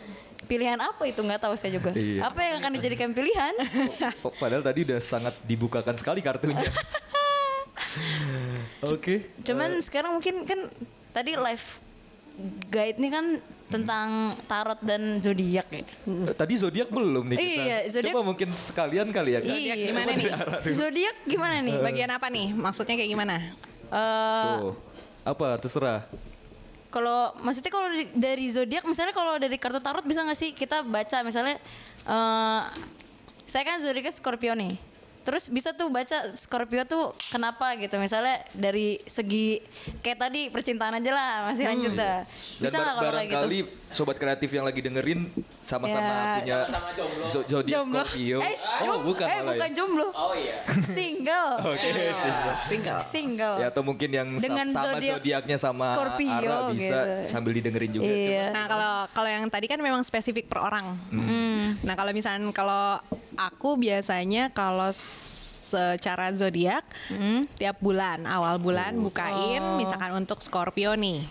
Pilihan 0.46 0.78
apa 0.82 1.02
itu 1.06 1.20
nggak 1.22 1.40
tahu 1.40 1.54
saya 1.54 1.76
juga. 1.76 1.90
Iya. 1.98 2.26
Apa 2.26 2.40
yang 2.42 2.54
akan 2.58 2.70
dijadikan 2.78 3.10
pilihan? 3.12 3.54
Oh, 4.26 4.32
Padahal 4.34 4.64
tadi 4.64 4.82
udah 4.86 4.98
sangat 4.98 5.34
dibukakan 5.44 5.94
sekali 5.94 6.18
kartunya. 6.20 6.66
Oke. 8.94 9.28
Cuman 9.44 9.80
sekarang 9.84 10.16
mungkin 10.16 10.44
kan 10.46 10.60
tadi 11.12 11.36
live 11.36 11.66
guide 12.66 12.96
ini 12.96 13.08
kan 13.08 13.26
tentang 13.66 14.08
tarot 14.44 14.80
dan 14.80 15.16
zodiak 15.16 15.70
ya. 15.70 15.82
Eh, 15.82 16.34
Tadi 16.34 16.54
zodiak 16.54 16.88
belum 16.88 17.22
nih 17.24 17.38
kita. 17.38 17.62
Iya, 17.62 17.78
zodiak- 17.88 18.10
Coba 18.10 18.22
mungkin 18.24 18.48
sekalian 18.50 19.08
kali 19.08 19.30
ya. 19.30 19.40
Kak. 19.40 19.46
Iya, 19.48 19.74
gimana 19.84 20.10
nih? 20.10 20.26
Zodiak 20.70 21.16
gimana 21.22 21.56
nih? 21.60 21.76
Bagian 21.78 22.10
apa 22.10 22.26
nih? 22.26 22.50
Maksudnya 22.50 22.94
kayak 22.94 23.10
gimana? 23.10 23.34
Eh, 23.86 24.44
Tuh. 24.58 24.74
Apa 25.22 25.54
terserah. 25.56 26.02
kalau 26.90 27.30
maksudnya 27.38 27.70
kalau 27.70 27.86
dari 28.12 28.50
zodiak 28.50 28.82
misalnya 28.82 29.14
kalau 29.14 29.38
dari 29.38 29.54
kartu 29.54 29.78
tarot 29.78 30.02
bisa 30.02 30.26
nggak 30.26 30.34
sih 30.34 30.50
kita 30.50 30.82
baca 30.82 31.22
misalnya 31.22 31.54
eh 32.02 32.62
saya 33.44 33.62
kan 33.62 33.78
zodiaknya 33.78 34.10
Scorpio 34.10 34.58
nih 34.58 34.74
terus 35.20 35.52
bisa 35.52 35.76
tuh 35.76 35.92
baca 35.92 36.28
Scorpio 36.32 36.84
tuh 36.88 37.12
kenapa 37.30 37.76
gitu. 37.76 37.96
Misalnya 38.00 38.40
dari 38.56 38.96
segi 39.04 39.60
kayak 40.00 40.18
tadi 40.18 40.40
percintaan 40.48 40.98
aja 41.00 41.10
lah 41.12 41.30
masih 41.52 41.64
lanjut 41.68 41.92
dah. 41.96 42.24
Dan 42.24 42.68
bisa 42.68 42.76
nggak 42.80 42.94
kalau 42.96 43.12
kayak 43.12 43.28
gitu 43.30 43.48
sobat 43.90 44.16
kreatif 44.16 44.48
yang 44.48 44.62
lagi 44.62 44.78
dengerin 44.78 45.26
sama-sama 45.60 46.40
Ya, 46.40 46.64
punya 46.64 46.78
zo- 47.22 47.42
zodiak 47.42 47.74
jomblo 47.76 48.02
Scorpio. 48.02 48.38
eh, 48.38 48.54
oh, 48.82 48.98
bukan 49.02 49.26
eh 49.26 49.34
malah 49.36 49.50
bukan 49.52 49.66
ya. 49.66 49.74
jomblo 49.74 50.06
oh 50.10 50.32
iya 50.32 50.56
single 50.80 51.50
Oke, 51.70 51.88
single. 52.14 52.54
Single. 52.56 53.00
single 53.00 53.56
Ya 53.56 53.66
atau 53.68 53.82
mungkin 53.82 54.08
yang 54.08 54.28
Dengan 54.32 54.66
sama 54.66 54.94
zodiak 54.94 55.18
zodiaknya 55.18 55.56
sama 55.56 55.86
Scorpio 55.90 56.30
Ara 56.30 56.70
bisa 56.70 56.96
gitu. 56.96 57.26
sambil 57.26 57.52
didengerin 57.52 57.90
juga. 57.92 58.06
iya 58.06 58.44
Nah 58.50 58.64
kalau 58.64 58.92
kalau 59.10 59.28
yang 59.28 59.44
tadi 59.46 59.66
kan 59.66 59.78
memang 59.78 60.00
spesifik 60.00 60.46
per 60.46 60.60
orang. 60.60 60.94
Nah 61.80 61.94
kalau 61.94 62.10
misalnya 62.10 62.46
kalau 62.50 62.98
aku 63.36 63.74
biasanya 63.74 64.50
kalau 64.50 64.90
secara 64.90 66.30
zodiak 66.30 66.82
tiap 67.54 67.76
bulan 67.78 68.22
awal 68.24 68.56
bulan 68.56 68.94
bukain 68.96 69.62
misalkan 69.76 70.14
untuk 70.16 70.38
Scorpio 70.38 70.94
nih. 70.94 71.22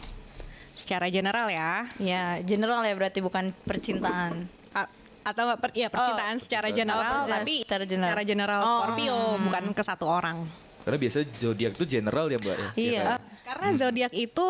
Secara 0.80 1.05
general 1.07 1.47
ya. 1.47 1.84
ya 1.99 2.23
general 2.41 2.80
ya 2.82 2.95
berarti 2.95 3.19
bukan 3.19 3.51
percintaan 3.61 4.47
A- 4.71 4.88
atau 5.21 5.43
nggak 5.45 5.59
per, 5.59 5.69
ya 5.73 5.88
percintaan 5.88 6.36
Oh. 6.36 6.41
secara 6.41 6.67
Oh, 6.67 6.73
general 6.73 7.03
percintaan 7.19 7.36
tapi 7.38 7.55
secara 7.59 7.84
general. 7.84 8.09
secara 8.09 8.23
general 8.23 8.59
Oh, 8.59 8.67
Scorpio 8.80 9.17
bukan 9.43 9.63
ke 9.69 9.84
satu 9.84 10.05
orang. 10.07 10.38
Karena 10.80 10.97
biasa 10.97 11.17
zodiak 11.30 11.71
itu 11.73 11.86
general 11.86 12.25
ya, 12.25 12.38
Mbak 12.39 12.55
ya. 12.55 12.69
Iya. 12.73 13.01
kan? 13.05 13.19
Karena 13.43 13.67
zodiak 13.75 14.13
itu 14.15 14.47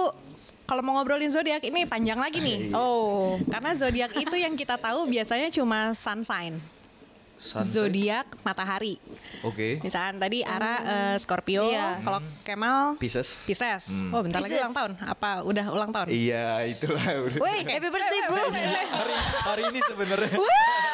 kalau 0.63 0.81
mau 0.81 0.93
ngobrolin 0.95 1.27
zodiak 1.27 1.65
ini 1.65 1.83
panjang 1.83 2.15
lagi 2.15 2.37
nih. 2.37 2.69
Oh, 2.71 3.41
Karena 3.49 3.73
zodiak 3.73 4.13
itu 4.13 4.35
yang 4.35 4.53
kita 4.53 4.77
tahu 4.77 5.09
biasanya 5.09 5.49
cuma 5.49 5.91
sun 5.93 6.21
sign. 6.21 6.61
Zodiak 7.59 8.29
matahari. 8.39 9.01
Oke. 9.41 9.79
Misalkan 9.79 10.17
tadi 10.17 10.41
Ara 10.41 10.73
eh, 10.79 11.15
Scorpio, 11.17 11.65
Iya. 11.65 11.97
kalau 11.99 12.19
Kemal 12.41 12.95
Pisces. 12.95 13.45
Pisces. 13.45 13.89
Oh, 14.09 14.19
bentar 14.19 14.37
lagi 14.37 14.51
Pisces. 14.51 14.61
ulang 14.61 14.75
tahun. 14.75 14.91
Apa 15.01 15.29
udah 15.41 15.65
ulang 15.69 15.89
tahun? 15.89 16.07
Iya, 16.07 16.47
itulah 16.65 17.03
wait, 17.39 17.65
happy 17.65 17.89
birthday 17.89 18.21
bro. 18.23 18.43
hari 18.45 19.15
hari 19.41 19.63
ini 19.67 19.79
sebenarnya. 19.81 20.31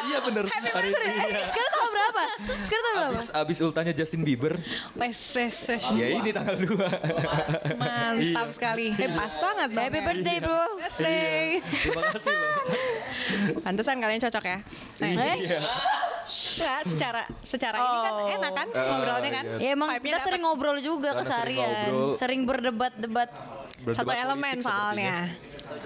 iya 0.05 0.17
bener. 0.19 0.43
hari 0.45 0.89
Sorry, 0.89 1.07
ini. 1.09 1.19
eh, 1.33 1.45
sekarang 1.45 1.71
tanggal 1.71 1.91
berapa? 1.91 2.21
Sekarang 2.61 2.83
tanggal 2.85 3.01
berapa? 3.03 3.17
Abis, 3.17 3.29
abis 3.33 3.57
ultahnya 3.61 3.93
Justin 3.93 4.21
Bieber. 4.21 4.53
Wes, 4.95 5.19
wes, 5.33 5.55
wes. 5.67 5.83
Ya 5.93 6.07
ini 6.09 6.29
tanggal 6.29 6.55
2. 6.55 6.71
Mantap 7.75 8.15
Iya. 8.15 8.41
sekali. 8.47 8.87
Eh, 8.91 9.11
pas 9.11 9.33
banget. 9.33 9.69
Bang. 9.71 9.83
Happy 9.83 9.99
birthday 9.99 10.37
bro. 10.39 10.63
Birthday. 10.77 11.43
Terima 11.59 12.01
kasih 12.09 12.31
loh. 12.31 12.63
Pantesan 13.59 13.97
kalian 13.97 14.21
cocok 14.21 14.43
ya. 14.43 14.57
Nah, 15.01 15.09
Eh, 15.25 15.35
Iya. 15.41 15.59
Enggak, 16.47 16.81
secara 16.85 17.21
secara 17.41 17.77
ini 17.77 17.97
kan 17.99 18.13
Oh. 18.15 18.27
enak 18.31 18.51
kan 18.53 18.67
Ah, 18.69 18.85
ngobrolnya 18.87 19.31
kan? 19.33 19.45
iya. 19.53 19.63
ya 19.63 19.69
emang 19.71 19.89
kita 19.95 20.05
dapet. 20.11 20.23
sering 20.23 20.41
ngobrol 20.41 20.77
juga 20.79 21.09
sering 21.11 21.19
keseharian, 21.21 21.91
sering 22.13 22.41
berdebat-debat, 22.43 23.29
Berdebat 23.77 23.95
Satu 23.97 24.11
elemen 24.11 24.57
soalnya. 24.59 25.15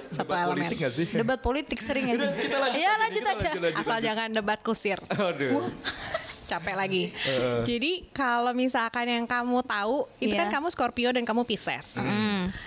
Satu 0.10 0.24
Debat 0.26 0.40
elemen. 0.42 0.60
politik 0.62 0.78
gak 0.78 0.94
sih? 0.94 1.06
debat 1.10 1.40
politik 1.40 1.80
sering 1.80 2.06
ya 2.06 2.16
sih? 2.16 2.30
Kita 2.42 2.58
lanjut 2.58 2.78
Iya 2.78 2.88
aja, 2.88 2.98
lanjut 2.98 3.18
kita 3.18 3.30
aja. 3.30 3.40
lanjut, 3.50 3.62
lanjut. 3.62 3.80
Asal 3.82 3.98
jangan 4.00 4.28
debat 4.30 4.60
kusir. 4.62 5.00
Aduh. 5.10 5.68
capek 6.50 6.76
lagi. 6.76 7.04
Jadi 7.62 7.92
kalau 8.10 8.50
misalkan 8.52 9.06
yang 9.06 9.24
kamu 9.24 9.62
tahu 9.62 10.10
itu 10.18 10.32
Iya. 10.32 10.42
kan 10.42 10.58
kamu 10.58 10.68
Scorpio 10.70 11.10
dan 11.10 11.22
kamu 11.22 11.44
Pisces. 11.44 12.02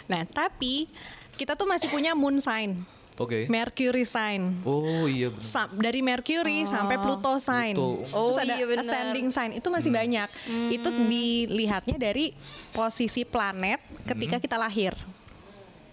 Nah, 0.07 0.22
tapi 0.24 0.86
kita 1.32 1.53
tuh 1.53 1.64
masih 1.64 1.88
punya 1.88 2.12
moon 2.12 2.38
sign, 2.38 2.78
Oke. 3.15 3.45
Mercury 3.47 4.03
sign. 4.03 4.65
Oh 4.65 5.05
iya. 5.05 5.29
Sa- 5.39 5.69
dari 5.69 6.01
Mercury 6.01 6.65
sampai 6.65 6.97
Pluto 6.97 7.37
sign. 7.37 7.77
Pluto. 7.77 8.03
Terus 8.03 8.37
Oh, 8.37 8.41
ada 8.41 8.55
iya 8.55 8.65
benar. 8.65 8.83
ascending 8.83 9.29
sign. 9.29 9.51
Itu 9.53 9.69
masih 9.69 9.91
banyak. 9.91 10.29
Itu 10.71 10.89
dilihatnya 10.89 11.97
dari 11.97 12.33
posisi 12.71 13.23
planet 13.23 13.79
ketika 14.05 14.41
kita 14.41 14.57
lahir. 14.57 14.97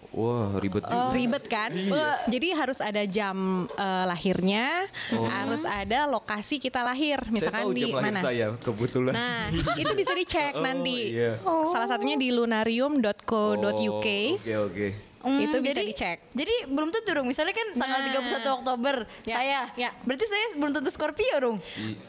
Wah 0.10 0.58
ribet 0.58 0.82
juga. 0.82 1.14
Ribet 1.14 1.46
kan? 1.46 1.70
Iya. 1.70 2.26
Jadi 2.26 2.48
harus 2.50 2.82
ada 2.82 3.04
jam 3.06 3.38
eh, 3.70 4.06
lahirnya, 4.10 4.90
harus 5.30 5.62
ada 5.64 6.10
lokasi 6.10 6.58
kita 6.58 6.82
lahir. 6.82 7.22
Misalkan 7.30 7.62
saya 7.62 7.66
tahu 7.68 7.78
di 7.78 7.84
jam 7.84 7.94
lahir 7.94 8.10
mana? 8.10 8.20
saya 8.20 8.48
kebetulan. 8.58 9.14
Nah, 9.14 9.42
itu 9.78 9.94
bisa 9.94 10.18
dicek 10.18 10.56
Oh, 10.58 10.66
nanti. 10.66 11.14
iya. 11.14 11.38
Salah 11.70 11.86
satunya 11.86 12.18
di 12.18 12.34
lunarium.co.uk. 12.34 13.30
Oh, 13.62 14.02
Oke 14.42 14.56
oke. 14.58 15.09
Hmm, 15.20 15.36
Itu 15.44 15.60
bisa 15.60 15.84
jadi, 15.84 15.92
dicek. 15.92 16.18
Jadi 16.32 16.72
belum 16.72 16.90
tentu 16.90 17.12
dong. 17.12 17.28
Misalnya 17.28 17.52
kan 17.52 17.68
tanggal 17.76 18.00
Nah. 18.00 18.08
31 18.08 18.56
Oktober 18.56 18.96
Ya, 19.28 19.36
saya. 19.36 19.60
ya. 19.76 19.90
Berarti 20.02 20.24
saya 20.24 20.46
belum 20.56 20.72
tentu 20.72 20.90
Scorpio 20.90 21.36
dong. 21.36 21.58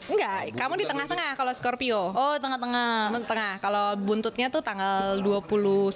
Enggak, 0.07 0.55
kamu 0.55 0.73
di 0.79 0.85
tengah-tengah 0.87 1.29
kalau 1.35 1.51
Scorpio. 1.51 2.01
Oh, 2.09 2.35
tengah-tengah. 2.39 3.11
Kamu 3.11 3.27
tengah. 3.27 3.53
Kalau 3.59 3.85
buntutnya 3.99 4.47
tuh 4.47 4.63
tanggal 4.63 5.19
21 5.19 5.91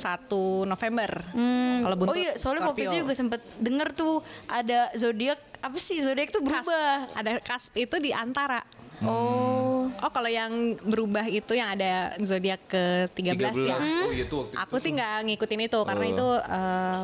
November. 0.65 1.09
Hmm. 1.31 1.83
Kalau 1.83 1.95
buntut 1.95 2.11
oh 2.11 2.19
iya, 2.19 2.35
soalnya 2.35 2.67
waktu 2.67 2.83
itu 2.83 2.91
Scorpio. 2.91 3.03
juga 3.07 3.13
sempet 3.15 3.39
denger 3.57 3.87
tuh 3.91 4.19
ada 4.45 4.91
zodiak 4.93 5.39
apa 5.61 5.77
sih 5.79 5.97
zodiak 5.97 6.29
tuh 6.29 6.43
berubah. 6.43 7.07
Ada 7.15 7.39
kasp 7.39 7.79
itu 7.79 7.95
di 7.97 8.11
antara. 8.11 8.59
Oh. 8.99 9.54
Oh, 9.95 10.09
kalau 10.09 10.27
yang 10.27 10.51
berubah 10.79 11.25
itu 11.25 11.51
yang 11.51 11.69
ada 11.69 11.91
zodiak 12.19 12.61
ke-13 12.65 13.55
ya. 13.57 13.75
Oh 13.75 14.11
iya 14.11 14.25
tuh 14.25 14.37
waktu 14.43 14.55
Aku 14.59 14.75
sih 14.77 14.91
nggak 14.91 15.25
ngikutin 15.25 15.61
itu 15.63 15.79
karena 15.81 16.03
Oh. 16.03 16.11
itu 16.11 16.27
eh, 16.43 17.01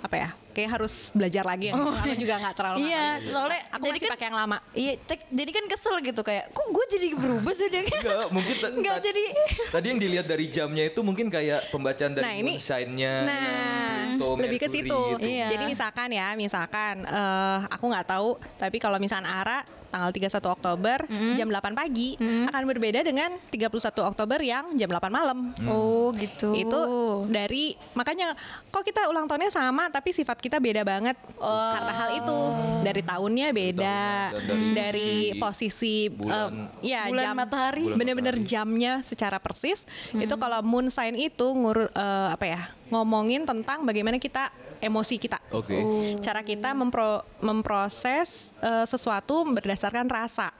apa 0.00 0.16
ya? 0.16 0.30
Kayak 0.50 0.70
harus 0.76 0.94
belajar 1.10 1.44
lagi. 1.44 1.70
Oh, 1.70 1.94
aku 1.94 2.16
juga 2.16 2.34
nggak 2.36 2.54
terlalu. 2.54 2.76
Iya, 2.82 3.22
soalnya 3.22 3.62
aku 3.70 3.84
jadi 3.84 3.92
masih 3.92 4.02
kan 4.02 4.12
pakai 4.12 4.26
yang 4.26 4.36
lama. 4.36 4.56
Iya, 4.72 4.92
tek- 5.00 5.30
jadi 5.30 5.50
kan 5.52 5.64
kesel 5.66 5.94
gitu 6.00 6.20
kayak, 6.20 6.44
kok 6.50 6.66
gue 6.66 6.84
jadi 6.90 7.06
berubah 7.14 7.52
zodiaknya? 7.54 8.00
Enggak, 8.00 8.28
mungkin 8.30 8.54
Enggak 8.74 8.98
jadi. 9.00 9.24
Tadi 9.70 9.86
yang 9.86 10.00
dilihat 10.00 10.26
dari 10.26 10.44
jamnya 10.48 10.84
itu 10.84 11.00
mungkin 11.00 11.26
kayak 11.28 11.70
pembacaan 11.70 12.12
dari 12.12 12.24
Nah, 12.24 12.34
ini- 12.34 12.50
moon 12.50 12.60
sign-nya. 12.60 13.14
Nah, 13.22 13.94
Pluto, 14.10 14.42
lebih 14.42 14.58
ke 14.58 14.68
situ. 14.68 14.90
gitu. 14.90 15.00
Iya. 15.22 15.46
Jadi 15.48 15.64
misalkan 15.64 16.08
ya, 16.10 16.28
misalkan 16.34 16.94
eh, 17.00 17.58
aku 17.70 17.84
nggak 17.86 18.06
tahu, 18.08 18.28
tapi 18.56 18.76
kalau 18.76 18.98
misalkan 18.98 19.24
Ara 19.24 19.62
tanggal 19.90 20.10
31 20.14 20.38
Oktober 20.46 20.98
jam 21.34 21.50
8 21.50 21.74
pagi 21.74 22.14
akan 22.20 22.62
berbeda 22.64 23.02
dengan 23.02 23.34
31 23.50 23.74
Oktober 24.06 24.38
yang 24.40 24.72
jam 24.78 24.88
8 24.88 25.10
malam. 25.10 25.50
Oh 25.66 26.14
gitu. 26.14 26.54
Itu 26.54 26.80
dari 27.28 27.74
makanya 27.92 28.32
kok 28.70 28.86
kita 28.86 29.10
ulang 29.10 29.26
tahunnya 29.26 29.50
sama 29.50 29.90
tapi 29.90 30.14
sifat 30.14 30.38
kita 30.38 30.62
beda 30.62 30.86
banget 30.86 31.18
karena 31.36 31.92
hal 31.92 32.10
itu 32.22 32.38
dari 32.80 33.02
tahunnya 33.02 33.48
beda 33.50 34.00
tahunnya 34.30 34.46
dan 34.46 34.60
dari, 34.74 35.32
dari 35.34 35.38
posisi 35.38 36.06
bulan. 36.08 36.70
eh, 36.84 36.94
ya 36.94 37.10
Bulan 37.10 37.22
jam 37.22 37.34
matahari. 37.36 37.84
Bener-bener 37.90 38.36
jamnya 38.40 39.02
secara 39.02 39.42
persis 39.42 39.84
itu 40.14 40.34
kalau 40.38 40.60
moon 40.62 40.88
sign 40.88 41.16
itu 41.18 41.46
ngur 41.50 41.90
eh, 41.90 42.28
apa 42.30 42.44
ya 42.46 42.60
ngomongin 42.90 43.46
tentang 43.46 43.86
bagaimana 43.86 44.18
kita 44.18 44.50
emosi 44.80 45.16
kita. 45.16 45.36
Oke. 45.50 45.76
cara 46.18 46.40
kita 46.40 46.72
mempro- 46.72 47.22
memproses 47.38 48.50
eh, 48.58 48.84
sesuatu 48.84 49.44
berdasarkan 49.46 50.06
rasa. 50.06 50.50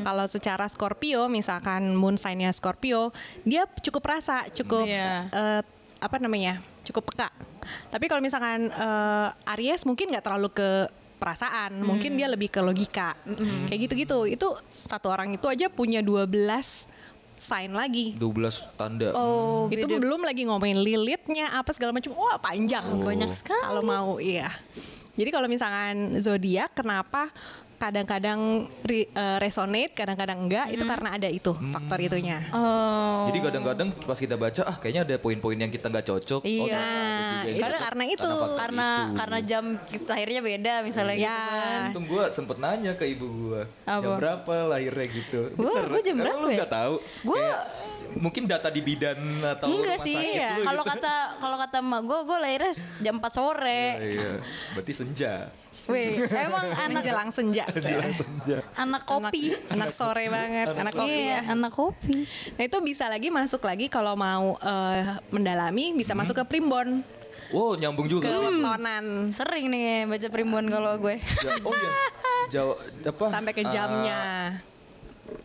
Kalau 0.00 0.24
secara 0.24 0.64
Scorpio 0.66 1.28
misalkan 1.28 1.92
moon 1.92 2.16
sign-nya 2.16 2.50
Scorpio 2.50 3.12
dia 3.42 3.64
cukup 3.78 4.04
rasa 4.06 4.48
cukup 4.50 4.84
Iya. 4.84 5.28
eh, 5.28 5.62
apa 5.98 6.16
namanya 6.18 6.60
cukup 6.82 7.08
peka. 7.08 7.28
Tapi 7.88 8.04
kalau 8.06 8.20
misalkan 8.20 8.68
eh, 8.68 9.28
Aries 9.50 9.84
mungkin 9.84 10.08
nggak 10.08 10.24
terlalu 10.24 10.48
ke 10.50 10.70
perasaan 11.14 11.80
mungkin 11.80 12.16
dia 12.16 12.28
lebih 12.28 12.48
ke 12.48 12.60
logika. 12.60 13.16
Kayak 13.64 13.88
gitu-gitu. 13.88 14.18
Itu 14.26 14.48
satu 14.66 15.08
orang 15.08 15.32
itu 15.32 15.46
aja 15.48 15.68
punya 15.68 16.00
12 16.00 16.36
sign 17.34 17.72
lagi 17.72 18.14
12 18.14 18.78
tanda. 18.78 19.10
Oh, 19.12 19.66
itu 19.68 19.84
beda. 19.84 19.98
belum 19.98 20.20
lagi 20.22 20.46
ngomongin 20.46 20.78
lilitnya 20.78 21.52
apa 21.52 21.70
segala 21.70 21.90
macam 21.92 22.14
wah 22.14 22.38
panjang 22.38 22.84
Banyak 23.00 23.30
sekali. 23.30 23.62
kalau 23.62 23.82
mau 23.82 24.16
iya 24.18 24.48
jadi 25.14 25.30
kalau 25.30 25.46
misalkan 25.46 26.18
zodiak 26.18 26.74
kenapa 26.74 27.30
kadang-kadang 27.76 28.40
re- 28.82 29.06
eh, 29.06 29.38
resonate 29.38 29.92
kadang-kadang 29.92 30.38
enggak 30.40 30.66
itu 30.68 30.82
karena 30.82 31.08
ada 31.12 31.28
itu 31.28 31.50
faktor 31.52 31.98
itunya 32.00 32.38
Oh. 32.50 33.26
Jadi 33.26 33.38
kadang-kadang 33.40 33.88
pas 33.98 34.14
kita 34.14 34.34
baca 34.34 34.62
ah 34.62 34.76
kayaknya 34.76 35.02
ada 35.02 35.16
poin-poin 35.16 35.56
yang 35.56 35.68
kita 35.68 35.88
nggak 35.88 36.04
cocok. 36.04 36.40
Oh, 36.40 36.46
Iya. 36.46 36.60
juga 36.60 36.80
yang 37.42 37.48
itu 37.48 37.64
cocok. 37.64 37.80
karena 37.80 38.04
itu 38.06 38.28
faktor 38.28 38.56
karena 38.56 38.88
itu. 39.00 39.16
karena 39.16 39.38
jam 39.40 39.64
lahirnya 40.04 40.40
beda 40.40 40.74
misalnya 40.82 41.14
gitu 41.14 41.24
Ya. 41.24 41.38
kan. 41.40 41.80
Untung 41.88 42.04
gue 42.06 42.24
sempet 42.28 42.56
nanya 42.58 42.92
ke 42.92 43.04
ibu 43.06 43.26
gue 43.26 43.62
jam 43.82 44.12
berapa 44.14 44.54
lahirnya 44.68 45.06
gitu. 45.08 45.40
Gua 45.54 45.98
jam 45.98 46.14
berapa 46.14 46.36
lu 46.38 46.48
ya? 46.48 46.56
nggak 46.58 46.72
tahu? 46.72 46.94
Gua- 47.22 47.36
Kayak 47.36 47.60
mungkin 48.14 48.42
data 48.44 48.68
di 48.68 48.80
bidan 48.80 49.18
atau 49.42 49.66
Enggak 49.66 49.96
rumah 49.96 50.06
sih, 50.06 50.14
sakit 50.14 50.38
ya. 50.38 50.50
Kalau 50.62 50.82
gitu. 50.82 50.92
kata 50.94 51.14
kalau 51.36 51.56
kata 51.58 51.76
emak 51.80 52.02
gue, 52.04 52.20
gue 52.22 52.38
lahirnya 52.38 52.72
jam 53.00 53.14
4 53.16 53.32
sore. 53.32 53.84
Iya, 53.98 54.30
berarti 54.72 54.92
senja. 54.92 55.34
Wih, 55.86 56.22
emang 56.46 56.64
anak 56.68 57.02
menjelang 57.02 57.30
senja 57.30 57.64
Jelang 57.68 58.10
senja. 58.10 58.62
anak 58.74 59.02
kopi. 59.02 59.50
anak, 59.50 59.72
anak 59.74 59.90
sore 59.90 60.24
banget 60.26 60.66
anak 60.70 60.94
kopi 60.94 61.10
Iya, 61.10 61.26
ya 61.26 61.40
anak 61.50 61.72
kopi. 61.72 62.16
nah 62.54 62.62
itu 62.62 62.78
bisa 62.80 63.04
lagi 63.06 63.28
masuk 63.28 63.60
lagi 63.60 63.86
kalau 63.86 64.14
mau 64.14 64.54
eh, 64.56 65.02
mendalami 65.28 65.90
bisa 65.92 66.12
masuk 66.12 66.34
ke 66.36 66.44
primbon 66.48 67.02
Oh 67.50 67.74
nyambung 67.74 68.06
ke 68.06 68.18
juga. 68.18 68.26
wetonan 68.30 69.28
Sering 69.28 69.68
nih 69.68 70.08
baca 70.08 70.26
primbon 70.28 70.66
kalau 70.66 70.96
gue. 70.96 71.18
Ja- 71.38 71.60
oh 71.60 71.70
iya. 71.70 71.90
Jawa 72.52 72.74
apa? 73.04 73.24
sampai 73.30 73.52
ke 73.52 73.62
jamnya 73.64 74.20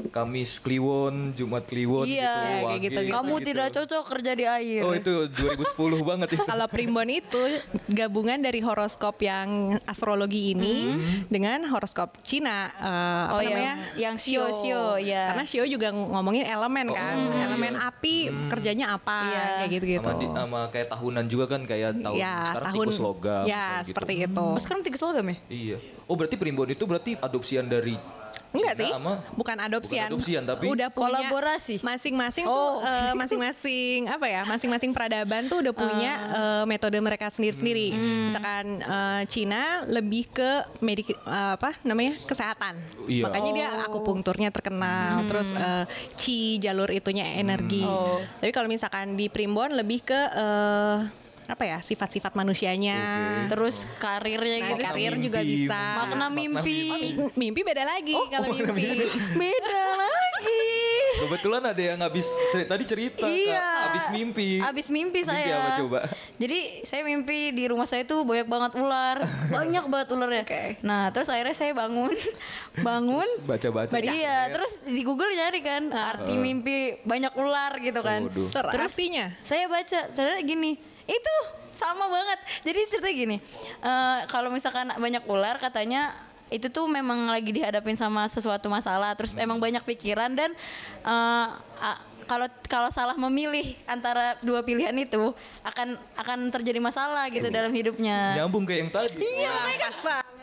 Kamis 0.09 0.57
Kliwon, 0.57 1.31
Jumat 1.33 1.63
Kliwon 1.63 2.03
Iya, 2.03 2.33
gitu. 2.33 2.65
Wage, 2.65 2.79
gitu, 2.81 2.99
gitu. 2.99 3.13
Kamu 3.13 3.35
tidak 3.39 3.67
cocok 3.69 4.03
kerja 4.07 4.31
di 4.33 4.43
air. 4.43 4.81
Oh 4.81 4.91
itu 4.91 5.13
2010 5.29 5.69
banget 6.01 6.27
itu. 6.33 6.43
Kalau 6.43 6.67
primbon 6.67 7.05
itu 7.07 7.43
gabungan 7.87 8.37
dari 8.37 8.57
horoskop 8.59 9.19
yang 9.19 9.77
astrologi 9.83 10.51
ini 10.51 10.97
dengan 11.27 11.61
horoskop 11.63 12.15
Cina 12.21 12.71
apa 12.71 13.31
Oh, 13.31 13.39
yang- 13.39 13.53
namanya? 13.53 13.75
yang 13.95 14.15
Shio, 14.15 14.49
Shio, 14.49 14.97
ya. 14.97 15.29
Karena 15.29 15.45
Shio 15.45 15.63
juga 15.63 15.89
ngomongin 15.89 16.43
elemen 16.43 16.89
kan. 16.89 17.17
elemen 17.19 17.75
api 17.75 18.15
kerjanya 18.49 18.95
apa 18.95 19.17
Iya. 19.21 19.43
kayak 19.59 19.69
gitu-gitu. 19.71 20.03
Sama, 20.05 20.17
di- 20.17 20.31
sama 20.33 20.59
kayak 20.69 20.87
tahunan 20.89 21.25
juga 21.27 21.45
kan 21.47 21.61
kayak 21.63 21.91
tahun 21.97 22.17
ya, 22.17 22.33
sekarang 22.45 22.65
tahun 22.67 22.85
tikus 22.87 22.99
logam. 22.99 23.43
Ya, 23.43 23.45
misalnya 23.45 23.77
gitu. 23.77 23.89
seperti 23.89 24.13
itu. 24.21 24.45
Oh, 24.47 24.57
sekarang 24.57 24.81
tiga 24.81 24.97
logam 25.01 25.25
ya? 25.27 25.37
Iya. 25.47 25.77
Oh 26.05 26.15
berarti 26.15 26.35
primbon 26.35 26.67
itu 26.67 26.83
berarti 26.83 27.11
adopsian 27.15 27.65
dari 27.65 27.93
Enggak 28.49 28.73
Cina 28.73 28.81
sih, 28.81 28.89
sama 28.89 29.13
bukan 29.37 29.57
adopsian. 29.61 30.09
Bukan 30.09 30.13
adopsian, 30.17 30.43
tapi- 30.43 30.65
udah 30.65 30.87
punya 30.89 31.05
Kolaborasi? 31.21 31.75
Masing-masing 31.81 32.45
Oh. 32.45 32.53
tuh 32.53 32.71
eh, 32.81 33.13
masing-masing 33.13 33.99
apa 34.09 34.25
ya? 34.25 34.41
Masing-masing 34.43 34.89
peradaban 34.89 35.45
tuh 35.45 35.61
udah 35.61 35.69
punya 35.69 36.11
eh, 36.33 36.63
metode 36.65 36.97
mereka 36.97 37.29
sendiri-sendiri. 37.29 37.93
Misalkan 38.25 38.81
eh, 38.81 39.21
Cina 39.25 39.85
lebih 39.85 40.29
ke 40.29 40.49
medik 40.81 41.13
eh, 41.13 41.17
apa 41.53 41.77
namanya? 41.83 42.17
kesehatan. 42.25 42.73
Iya. 43.05 43.29
Makanya 43.29 43.51
dia 43.53 43.67
akupunkturnya 43.85 44.49
terkenal. 44.49 45.29
Terus 45.29 45.53
eh, 45.53 45.85
Qi 46.17 46.57
jalur 46.57 46.89
itunya 46.89 47.37
energi. 47.37 47.85
Oh. 47.85 48.17
Tapi 48.39 48.49
kalau 48.49 48.65
misalkan 48.65 49.13
di 49.13 49.29
Primbon 49.29 49.77
lebih 49.77 50.01
ke 50.01 50.17
eh, 50.17 50.97
apa 51.49 51.63
ya? 51.65 51.77
sifat-sifat 51.79 52.33
manusianya. 52.33 52.97
Terus 53.47 53.89
karirnya 53.97 54.57
Nah, 54.61 54.69
gitu. 54.71 54.83
karir 54.85 55.13
juga 55.17 55.39
bisa. 55.41 55.81
Makna 55.99 56.27
mimpi. 56.29 56.81
Mimpi 57.33 57.61
beda 57.61 57.83
lagi 57.83 58.13
kalau 58.29 58.47
mimpi. 58.49 59.09
Beda 59.33 59.81
lagi. 59.97 60.67
Kebetulan 61.19 61.61
ada 61.65 61.81
yang 61.83 61.99
habis 61.99 62.23
ceri- 62.49 62.63
tadi 62.65 62.83
cerita 62.85 63.21
Kak, 63.21 63.27
Iya. 63.27 63.65
habis 63.85 64.05
mimpi. 64.07 64.63
Abis 64.63 64.87
mimpi 64.87 65.19
saya. 65.19 65.43
Mimpi 65.43 65.51
apa 65.57 65.69
coba? 65.77 65.99
Jadi 66.37 66.59
saya 66.81 67.01
mimpi 67.03 67.51
di 67.51 67.67
rumah 67.67 67.83
saya 67.83 68.07
tuh 68.07 68.23
banyak 68.23 68.47
banget 68.47 68.71
ular, 68.77 69.17
banyak 69.51 69.83
banget 69.85 70.07
ularnya. 70.09 70.43
Nah 70.79 71.11
terus 71.11 71.27
akhirnya 71.27 71.51
saya 71.51 71.75
bangun, 71.75 72.13
bangun. 72.79 73.27
Baca-baca. 73.43 73.99
Iya, 73.99 74.47
terus 74.49 74.85
di 74.85 75.01
Google 75.01 75.27
nyari 75.29 75.59
kan 75.59 75.91
arti 75.91 76.33
mimpi 76.33 76.77
banyak 77.03 77.35
ular 77.35 77.75
gitu 77.79 77.99
kan. 77.99 78.23
Waduh. 78.25 78.47
Terus 78.47 78.71
Terus 78.71 78.91
artinya? 78.93 79.25
saya 79.41 79.67
baca 79.67 79.99
ternyata 80.09 80.39
gini, 80.41 80.71
itu 81.09 81.35
sama 81.73 82.05
banget. 82.05 82.39
Jadi 82.61 82.79
cerita 82.91 83.09
gini, 83.09 83.37
eh, 83.81 84.19
kalau 84.29 84.53
misalkan 84.53 84.93
banyak 84.93 85.23
ular 85.25 85.57
katanya 85.57 86.13
itu 86.49 86.69
tuh 86.69 86.85
memang 86.89 87.29
lagi 87.29 87.49
dihadapin 87.53 87.97
sama 87.97 88.25
sesuatu 88.29 88.69
masalah, 88.69 89.13
terus 89.17 89.33
emang 89.37 89.57
banyak 89.57 89.81
pikiran 89.85 90.33
dan 90.37 90.53
eh, 91.01 91.47
a- 91.81 92.01
kalau 92.29 92.45
kalau 92.69 92.89
salah 92.93 93.17
memilih 93.17 93.73
antara 93.89 94.37
dua 94.45 94.61
pilihan 94.61 94.93
itu 94.93 95.33
akan 95.65 95.97
akan 96.13 96.39
terjadi 96.53 96.77
masalah 96.77 97.25
gitu 97.33 97.49
dalam 97.49 97.73
hidupnya. 97.73 98.37
Nyambung 98.37 98.69
kayak 98.69 98.79
yang 98.85 98.91
tadi. 98.93 99.17
Iya, 99.17 99.49
makanya 99.49 99.79
kan 99.81 99.93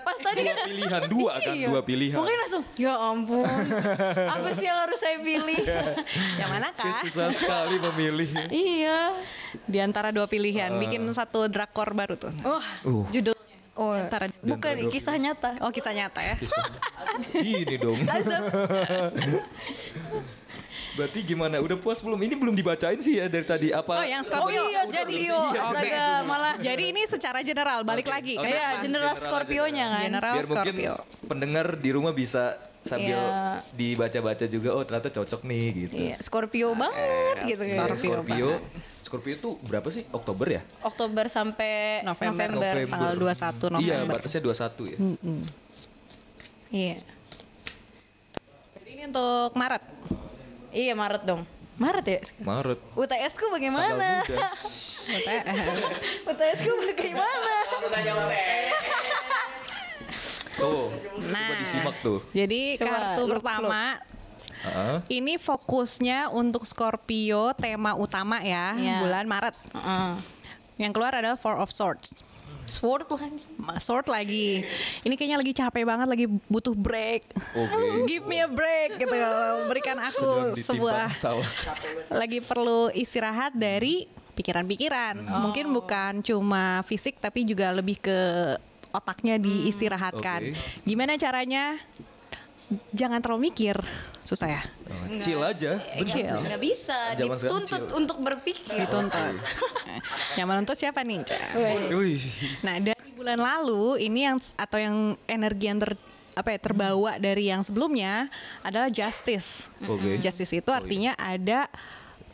pas 0.06 0.18
tadi 0.22 0.38
Dua 0.46 0.54
pilihan, 0.66 1.02
dua 1.10 1.32
kan, 1.34 1.54
Iya. 1.54 1.66
dua 1.70 1.82
pilihan. 1.82 2.14
Mungkin 2.18 2.36
langsung, 2.38 2.62
ya 2.78 2.94
ampun, 2.94 3.42
apa 4.38 4.48
sih 4.54 4.66
yang 4.66 4.78
harus 4.86 4.98
saya 5.02 5.18
pilih? 5.18 5.62
Yang 6.38 6.50
mana 6.50 6.68
kah? 6.74 6.94
susah 7.06 7.30
sekali 7.34 7.76
memilih. 7.78 8.28
iya. 8.50 9.14
Di 9.66 9.78
antara 9.82 10.14
dua 10.14 10.30
pilihan, 10.30 10.74
bikin 10.78 11.02
satu 11.10 11.46
drakor 11.50 11.90
baru 11.94 12.14
tuh. 12.18 12.30
Oh, 12.46 12.62
Uh, 12.86 13.02
Judul 13.10 13.34
oh, 13.74 13.94
antara 13.98 14.30
bukan 14.46 14.74
kisah 14.90 15.18
nyata. 15.18 15.58
Oh 15.62 15.70
kisah 15.74 15.90
nyata 15.90 16.22
ya. 16.22 16.34
ini 17.42 17.74
dong. 17.78 17.98
Berarti 20.96 21.18
gimana? 21.22 21.60
Udah 21.60 21.76
puas 21.76 22.00
belum? 22.00 22.16
Ini 22.16 22.34
belum 22.34 22.56
dibacain 22.56 22.96
sih 22.98 23.20
ya 23.20 23.28
dari 23.28 23.44
tadi. 23.44 23.68
Apa? 23.68 24.00
Oh 24.00 24.06
yang 24.06 24.24
Oh 24.24 24.28
Scorpio. 24.48 24.62
iya, 24.64 24.82
Scorpio. 24.82 25.38
Astaga, 25.54 26.04
malah 26.24 26.54
Jadi 26.56 26.84
ini 26.88 27.02
secara 27.04 27.38
general 27.40 27.84
balik 27.84 28.08
Oke, 28.08 28.14
lagi 28.16 28.32
oke. 28.34 28.42
kayak 28.42 28.56
Iya, 28.56 28.68
general 28.80 29.12
General 29.12 29.14
Scorpio-nya 29.14 29.86
kan. 29.86 30.02
General 30.02 30.32
Biar 30.34 30.46
mungkin 30.48 30.72
Scorpio. 30.74 30.94
pendengar 31.28 31.66
di 31.76 31.90
rumah 31.92 32.10
bisa 32.10 32.56
sambil 32.80 33.12
Iya. 33.12 33.60
dibaca-baca 33.72 34.44
juga. 34.46 34.68
Oh 34.72 34.82
ternyata 34.82 35.12
cocok 35.12 35.40
nih 35.44 35.64
gitu. 35.76 35.94
Iya, 36.00 36.16
Scorpio 36.18 36.72
banget 36.72 37.36
gitu 37.44 37.62
kan. 37.66 37.76
Scorpio. 37.92 38.10
Scorpio. 38.16 38.48
Scorpio 39.04 39.32
itu 39.34 39.48
berapa 39.62 39.88
sih? 39.88 40.02
Oktober 40.10 40.46
ya? 40.48 40.62
Oktober 40.80 41.28
sampai 41.28 42.00
November. 42.02 42.48
November. 42.50 42.72
Tanggal 42.88 43.14
21 43.14 43.68
November. 43.68 43.84
Iya, 43.84 43.98
batasnya 44.08 44.40
21 44.40 44.82
ya. 44.86 44.98
Iya. 46.68 46.96
Jadi 48.76 48.90
ini 48.90 49.02
untuk 49.04 49.50
Maret. 49.52 49.84
Iya, 50.76 50.92
Maret 50.92 51.24
dong. 51.24 51.40
Maret 51.76 52.04
ya? 52.06 52.20
Maret. 52.42 52.76
UTS 52.92 53.34
ku 53.34 53.48
bagaimana? 53.48 54.20
UTS 56.22 56.58
ku 56.66 56.72
bagaimana? 56.76 57.52
Oh, 60.56 60.88
Nah. 61.18 61.36
coba 61.46 61.60
disimak 61.60 61.96
tuh. 62.00 62.20
Jadi 62.30 62.76
Coba, 62.76 62.88
kartu 63.12 63.22
look, 63.24 63.40
pertama 63.40 64.00
Heeh. 64.62 64.96
ini 65.14 65.36
fokusnya 65.36 66.28
untuk 66.30 66.64
Scorpio 66.64 67.52
tema 67.54 67.92
utama 67.92 68.40
ya 68.40 68.72
Iya. 68.72 69.00
bulan 69.00 69.24
Maret. 69.24 69.56
Heeh. 69.72 70.12
Yang 70.78 70.92
keluar 70.92 71.12
adalah 71.14 71.36
Four 71.36 71.56
of 71.56 71.68
Swords. 71.68 72.20
Sword 72.66 73.06
lagi. 73.10 73.42
Sword 73.80 74.06
lagi. 74.10 74.62
Ini 75.06 75.14
kayaknya 75.14 75.38
lagi 75.38 75.52
capek 75.54 75.84
banget, 75.86 76.06
lagi 76.06 76.26
butuh 76.50 76.74
break. 76.74 77.26
Oke. 77.54 77.82
Give 78.10 78.26
me 78.26 78.42
a 78.42 78.50
break 78.50 79.00
gitu. 79.00 79.16
Berikan 79.70 79.98
aku 80.02 80.54
sebuah 80.58 81.10
lagi 82.20 82.38
perlu 82.42 82.90
istirahat 82.92 83.54
dari 83.54 84.06
pikiran-pikiran. 84.36 85.16
Mungkin 85.48 85.72
bukan 85.72 86.20
cuma 86.20 86.84
fisik 86.84 87.16
tapi 87.22 87.48
juga 87.48 87.72
lebih 87.72 87.96
ke 88.02 88.18
otaknya 88.92 89.36
diistirahatkan. 89.40 90.52
Oke. 90.52 90.84
Gimana 90.84 91.16
caranya? 91.16 91.76
Jangan 92.90 93.22
terlalu 93.22 93.50
mikir, 93.52 93.78
susah 94.26 94.48
ya. 94.50 94.62
Chill 95.22 95.38
aja. 95.38 95.78
Chill. 96.02 96.26
Nggak 96.26 96.60
bisa 96.62 97.14
Zaman 97.14 97.38
sekarang 97.38 97.40
dituntut 97.40 97.82
chill. 97.86 97.98
untuk 97.98 98.18
berpikir. 98.22 98.74
Dituntut. 98.74 99.34
yang 100.38 100.46
menuntut 100.50 100.76
siapa 100.76 101.06
nih? 101.06 101.22
Nah 102.66 102.76
dari 102.82 103.10
bulan 103.14 103.38
lalu 103.38 104.02
ini 104.02 104.26
yang 104.26 104.38
atau 104.58 104.78
yang 104.78 104.96
energi 105.30 105.64
yang 105.70 105.78
ter 105.78 105.94
apa 106.36 106.52
ya 106.52 106.60
terbawa 106.60 107.16
dari 107.16 107.48
yang 107.48 107.64
sebelumnya 107.64 108.28
adalah 108.60 108.92
justice. 108.92 109.72
Oke. 109.88 110.20
Justice 110.20 110.52
itu 110.52 110.68
artinya 110.68 111.16
ada 111.16 111.64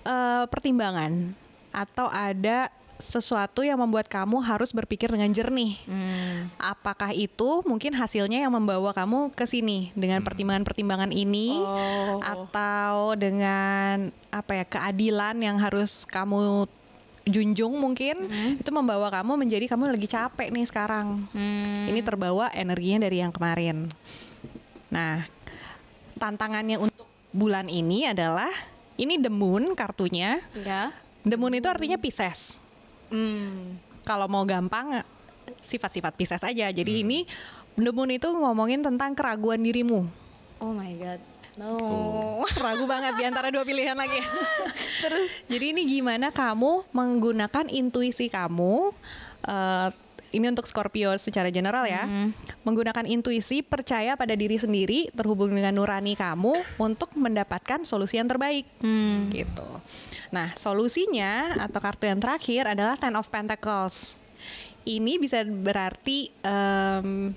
eh, 0.02 0.44
pertimbangan 0.50 1.38
atau 1.70 2.10
ada 2.10 2.68
sesuatu 3.02 3.66
yang 3.66 3.82
membuat 3.82 4.06
kamu 4.06 4.38
harus 4.46 4.70
berpikir 4.70 5.10
dengan 5.10 5.26
jernih. 5.34 5.74
Apakah 6.62 7.10
itu 7.10 7.66
mungkin 7.66 7.98
hasilnya 7.98 8.46
yang 8.46 8.54
membawa 8.54 8.94
kamu 8.94 9.34
ke 9.34 9.42
sini 9.42 9.90
dengan 9.98 10.22
pertimbangan-pertimbangan 10.22 11.10
ini 11.10 11.58
atau 12.22 13.18
dengan 13.18 14.14
apa 14.30 14.62
ya 14.62 14.64
keadilan 14.64 15.42
yang 15.42 15.58
harus 15.58 16.06
kamu 16.06 16.70
junjung 17.22 17.78
mungkin 17.78 18.26
itu 18.58 18.70
membawa 18.74 19.06
kamu 19.06 19.38
menjadi 19.38 19.70
kamu 19.70 19.94
lagi 19.94 20.06
capek 20.06 20.54
nih 20.54 20.66
sekarang. 20.70 21.26
Ini 21.90 22.00
terbawa 22.06 22.54
energinya 22.54 23.06
dari 23.10 23.18
yang 23.18 23.34
kemarin. 23.34 23.90
Nah, 24.94 25.26
tantangannya 26.18 26.78
untuk 26.78 27.06
bulan 27.34 27.66
ini 27.66 28.06
adalah 28.10 28.50
ini 29.00 29.18
the 29.18 29.32
moon 29.32 29.74
kartunya. 29.74 30.38
Ya. 30.62 30.94
The 31.22 31.38
moon 31.38 31.54
itu 31.54 31.70
artinya 31.70 31.96
Pisces. 31.96 32.58
Hmm. 33.12 33.76
Kalau 34.02 34.26
mau 34.26 34.42
gampang 34.42 35.04
sifat-sifat 35.62 36.16
Pisces 36.18 36.42
aja. 36.42 36.66
Jadi 36.72 37.06
ini 37.06 37.28
the 37.78 37.92
moon 37.94 38.10
itu 38.10 38.26
ngomongin 38.26 38.82
tentang 38.82 39.14
keraguan 39.14 39.62
dirimu. 39.62 40.08
Oh 40.58 40.72
my 40.74 40.92
god. 40.98 41.20
No. 41.60 41.76
Ragu 42.64 42.84
banget 42.88 43.14
di 43.20 43.24
antara 43.28 43.52
dua 43.52 43.62
pilihan 43.62 43.94
lagi. 43.94 44.18
Terus 45.04 45.44
jadi 45.46 45.76
ini 45.76 45.84
gimana 45.84 46.32
kamu 46.32 46.88
menggunakan 46.90 47.68
intuisi 47.68 48.32
kamu 48.32 48.90
eh, 49.44 49.88
ini 50.32 50.48
untuk 50.48 50.64
Scorpio 50.64 51.12
secara 51.14 51.48
general 51.48 51.84
ya. 51.84 52.04
Menggunakan 52.62 53.04
intuisi, 53.04 53.60
percaya 53.60 54.16
pada 54.16 54.32
diri 54.32 54.56
sendiri, 54.56 55.12
terhubung 55.12 55.52
dengan 55.52 55.72
nurani 55.72 56.12
kamu 56.12 56.56
untuk 56.76 57.12
mendapatkan 57.12 57.84
solusi 57.84 58.16
yang 58.16 58.26
terbaik. 58.26 58.64
Gitu. 59.28 59.68
Nah, 60.32 60.48
solusinya 60.56 61.60
atau 61.60 61.78
kartu 61.78 62.08
yang 62.08 62.16
terakhir 62.16 62.64
adalah 62.66 62.96
Ten 62.96 63.12
of 63.14 63.28
Pentacles. 63.28 64.16
Ini 64.82 65.20
bisa 65.20 65.44
berarti 65.44 66.32
em, 66.40 67.36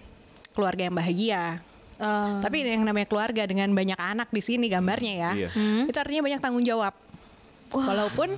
keluarga 0.52 0.88
yang 0.88 0.96
bahagia. 0.96 1.60
Eh, 1.96 2.34
Tapi 2.39 2.64
yang 2.64 2.84
namanya 2.84 3.06
keluarga 3.06 3.43
dengan 3.43 3.72
banyak 3.72 3.96
anak 3.96 4.28
di 4.28 4.39
sini 4.39 4.68
gambarnya 4.68 5.14
ya, 5.14 5.32
Iya. 5.36 5.50
itu 5.86 5.96
artinya 5.96 6.24
banyak 6.24 6.41
tanggung 6.41 6.64
jawab. 6.64 6.96
Walaupun 7.72 8.36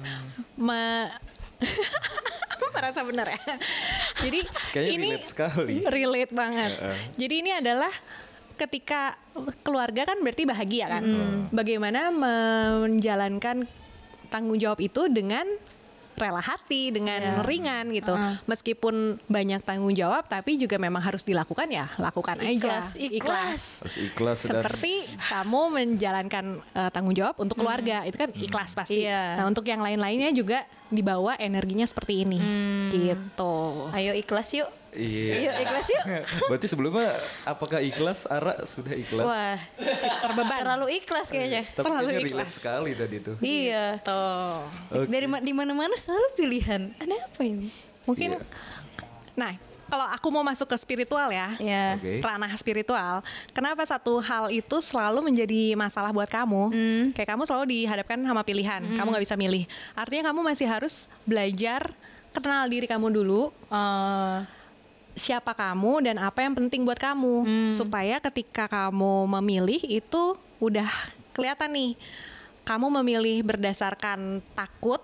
me- 0.58 1.10
merasa 2.78 3.02
benar 3.02 3.28
ya. 3.34 3.40
Jadi 4.24 4.40
Kayaknya 4.74 4.94
ini 4.94 5.08
relate 5.10 5.26
sekali. 5.26 5.76
relate 5.84 6.34
banget. 6.34 6.72
Jadi 7.18 7.34
ini 7.42 7.52
adalah 7.58 7.92
ketika 8.58 9.14
keluarga 9.62 10.06
kan 10.06 10.18
berarti 10.22 10.44
bahagia 10.46 10.86
kan. 10.90 11.04
Bagaimana 11.50 12.14
menjalankan 12.14 13.66
tanggung 14.30 14.60
jawab 14.60 14.78
itu 14.82 15.08
dengan 15.10 15.46
rela 16.18 16.42
hati 16.42 16.90
dengan 16.90 17.46
ringan 17.46 17.94
gitu. 17.94 18.10
Meskipun 18.50 19.22
banyak 19.30 19.62
tanggung 19.62 19.94
jawab 19.94 20.26
tapi 20.26 20.58
juga 20.58 20.82
memang 20.82 21.00
harus 21.06 21.22
dilakukan 21.22 21.70
ya, 21.70 21.86
lakukan 22.02 22.42
Ikhlas, 22.42 22.98
aja. 22.98 23.06
ikhlas. 23.06 23.62
Harus 23.86 23.98
ikhlas 24.02 24.38
dan 24.42 24.66
Seperti 24.66 24.94
kamu 25.30 25.62
menjalankan 25.78 26.46
eh, 26.74 26.90
tanggung 26.90 27.14
jawab 27.14 27.38
untuk 27.38 27.62
keluarga, 27.62 28.02
itu 28.10 28.18
kan 28.18 28.34
ikhlas 28.34 28.74
pasti. 28.74 29.06
Iya. 29.06 29.38
Nah, 29.38 29.46
untuk 29.46 29.62
yang 29.70 29.78
lain-lainnya 29.86 30.34
juga 30.34 30.66
dibawa 30.88 31.36
energinya 31.36 31.84
seperti 31.84 32.24
ini. 32.24 32.40
Gitu. 32.90 33.56
Ayo 33.92 34.12
ikhlas 34.14 34.52
yuk. 34.54 34.70
Iya. 34.92 35.34
Yuk 35.44 35.56
ikhlas 35.62 35.88
yuk. 35.90 36.04
Berarti 36.50 36.68
sebelumnya 36.68 37.14
apakah 37.44 37.80
ikhlas? 37.80 38.26
Ara 38.26 38.64
sudah 38.64 38.94
ikhlas. 38.94 39.26
Wah, 39.26 39.60
Terbeban. 39.78 40.58
terlalu 40.64 40.88
ikhlas 40.98 41.28
kayaknya. 41.30 41.64
Tapi 41.70 41.86
terlalu 41.86 42.10
ikhlas. 42.24 42.50
sekali 42.50 42.92
tadi 42.96 43.18
tuh. 43.20 43.36
Iya. 43.38 44.00
Tuh. 44.02 44.64
Oke. 44.96 45.08
Dari 45.08 45.28
ma- 45.28 45.44
di 45.44 45.54
mana-mana 45.54 45.94
selalu 45.94 46.28
pilihan. 46.34 46.82
Ada 46.98 47.16
apa 47.20 47.42
ini? 47.44 47.68
Mungkin 48.08 48.30
Iya. 48.34 48.42
Nah, 49.38 49.54
kalau 49.88 50.06
aku 50.08 50.28
mau 50.30 50.44
masuk 50.44 50.68
ke 50.68 50.78
spiritual 50.78 51.32
ya. 51.32 51.56
Ya. 51.58 51.96
Oke. 51.98 52.20
ranah 52.22 52.52
spiritual. 52.56 53.24
Kenapa 53.52 53.84
satu 53.88 54.20
hal 54.20 54.52
itu 54.52 54.78
selalu 54.80 55.24
menjadi 55.26 55.74
masalah 55.74 56.12
buat 56.12 56.28
kamu? 56.28 56.70
Kayak 57.16 57.36
kamu 57.36 57.44
selalu 57.48 57.66
dihadapkan 57.72 58.20
sama 58.20 58.44
pilihan, 58.44 58.82
kamu 58.96 59.08
nggak 59.16 59.26
bisa 59.26 59.36
milih. 59.40 59.64
Artinya 59.96 60.30
kamu 60.32 60.40
masih 60.44 60.68
harus 60.68 61.08
belajar 61.24 61.92
kenal 62.36 62.70
diri 62.70 62.86
kamu 62.86 63.10
dulu. 63.10 63.50
eh, 63.72 64.40
siapa 65.18 65.58
kamu 65.58 66.06
dan 66.06 66.22
apa 66.22 66.46
yang 66.46 66.54
penting 66.54 66.86
buat 66.86 67.02
kamu 67.02 67.42
supaya 67.74 68.22
ketika 68.22 68.70
kamu 68.70 69.26
memilih 69.42 69.82
itu 69.82 70.38
udah 70.62 70.86
kelihatan 71.34 71.74
nih 71.74 71.92
kamu 72.62 73.02
memilih 73.02 73.42
berdasarkan 73.42 74.46
takut 74.54 75.02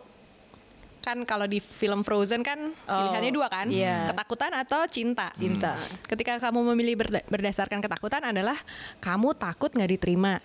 kan 1.03 1.27
kalau 1.27 1.43
di 1.43 1.59
film 1.59 1.99
Frozen 2.01 2.41
kan 2.41 2.55
pilihannya 2.81 3.29
dua 3.29 3.51
kan 3.51 3.67
iya. 3.67 4.07
ketakutan 4.07 4.55
atau 4.55 4.87
cinta 4.87 5.27
Cinta. 5.35 5.75
ketika 6.07 6.39
kamu 6.39 6.71
memilih 6.71 6.95
berda- 6.97 7.27
berdasarkan 7.27 7.77
ketakutan 7.77 8.23
adalah 8.23 8.55
kamu 8.97 9.35
takut 9.35 9.67
nggak 9.69 9.91
diterima 9.91 10.39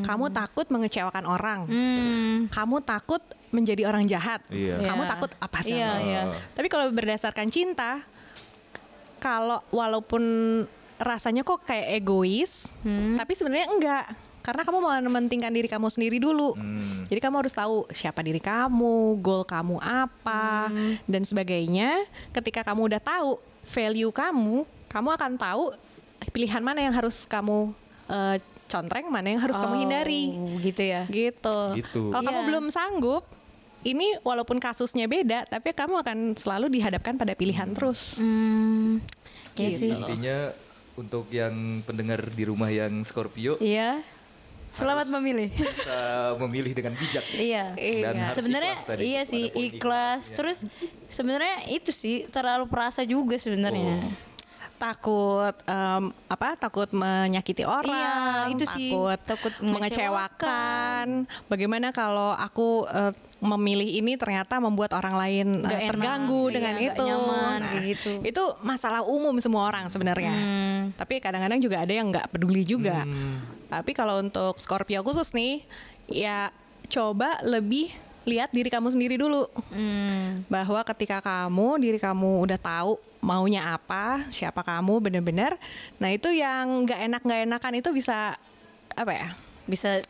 kamu 0.00 0.30
takut 0.30 0.66
mengecewakan 0.68 1.24
orang 1.26 1.60
Hmm. 1.66 2.46
kamu 2.48 2.78
takut 2.80 3.18
menjadi 3.50 3.84
orang 3.84 4.06
jahat 4.06 4.38
Iya. 4.48 4.78
kamu 4.84 5.02
Iya. 5.02 5.10
takut 5.10 5.30
apa 5.36 5.58
sih 5.60 5.74
Iya, 5.74 5.90
iya. 5.98 6.22
tapi 6.52 6.68
kalau 6.68 6.86
berdasarkan 6.88 7.50
cinta 7.50 8.06
kalau 9.18 9.66
walaupun 9.68 10.22
rasanya 10.96 11.42
kok 11.42 11.62
kayak 11.64 11.94
egois 11.96 12.70
tapi 13.14 13.32
sebenarnya 13.34 13.66
enggak 13.68 14.04
karena 14.40 14.62
kamu 14.62 14.78
mau 14.78 14.92
mementingkan 14.92 15.50
diri 15.50 15.66
kamu 15.66 15.88
sendiri 15.88 16.18
dulu 16.18 16.56
jadi 17.06 17.20
kamu 17.20 17.36
harus 17.40 17.52
tahu 17.52 17.84
siapa 17.90 18.20
diri 18.20 18.38
kamu 18.38 18.94
goal 19.18 19.42
kamu 19.42 19.76
apa 19.78 20.72
dan 21.04 21.22
sebagainya 21.22 22.04
ketika 22.30 22.62
kamu 22.62 22.88
udah 22.88 23.00
tahu 23.00 23.36
value 23.64 24.08
kamu 24.08 24.64
kamu 24.88 25.08
akan 25.12 25.32
tahu 25.34 25.64
pilihan 26.28 26.60
mana 26.60 26.80
yang 26.80 26.92
harus 26.92 27.24
kamu 27.24 27.72
eh, 28.06 28.36
contreng 28.66 29.08
mana 29.08 29.28
yang 29.28 29.40
harus 29.40 29.56
kamu 29.56 29.80
hindari 29.80 30.32
Oh, 30.32 30.60
gitu 30.60 30.82
ya. 30.82 31.08
gitu. 31.08 31.58
Gitu. 31.72 32.02
Kalau 32.08 32.20
kamu 32.22 32.36
Iya. 32.36 32.48
belum 32.52 32.64
sanggup, 32.68 33.24
ini 33.80 34.12
walaupun 34.20 34.60
kasusnya 34.60 35.08
beda, 35.08 35.48
tapi 35.48 35.72
kamu 35.72 35.96
akan 35.98 36.18
selalu 36.36 36.68
dihadapkan 36.68 37.16
pada 37.16 37.32
pilihan 37.32 37.72
terus. 37.72 38.20
Hmm. 38.20 39.00
Iya 39.56 39.70
sih. 39.72 39.88
Intinya 39.88 40.52
untuk 40.94 41.30
yang 41.30 41.80
pendengar 41.80 42.28
di 42.28 42.44
rumah 42.44 42.68
yang 42.68 43.00
Scorpio 43.02 43.56
Iya. 43.56 44.04
Selamat 44.68 45.08
memilih. 45.08 45.48
bisa 45.48 45.98
memilih 46.36 46.72
dengan 46.76 46.92
bijak. 46.94 47.24
Iya. 47.34 47.64
Dan 47.74 48.14
harus 48.20 48.36
Sebenarnya 48.36 48.74
iya 49.00 49.22
sih 49.24 49.48
ikhlas. 49.48 49.64
ikhlas, 49.72 50.22
ya. 50.28 50.34
Terus 50.36 50.58
sebenarnya 51.08 51.56
itu 51.72 51.90
sih 51.90 52.28
terlalu 52.28 52.68
perasa 52.68 53.02
juga 53.08 53.40
sebenarnya. 53.40 53.96
Oh. 53.96 54.27
Takut 54.78 55.54
em, 55.66 56.02
apa? 56.26 56.54
Takut 56.54 56.86
menyakiti 56.90 57.66
orang, 57.66 58.46
Iya, 58.46 58.54
itu 58.54 58.64
sih. 58.64 58.94
takut, 58.94 59.18
Takut 59.26 59.52
mengecewakan. 59.58 61.26
Bagaimana 61.46 61.90
kalau 61.90 62.30
aku 62.32 62.86
eh, 62.86 63.10
memilih 63.38 64.02
ini 64.02 64.14
ternyata 64.14 64.58
membuat 64.58 64.94
orang 64.94 65.14
lain 65.14 65.46
eh, 65.58 65.62
Nggak 65.62 65.80
enak. 65.80 65.90
terganggu 65.90 66.42
Iya, 66.44 66.54
dengan 66.54 66.74
nggak 66.74 66.88
itu. 66.88 67.04
nyaman, 67.04 67.58
kayak 67.64 67.84
gitu. 67.90 68.12
Itu 68.22 68.42
masalah 68.62 69.02
umum 69.02 69.34
semua 69.38 69.66
orang 69.66 69.86
sebenarnya. 69.88 70.30
Hmm. 70.30 70.80
Tapi 70.94 71.18
kadang-kadang 71.18 71.58
juga 71.58 71.82
ada 71.82 71.92
yang 71.92 72.10
nggak 72.10 72.30
peduli 72.30 72.62
juga. 72.62 73.02
Tapi 73.68 73.90
kalau 73.92 74.18
untuk 74.18 74.56
Scorpio 74.56 75.02
khusus 75.02 75.34
nih, 75.34 75.62
ya 76.06 76.48
coba 76.88 77.42
lebih 77.42 77.90
lihat 78.24 78.50
diri 78.50 78.68
kamu 78.68 78.90
sendiri 78.90 79.16
dulu. 79.16 79.46
Hmm. 79.70 80.46
Bahwa 80.46 80.86
ketika 80.86 81.18
kamu 81.18 81.78
diri 81.78 81.98
kamu 81.98 82.46
udah 82.46 82.58
tahu 82.58 82.94
maunya 83.18 83.74
apa, 83.74 84.26
siapa 84.30 84.62
kamu 84.62 85.02
bener-bener, 85.02 85.58
nah 85.98 86.08
itu 86.08 86.30
yang 86.30 86.86
nggak 86.86 87.00
enak 87.10 87.22
nggak 87.26 87.40
enakan 87.50 87.74
itu 87.78 87.90
bisa 87.90 88.38
apa 88.94 89.12
ya? 89.14 89.28
Bisa 89.66 90.00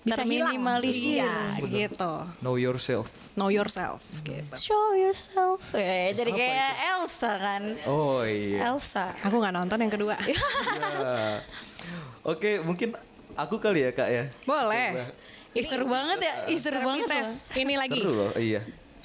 Bisa 0.00 0.24
hilang. 0.24 0.48
terminimalisir. 0.48 1.20
Iya, 1.20 1.60
gitu. 1.68 2.12
Know 2.40 2.56
yourself. 2.56 3.12
Know 3.36 3.52
yourself. 3.52 4.00
Gitu. 4.24 4.54
Show 4.56 4.96
yourself. 4.96 5.76
Eh, 5.76 6.16
jadi 6.16 6.32
kayak 6.32 6.72
Elsa 6.96 7.32
kan. 7.36 7.62
Oh 7.84 8.24
iya. 8.24 8.72
Elsa. 8.72 9.12
Aku 9.28 9.44
nggak 9.44 9.52
nonton 9.52 9.76
yang 9.76 9.92
kedua. 9.92 10.16
Ya. 10.24 10.40
Oke, 12.24 12.64
mungkin 12.64 12.96
aku 13.36 13.60
kali 13.60 13.84
ya 13.84 13.90
kak 13.92 14.08
ya. 14.08 14.24
Boleh. 14.48 15.12
Ih, 15.52 15.64
seru 15.66 15.84
banget 15.84 16.18
ya. 16.22 16.34
Ih, 16.48 16.56
seru 16.56 16.80
banget 16.80 17.04
loh. 17.10 17.26
Ini 17.58 17.74
lagi 17.76 18.00
Seru 18.00 18.12
loh, 18.14 18.32
iya. 18.40 18.60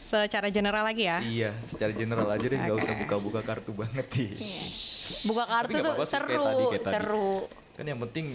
Secara 0.06 0.47
general 0.53 0.86
lagi 0.86 1.10
ya. 1.10 1.18
Iya, 1.26 1.51
secara 1.66 1.89
general 1.97 2.30
aja 2.30 2.45
deh, 2.45 2.60
nggak 2.62 2.78
usah 2.78 2.93
buka-buka 3.01 3.41
kartu 3.41 3.72
banget 3.74 4.06
sih. 4.14 4.30
Buka 5.30 5.45
kartu 5.45 5.78
tuh 5.82 5.93
kayak 6.01 6.10
seru, 6.10 6.34
tadi, 6.45 6.64
kayak 6.74 6.86
tadi. 6.86 6.93
seru. 6.97 7.32
Kan 7.78 7.86
yang 7.86 7.99
penting 8.01 8.26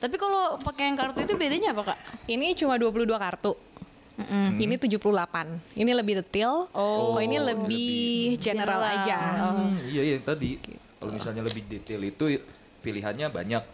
Tapi 0.00 0.16
kalau 0.16 0.56
pakai 0.58 0.88
yang 0.90 0.96
kartu 0.96 1.22
itu 1.22 1.34
bedanya 1.36 1.76
apa 1.76 1.92
kak? 1.92 1.98
Ini 2.24 2.56
cuma 2.56 2.80
22 2.80 3.04
kartu. 3.20 3.52
Ini 4.56 4.74
78. 4.76 4.96
Ini 5.76 5.92
lebih 5.92 6.24
detail. 6.24 6.68
Oh, 6.72 7.16
ini 7.20 7.36
lebih 7.36 8.36
general, 8.40 8.80
general. 8.80 9.00
aja. 9.04 9.18
Hmm, 9.60 9.76
iya 9.88 10.02
iya 10.04 10.12
yang 10.16 10.24
tadi. 10.24 10.56
Kalau 11.00 11.12
misalnya 11.12 11.42
lebih 11.44 11.64
detail 11.68 12.00
itu 12.04 12.24
pilihannya 12.80 13.28
banyak. 13.28 13.64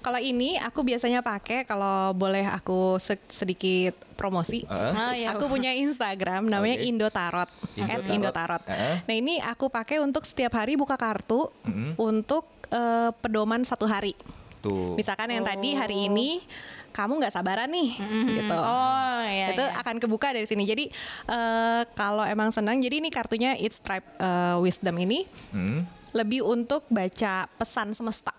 Kalau 0.00 0.16
ini 0.16 0.56
aku 0.56 0.80
biasanya 0.80 1.20
pakai 1.20 1.62
kalau 1.62 2.12
boleh 2.12 2.44
aku 2.44 2.96
se- 2.96 3.20
sedikit 3.26 3.94
promosi. 4.14 4.62
Heeh. 4.62 4.92
Ah, 4.92 5.12
iya. 5.12 5.28
Aku 5.32 5.46
punya 5.46 5.70
Instagram 5.70 6.46
namanya 6.46 6.78
Oke. 6.78 6.86
Indo 6.86 7.08
Tarot, 7.08 7.50
Indo. 7.74 8.00
Indo 8.10 8.30
Tarot. 8.30 8.62
Heeh. 8.64 8.94
Nah 9.02 9.14
ini 9.14 9.34
aku 9.38 9.66
pakai 9.66 9.98
untuk 9.98 10.22
setiap 10.22 10.54
hari 10.54 10.74
buka 10.74 10.94
kartu 10.94 11.50
untuk 11.96 12.46
eh, 12.68 13.10
pedoman 13.16 13.62
satu 13.62 13.84
hari. 13.84 14.14
Tuh. 14.60 14.96
Misalkan 14.96 15.28
yang 15.28 15.44
tadi 15.44 15.76
hari 15.76 16.08
ini 16.08 16.40
kamu 16.88 17.18
nggak 17.18 17.34
sabaran 17.34 17.66
nih, 17.68 17.90
gitu. 18.32 18.54
Oh 18.54 19.20
iya. 19.26 19.50
itu 19.50 19.60
iya. 19.60 19.74
akan 19.76 19.98
kebuka 19.98 20.30
dari 20.30 20.46
sini. 20.46 20.62
Jadi 20.62 20.88
eh, 21.26 21.82
kalau 21.92 22.22
emang 22.22 22.48
senang, 22.48 22.78
jadi 22.78 23.02
ini 23.02 23.10
kartunya 23.10 23.58
It's 23.58 23.82
Tribe 23.82 24.06
eh, 24.16 24.56
Wisdom 24.56 24.94
ini 24.96 25.26
Hmm. 25.50 25.82
lebih 26.14 26.46
untuk 26.46 26.86
baca 26.86 27.50
pesan 27.50 27.90
semesta. 27.92 28.30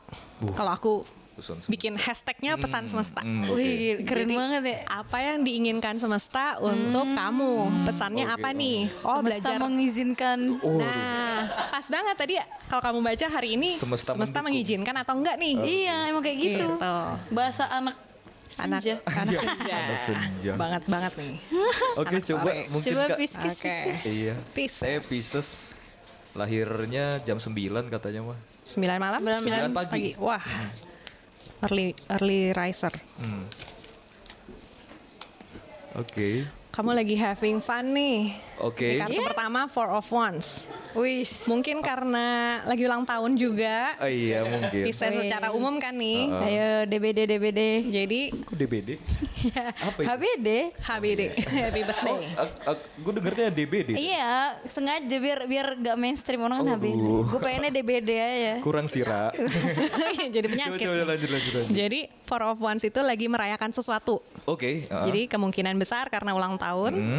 Kalau 0.56 0.72
aku 0.72 0.94
Pesan 1.36 1.56
semesta. 1.58 1.68
bikin 1.70 1.94
hashtagnya 1.96 2.52
pesan 2.56 2.84
semesta. 2.86 3.20
Hmm, 3.20 3.44
oke. 3.46 3.56
Wih 3.56 4.00
keren 4.02 4.24
Jadi, 4.24 4.34
banget 4.34 4.64
ya. 4.64 4.78
Apa 4.88 5.18
yang 5.20 5.44
diinginkan 5.44 5.96
semesta 5.96 6.56
untuk 6.58 7.04
kamu? 7.06 7.54
Pesannya 7.84 8.26
Oke, 8.26 8.36
apa 8.36 8.50
nih? 8.52 8.78
Oh, 9.02 9.20
Semesta 9.20 9.52
belajar. 9.52 9.60
mengizinkan. 9.60 10.40
Oh, 10.60 10.80
Nah, 10.80 11.40
pas 11.70 11.84
banget 11.86 12.16
tadi 12.16 12.34
kalau 12.66 12.82
kamu 12.82 13.00
baca 13.02 13.26
hari 13.30 13.50
ini 13.54 13.68
Semesta 13.70 14.12
semesta, 14.12 14.40
mendukung. 14.40 14.56
mengizinkan 14.56 14.96
atau 14.96 15.14
enggak 15.14 15.36
nih? 15.36 15.54
Iya 15.60 15.96
emang 16.08 16.24
kayak 16.24 16.38
gitu. 16.40 16.68
Gitu. 16.72 16.96
Bahasa 17.30 17.68
anak 17.70 17.96
Anak 18.46 18.80
senja. 18.80 18.96
anak 19.04 19.36
senja. 19.36 19.76
Anak 19.76 20.00
senja. 20.02 20.52
Banget 20.56 20.84
banget 20.86 21.14
nih. 21.18 21.34
Oke, 22.00 22.10
Anak 22.14 22.24
coba 22.24 22.42
sore. 22.46 22.62
mungkin 22.70 22.92
Coba 22.94 23.04
piskis 23.18 23.54
Oke. 23.54 23.68
piskis. 23.68 24.00
Iya. 24.08 24.34
Pisces. 24.54 24.80
Saya 24.80 25.00
Pisces. 25.02 25.50
Lahirnya 26.32 27.20
jam 27.20 27.36
9 27.36 27.52
katanya 27.90 28.22
mah. 28.24 28.40
9 28.62 28.80
malam, 28.96 29.20
Sembilan 29.20 29.42
9 29.42 29.52
malam. 29.66 29.72
pagi. 29.74 30.12
Wah. 30.18 30.44
Early 31.62 31.96
early 32.10 32.54
riser. 32.54 32.92
Hmm. 33.20 33.46
Oke. 35.96 36.48
Kamu 36.76 36.92
lagi 36.92 37.16
having 37.16 37.64
fun 37.64 37.96
nih. 37.96 38.36
Oke. 38.60 39.00
Di 39.00 39.00
kartu 39.00 39.24
pertama 39.24 39.64
Four 39.72 39.96
of 39.96 40.12
Wands. 40.12 40.68
Wis. 40.92 41.48
Mungkin 41.48 41.80
karena 41.80 42.60
lagi 42.68 42.84
ulang 42.84 43.08
tahun 43.08 43.40
juga. 43.40 43.96
Oh 43.96 44.12
iya 44.12 44.44
mungkin. 44.44 44.84
Wih. 44.84 44.92
secara 44.92 45.56
umum 45.56 45.80
kan 45.80 45.96
nih. 45.96 46.28
Ayo 46.28 46.68
DBD 46.84 47.32
DBD. 47.32 47.62
Jadi 47.88 48.22
Kok 48.44 48.56
DBD? 48.60 49.00
Apa 49.56 50.00
itu? 50.04 50.10
HBD. 50.12 50.50
HBD, 50.84 51.22
Happy 51.64 51.82
Birthday. 51.88 52.20
gue 52.76 53.12
dengernya 53.24 53.48
DBD. 53.56 53.90
Iya, 53.96 54.60
sengaja 54.68 55.16
biar 55.16 55.40
biar 55.48 55.68
gak 55.80 55.96
mainstream 55.96 56.44
orang 56.44 56.60
kan 56.60 56.76
HBD. 56.76 56.96
Aduh. 57.00 57.24
Gue 57.32 57.40
pengennya 57.40 57.72
DBD 57.72 58.10
aja. 58.20 58.54
Kurang 58.60 58.92
sira. 58.92 59.32
Jadi 60.36 60.44
coba, 60.44 60.54
penyakit. 60.60 60.84
coba 60.84 60.96
lanjut 61.08 61.30
lanjut 61.32 61.52
lanjut. 61.56 61.72
Jadi 61.72 62.00
Four 62.26 62.42
of 62.52 62.60
Wands 62.60 62.84
itu 62.84 63.00
lagi 63.00 63.32
merayakan 63.32 63.72
sesuatu. 63.72 64.20
Oke. 64.44 64.92
uh, 64.92 65.08
Jadi 65.08 65.32
kemungkinan 65.32 65.78
besar 65.80 66.12
karena 66.12 66.36
ulang 66.36 66.58
tahun. 66.58 66.65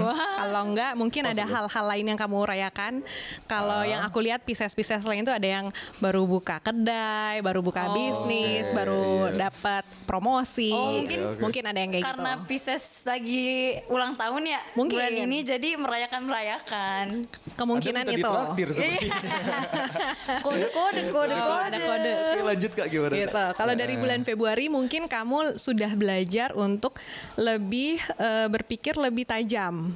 Wah. 0.03 0.17
Kalau 0.37 0.63
enggak 0.67 0.93
mungkin 0.95 1.23
ada 1.25 1.45
hal-hal 1.45 1.85
lain 1.87 2.07
yang 2.07 2.19
kamu 2.19 2.37
rayakan. 2.43 3.05
Kalau 3.45 3.83
yang 3.83 4.03
aku 4.03 4.19
lihat 4.19 4.43
Pisces-Pisces 4.43 5.03
lain 5.03 5.23
itu 5.23 5.31
ada 5.31 5.47
yang 5.47 5.67
baru 5.97 6.27
buka 6.27 6.59
kedai, 6.59 7.39
baru 7.41 7.61
buka 7.61 7.93
bisnis, 7.93 8.69
Oke, 8.69 8.75
baru 8.75 9.05
iya. 9.31 9.49
dapat 9.49 9.85
promosi. 10.05 10.71
Oh, 10.71 10.91
mungkin- 10.93 11.23
Oke, 11.23 11.33
oke. 11.33 11.41
mungkin 11.41 11.63
ada 11.65 11.79
yang 11.79 11.91
kayak 11.91 12.05
Karena 12.05 12.33
gitu. 12.35 12.47
Pisces 12.49 12.85
lagi 13.05 13.47
ulang 13.87 14.13
tahun 14.15 14.43
ya 14.45 14.61
Mungkin. 14.75 14.95
bulan 14.95 15.13
ini 15.15 15.39
jadi 15.41 15.69
merayakan 15.77 16.23
merayakan. 16.25 17.05
Kemungkinan 17.55 18.05
itu. 18.09 18.33
kode 20.43 20.67
kode 20.69 21.03
kode 21.11 21.35
Oh, 21.37 21.59
kode. 21.61 21.79
kode. 21.79 22.11
Oke 22.13 22.43
lanjut 22.45 22.71
kak 22.73 22.87
gimana? 22.89 23.15
Gitu. 23.15 23.45
Kalau 23.55 23.75
dari 23.75 23.95
bulan 23.97 24.21
Februari 24.23 24.67
mungkin 24.69 25.07
kamu 25.07 25.57
sudah 25.57 25.93
belajar 25.93 26.53
untuk 26.55 26.99
lebih 27.37 27.99
eh, 28.17 28.47
berpikir 28.49 28.97
lebih 28.97 29.25
tajam. 29.25 29.36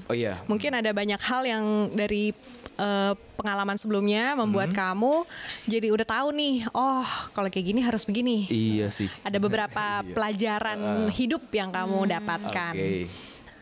Oh 0.05 0.13
iya. 0.13 0.37
Mungkin 0.45 0.73
ada 0.73 0.91
banyak 0.91 1.17
hal 1.17 1.43
yang 1.43 1.65
dari 1.91 2.35
eh, 2.77 3.13
pengalaman 3.37 3.77
sebelumnya 3.77 4.33
membuat 4.35 4.69
kamu 4.71 5.25
jadi 5.65 5.89
udah 5.89 6.05
tahu 6.05 6.29
nih, 6.33 6.69
oh 6.71 7.05
kalau 7.33 7.49
kayak 7.49 7.67
gini 7.67 7.81
harus 7.81 8.05
begini. 8.05 8.45
Iya 8.47 8.89
sih. 8.89 9.09
Ada 9.23 9.37
beberapa 9.37 9.85
Iya. 10.01 10.13
pelajaran 10.13 10.81
hidup 11.09 11.49
yang 11.51 11.71
kamu 11.71 12.09
dapatkan. 12.11 12.75
Oke. 12.75 13.09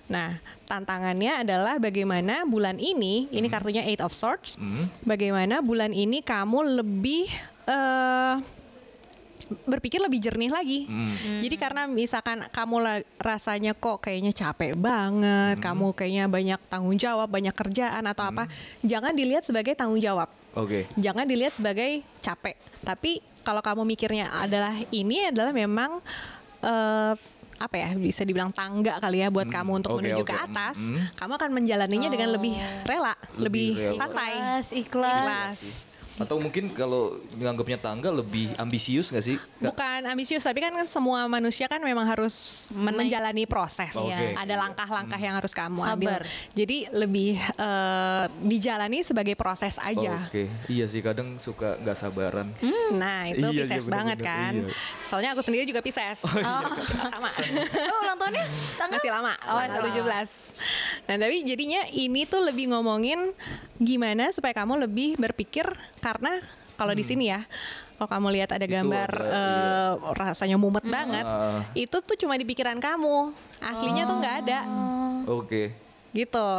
Nah, 0.08 0.40
tantangannya 0.64 1.44
adalah 1.44 1.76
bagaimana 1.76 2.48
bulan 2.48 2.80
ini, 2.80 3.28
ini 3.28 3.44
kartunya 3.46 3.84
Eight 3.84 4.00
of 4.00 4.16
Swords, 4.16 4.56
bagaimana 5.02 5.60
bulan 5.60 5.92
ini 5.92 6.24
kamu 6.24 6.80
lebih 6.80 7.28
eh, 7.68 8.34
berpikir 9.64 9.98
lebih 9.98 10.18
jernih 10.18 10.48
lagi. 10.48 10.80
Jadi 11.40 11.56
karena 11.56 11.84
misalkan 11.84 12.44
kamu 12.48 12.76
rasanya 13.16 13.72
kok 13.72 14.00
kayaknya 14.00 14.30
capek 14.30 14.72
banget, 14.74 15.58
kamu 15.58 15.92
kayaknya 15.92 16.24
banyak 16.26 16.60
tanggung 16.66 16.94
jawab, 16.94 17.28
banyak 17.28 17.52
kerjaan 17.52 18.04
atau 18.04 18.24
apa, 18.24 18.44
jangan 18.80 19.12
dilihat 19.12 19.42
sebagai 19.42 19.72
tanggung 19.72 19.98
jawab. 19.98 20.28
Oke. 20.52 20.84
Jangan 20.94 21.24
dilihat 21.24 21.52
sebagai 21.52 22.00
capek. 22.18 22.56
Tapi 22.82 23.20
kalau 23.40 23.60
kamu 23.60 23.84
mikirnya 23.84 24.28
adalah 24.34 24.74
ini 24.90 25.28
adalah 25.28 25.52
memang 25.52 26.00
eh, 26.60 27.14
apa 27.58 27.74
ya 27.74 27.90
bisa 27.98 28.22
dibilang 28.22 28.54
tangga 28.54 29.02
kali 29.02 29.18
ya 29.18 29.34
buat 29.34 29.50
kamu 29.50 29.82
untuk 29.82 29.98
oke, 29.98 29.98
menuju 29.98 30.22
oke. 30.22 30.30
ke 30.30 30.36
atas, 30.36 30.78
Mm. 30.78 31.10
kamu 31.18 31.32
akan 31.34 31.50
menjalaninya 31.50 32.08
dengan 32.08 32.28
lebih 32.30 32.54
rela, 32.86 33.14
lebih, 33.34 33.74
rela. 33.74 33.94
santai, 33.98 34.30
Ikhlas, 34.30 34.66
ikhlas. 34.70 35.18
ikhlas. 35.18 35.60
Atau 36.18 36.38
mungkin 36.38 36.70
kalau 36.70 37.14
menganggapnya 37.34 37.78
tangga 37.78 38.10
lebih 38.10 38.50
ambisius 38.58 39.08
gak 39.08 39.22
sih? 39.22 39.38
Kak? 39.58 39.70
Bukan 39.72 40.00
ambisius, 40.04 40.42
tapi 40.42 40.58
kan 40.58 40.74
semua 40.84 41.24
manusia 41.26 41.64
kan 41.64 41.78
memang 41.78 42.04
harus 42.04 42.66
menjalani 42.74 43.46
proses. 43.46 43.94
Oke. 43.94 44.34
Ada 44.34 44.54
langkah-langkah 44.54 45.16
yang 45.16 45.38
harus 45.38 45.54
kamu 45.54 45.78
ambil. 45.78 46.18
Sabar. 46.18 46.22
Jadi 46.52 46.78
lebih 46.90 47.38
eh, 47.38 48.24
dijalani 48.42 49.00
sebagai 49.00 49.38
proses 49.38 49.78
aja. 49.78 50.26
Oke. 50.26 50.50
Iya 50.66 50.84
sih 50.84 51.00
kadang 51.00 51.38
suka 51.38 51.78
nggak 51.78 51.96
sabaran. 51.96 52.50
Nah 52.92 53.30
itu 53.30 53.40
Iya, 53.40 53.54
iya, 53.54 53.62
Pisces 53.64 53.86
banget 53.88 54.18
benar-benar, 54.18 54.52
kan. 54.52 54.52
iya. 54.68 55.04
Soalnya 55.06 55.30
aku 55.32 55.42
sendiri 55.42 55.64
juga 55.64 55.80
Pisces. 55.80 56.26
Sama. 57.12 57.30
Oh 57.30 57.98
ulang 58.02 58.18
tahunnya 58.18 58.44
tanggal 58.74 58.98
Masih 58.98 59.12
lama, 59.14 59.32
Oh, 59.46 59.56
tanggal 59.62 59.82
masih 59.86 60.02
17. 60.02 61.06
Nah, 61.08 61.16
tapi 61.16 61.36
jadinya 61.40 61.80
ini 61.88 62.26
tuh 62.26 62.42
lebih 62.42 62.68
ngomongin 62.68 63.30
gimana 63.78 64.28
supaya 64.28 64.52
kamu 64.52 64.84
lebih 64.84 65.14
berpikir 65.16 65.64
karena 65.98 66.38
kalau 66.78 66.94
di 66.94 67.02
sini 67.02 67.26
ya, 67.28 67.42
kalau 67.98 68.08
kamu 68.08 68.26
lihat 68.38 68.54
ada 68.54 68.62
Hmm. 68.62 68.70
Itu 68.70 68.76
gambar 68.78 69.10
ada, 69.10 69.34
eh, 69.34 69.92
rasanya 70.14 70.56
mumet 70.56 70.86
banget, 70.86 71.26
Ah. 71.26 71.66
itu 71.74 71.98
tuh 71.98 72.14
cuma 72.14 72.38
di 72.38 72.46
pikiran 72.46 72.78
kamu. 72.78 73.34
Aslinya 73.58 74.06
tuh 74.06 74.16
nggak 74.16 74.36
ada. 74.46 74.60
Oke. 75.26 75.74
Gitu. 76.14 76.50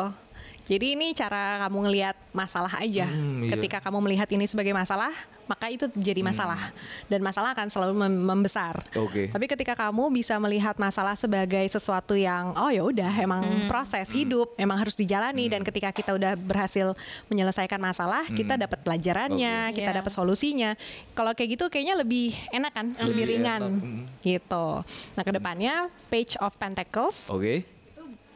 Jadi 0.69 0.93
ini 0.93 1.17
cara 1.17 1.65
kamu 1.65 1.89
ngelihat 1.89 2.15
masalah 2.29 2.69
aja. 2.77 3.09
Hmm, 3.09 3.41
iya. 3.41 3.57
Ketika 3.57 3.81
kamu 3.81 4.05
melihat 4.05 4.29
ini 4.29 4.45
sebagai 4.45 4.69
masalah, 4.69 5.09
maka 5.49 5.65
itu 5.73 5.89
jadi 5.97 6.21
masalah 6.21 6.69
dan 7.09 7.25
masalah 7.25 7.57
akan 7.57 7.67
selalu 7.73 7.93
mem- 7.97 8.21
membesar. 8.21 8.77
Oke. 8.93 9.33
Tapi 9.33 9.45
ketika 9.49 9.73
kamu 9.73 10.13
bisa 10.13 10.37
melihat 10.37 10.77
masalah 10.77 11.17
sebagai 11.17 11.65
sesuatu 11.65 12.13
yang 12.13 12.53
oh 12.53 12.69
ya 12.69 12.85
udah 12.85 13.09
emang 13.17 13.41
proses 13.65 14.13
hidup, 14.13 14.53
emang 14.55 14.77
harus 14.77 14.93
dijalani 14.93 15.49
dan 15.49 15.65
ketika 15.65 15.89
kita 15.89 16.13
udah 16.13 16.37
berhasil 16.37 16.93
menyelesaikan 17.27 17.81
masalah, 17.81 18.29
kita 18.29 18.53
dapat 18.55 18.79
pelajarannya, 18.85 19.73
kita 19.73 19.89
Iya. 19.89 19.97
dapat 20.05 20.11
solusinya. 20.13 20.77
Kalau 21.17 21.33
kayak 21.33 21.57
gitu 21.57 21.65
kayaknya 21.67 21.97
lebih 21.97 22.29
enak 22.53 22.71
kan, 22.71 22.87
lebih 22.93 23.07
Lebih 23.09 23.25
ringan 23.25 23.61
enak, 23.65 23.81
mm. 23.81 23.99
gitu. 24.21 24.67
Nah, 25.17 25.23
ke 25.25 25.31
depannya 25.33 25.75
Page 26.07 26.37
of 26.39 26.53
Pentacles 26.55 27.33
Oke. 27.33 27.65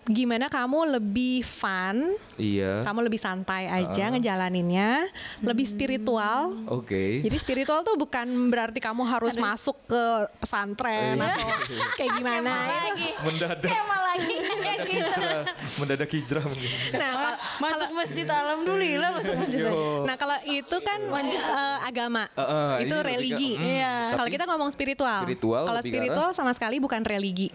Gimana 0.06 0.46
kamu 0.46 0.94
lebih 0.94 1.42
fun, 1.42 2.12
Iya. 2.36 2.84
kamu 2.84 3.00
lebih 3.04 3.18
santai 3.18 3.66
aja 3.66 4.10
ngejalaninnya, 4.10 5.08
lebih 5.40 5.64
spiritual. 5.64 6.52
Oke. 6.68 7.20
Jadi 7.20 7.38
spiritual 7.38 7.82
tuh 7.82 7.96
bukan 7.96 8.26
berarti 8.48 8.78
kamu 8.78 9.04
harus, 9.04 9.36
masuk 9.36 9.80
ke 9.86 10.04
pesantren 10.38 11.16
Iya. 11.16 11.32
atau 11.32 11.48
kayak 11.98 12.12
gimana. 12.14 12.52
lagi. 12.84 13.10
Mendadak. 13.22 13.70
Kema 13.70 13.98
lagi 14.06 14.36
kayak 14.54 14.80
gitu. 14.84 15.00
Hijrah. 15.14 15.44
Mendadak 15.78 16.10
hijrah 16.10 16.44
mungkin. 16.44 16.70
Nah, 16.94 17.12
Masuk 17.56 17.90
masjid 17.94 18.26
alhamdulillah 18.26 19.10
masuk 19.14 19.36
masjid. 19.38 19.60
Yo. 19.64 20.04
nah 20.04 20.16
kalau 20.16 20.36
itu 20.44 20.78
kan 20.80 21.00
eh, 21.00 21.78
agama, 21.82 22.28
Eh, 22.30 22.42
eh, 22.42 22.74
itu 22.84 22.92
ini 22.92 23.00
lebih 23.00 23.08
religi. 23.10 23.50
ke- 23.50 23.60
mm, 23.60 23.72
Iya. 23.74 23.96
Kalau 24.14 24.30
kita 24.30 24.44
ngomong 24.46 24.70
spiritual, 24.70 25.22
spiritual 25.22 25.64
kalau 25.64 25.82
spiritual 25.82 26.30
sama 26.32 26.52
sekali 26.52 26.78
bukan 26.78 27.02
religi. 27.02 27.48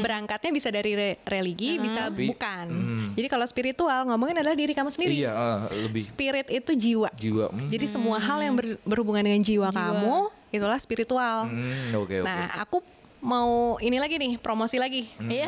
Berangkatnya 0.00 0.50
bisa 0.50 0.68
dari 0.68 0.92
re- 0.92 1.18
religi, 1.22 1.78
bisa 1.82 2.00
Tapi- 2.06 2.28
bukan. 2.28 2.66
Jadi 3.12 3.26
kalau 3.26 3.44
spiritual 3.44 4.00
ngomongin 4.04 4.38
adalah 4.38 4.54
diri 4.54 4.72
kamu 4.72 4.88
sendiri. 4.88 5.14
Iya, 5.18 5.30
ah, 5.30 5.58
lebih 5.68 6.00
Spirit 6.00 6.46
itu 6.48 6.72
jiwa. 6.72 7.10
jiwa. 7.12 7.46
Hmm. 7.50 7.66
Jadi 7.66 7.86
semua 7.86 8.16
hal 8.16 8.38
yang 8.40 8.54
ber- 8.54 8.80
berhubungan 8.82 9.20
dengan 9.20 9.38
jiwa, 9.38 9.68
kamu 9.68 10.16
itulah 10.48 10.78
spiritual. 10.78 11.48
Hmm, 11.48 11.96
Oke 11.98 12.20
oke. 12.20 12.24
Nah, 12.24 12.48
aku 12.58 12.78
mau 13.18 13.78
ini 13.78 13.96
lagi 13.96 14.18
nih 14.18 14.34
promosi 14.36 14.76
lagi. 14.76 15.06
Iya. 15.16 15.46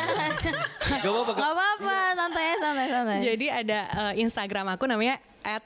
Gak 1.03 1.11
apa-apa. 1.11 1.33
Gak 1.35 1.53
apa-apa, 1.53 1.97
santai 2.15 2.47
santai 2.57 2.87
santai. 2.87 3.19
Jadi 3.21 3.47
ada 3.49 3.79
eh, 3.91 4.23
Instagram 4.23 4.71
aku 4.71 4.87
namanya 4.87 5.19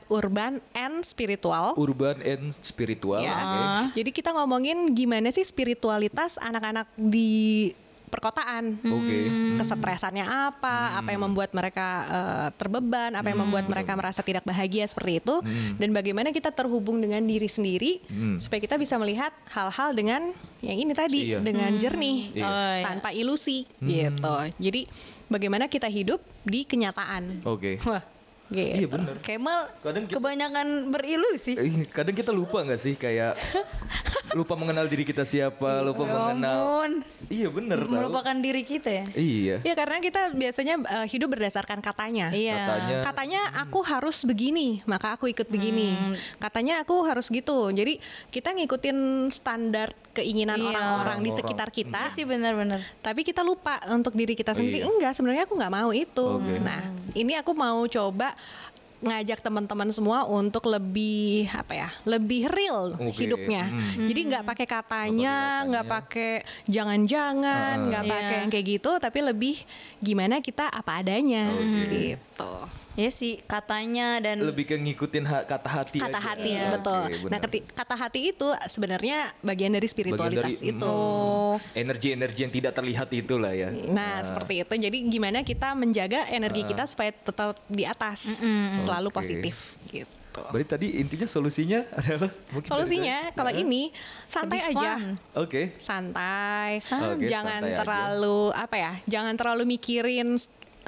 @urban 0.08 0.58
and 0.72 1.04
spiritual. 1.04 1.76
Urban 1.76 2.18
and 2.24 2.50
spiritual. 2.56 3.20
Ya. 3.20 3.36
oke. 3.36 3.94
Jadi 3.94 4.10
kita 4.10 4.32
ngomongin 4.32 4.90
gimana 4.90 5.28
sih 5.28 5.44
spiritualitas 5.44 6.40
anak-anak 6.40 6.88
di 6.96 7.70
perkotaan. 8.08 8.80
Oke. 8.82 9.18
Kesetresannya 9.56 10.24
apa? 10.24 10.96
Apa 10.96 11.12
yang 11.12 11.24
membuat 11.24 11.52
mereka 11.52 11.86
eh, 12.04 12.48
terbeban? 12.56 13.14
Apa 13.14 13.30
yang 13.30 13.40
membuat 13.40 13.66
mereka 13.66 13.94
merasa 13.94 14.20
tidak 14.20 14.42
bahagia 14.42 14.84
seperti 14.84 15.20
itu? 15.20 15.36
Dan 15.76 15.92
bagaimana 15.92 16.28
kita 16.30 16.50
terhubung 16.50 16.98
dengan 16.98 17.20
diri 17.22 17.46
sendiri 17.46 18.00
supaya 18.38 18.58
kita 18.58 18.74
bisa 18.74 18.96
melihat 18.96 19.30
hal-hal 19.48 19.92
dengan 19.92 20.32
yang 20.58 20.74
ini 20.76 20.92
tadi 20.92 21.20
Iya. 21.28 21.38
dengan 21.40 21.70
jernih 21.72 22.18
Iya. 22.34 22.44
Oh, 22.44 22.72
iya. 22.74 22.84
tanpa 22.84 23.08
ilusi 23.12 23.68
gitu. 23.78 24.34
Jadi 24.58 24.88
bagaimana 25.26 25.66
kita 25.66 25.86
hidup 25.86 26.18
di 26.42 26.64
kenyataan. 26.64 27.44
Oke. 27.44 27.76
Wah, 27.84 28.02
gitu. 28.50 28.74
Iya 28.74 28.88
benar. 28.88 29.14
Kemal 29.20 29.58
Kadang 29.78 30.04
kita- 30.04 30.16
kebanyakan 30.16 30.66
berilusi. 30.88 31.52
Eh, 31.54 31.84
Kadang 31.86 32.12
kita 32.12 32.30
lupa 32.30 32.60
nggak 32.60 32.76
sih 32.76 32.94
kayak 32.94 33.36
lupa 34.38 34.54
mengenal 34.54 34.84
diri 34.84 35.02
kita 35.02 35.22
siapa, 35.22 35.80
lupa 35.82 36.02
Ya 36.02 36.10
mengenal. 36.10 36.52
ampun. 36.54 36.90
Iya 37.26 37.48
bener 37.48 37.78
tahu. 37.82 37.92
Merupakan 37.94 38.36
diri 38.36 38.62
kita 38.62 38.90
ya. 38.90 39.04
Iya. 39.12 39.56
Ya 39.62 39.74
karena 39.74 39.98
kita 39.98 40.32
biasanya 40.32 40.74
eh, 40.80 41.06
hidup 41.06 41.28
berdasarkan 41.30 41.78
katanya. 41.78 42.28
Iya. 42.30 42.56
Katanya. 42.58 42.96
Katanya 43.02 43.40
aku 43.58 43.78
harus 43.82 44.22
begini, 44.22 44.80
maka 44.84 45.12
aku 45.12 45.28
ikut 45.28 45.48
begini. 45.48 45.96
Katanya 46.38 46.80
aku 46.80 47.04
harus 47.04 47.28
gitu. 47.28 47.68
Jadi 47.70 48.00
kita 48.28 48.52
ngikutin 48.52 48.98
standar 49.28 49.92
keinginan 50.12 50.56
Iya. 50.56 50.68
orang-orang 50.70 51.18
di 51.20 51.30
sekitar 51.30 51.68
kita. 51.68 52.08
Iya 52.08 52.14
sih 52.14 52.24
benar-benar. 52.24 52.80
Tapi 53.00 53.22
kita 53.22 53.40
lupa 53.40 53.80
untuk 53.88 54.12
diri 54.12 54.32
kita 54.32 54.52
sendiri. 54.52 54.80
iya. 54.80 54.88
Enggak, 54.88 55.12
sebenarnya 55.12 55.44
aku 55.44 55.54
nggak 55.54 55.72
mau 55.72 55.90
itu. 55.90 56.26
Oke. 56.36 56.58
Nah, 56.58 56.80
ini 57.12 57.32
aku 57.34 57.52
mau 57.52 57.80
coba 57.84 58.32
ngajak 58.98 59.38
teman-teman 59.38 59.94
semua 59.94 60.26
untuk 60.26 60.66
lebih 60.66 61.46
apa 61.48 61.70
ya 61.76 61.88
lebih 62.02 62.50
real 62.50 62.98
Oke. 62.98 63.14
hidupnya 63.14 63.70
Hmm. 63.70 64.10
jadi 64.10 64.20
nggak 64.26 64.44
pakai 64.44 64.66
katanya 64.66 65.36
Nggak 65.64 65.86
pakai 65.86 66.32
jangan-jangan 66.66 67.76
nggak 67.84 68.02
Iya. 68.02 68.10
pakai 68.10 68.36
yang 68.42 68.50
kayak 68.50 68.66
gitu 68.68 68.90
tapi 68.98 69.18
lebih 69.22 69.54
gimana 70.02 70.42
kita 70.42 70.66
apa 70.66 70.98
adanya 70.98 71.46
gitu 71.86 72.54
Ya 72.98 73.10
sih 73.10 73.38
katanya 73.40 74.18
dan 74.18 74.42
Lebih 74.42 74.64
ke 74.64 74.74
ngikutin 74.74 75.22
ha- 75.22 75.46
kata 75.46 75.70
hati 75.70 76.02
kata 76.02 76.10
aja. 76.10 76.34
hati 76.34 76.50
Iya. 76.50 76.66
betul 76.74 76.98
benar. 77.06 77.30
nah 77.30 77.38
keti- 77.38 77.62
kata 77.64 77.94
hati 77.94 78.20
itu 78.28 78.48
sebenarnya 78.66 79.16
bagian 79.40 79.70
dari 79.70 79.86
spiritualitas 79.86 80.50
Bagian 80.50 80.74
dari- 80.74 80.82
itu 80.82 80.94
hmm, 81.54 81.78
energi-energi 81.78 82.40
yang 82.40 82.50
tidak 82.52 82.72
terlihat 82.74 83.06
itulah 83.12 83.54
ya. 83.54 83.70
Nah, 83.70 84.18
seperti 84.20 84.60
itu. 84.60 84.74
Jadi 84.80 84.98
gimana 85.06 85.38
kita 85.40 85.72
menjaga 85.72 86.26
energi 86.28 86.66
kita 86.66 86.84
supaya 86.84 87.14
tetap 87.14 87.54
di 87.66 87.86
atas, 87.86 88.42
selalu 88.76 89.08
Oke. 89.08 89.16
positif 89.16 89.78
gitu. 89.86 90.10
Berarti 90.38 90.66
tadi 90.68 90.88
intinya 90.96 91.26
solusinya 91.26 91.82
adalah 91.98 92.30
mungkin 92.50 92.66
Solusinya 92.68 93.30
kalau 93.32 93.50
ini 93.52 93.90
santai 94.24 94.58
lebih 94.60 94.74
aja. 94.74 94.90
Oke. 95.34 95.62
Santai. 95.78 96.78
Oke, 96.78 97.26
jangan 97.26 97.58
santai 97.58 97.74
aja. 97.74 97.78
terlalu 97.78 98.40
apa 98.52 98.76
ya? 98.76 98.92
Jangan 99.08 99.34
terlalu 99.34 99.62
mikirin 99.68 100.38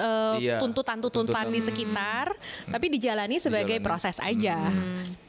uh, 0.01 0.35
Iya, 0.35 0.57
tuntutan-tuntutan 0.57 1.29
tuntutan. 1.29 1.45
di 1.47 1.61
sekitar, 1.61 2.33
tapi 2.67 2.89
dijalani 2.89 3.37
sebagai 3.37 3.77
Dijalani. 3.77 3.85
proses 3.85 4.17
aja. 4.17 4.57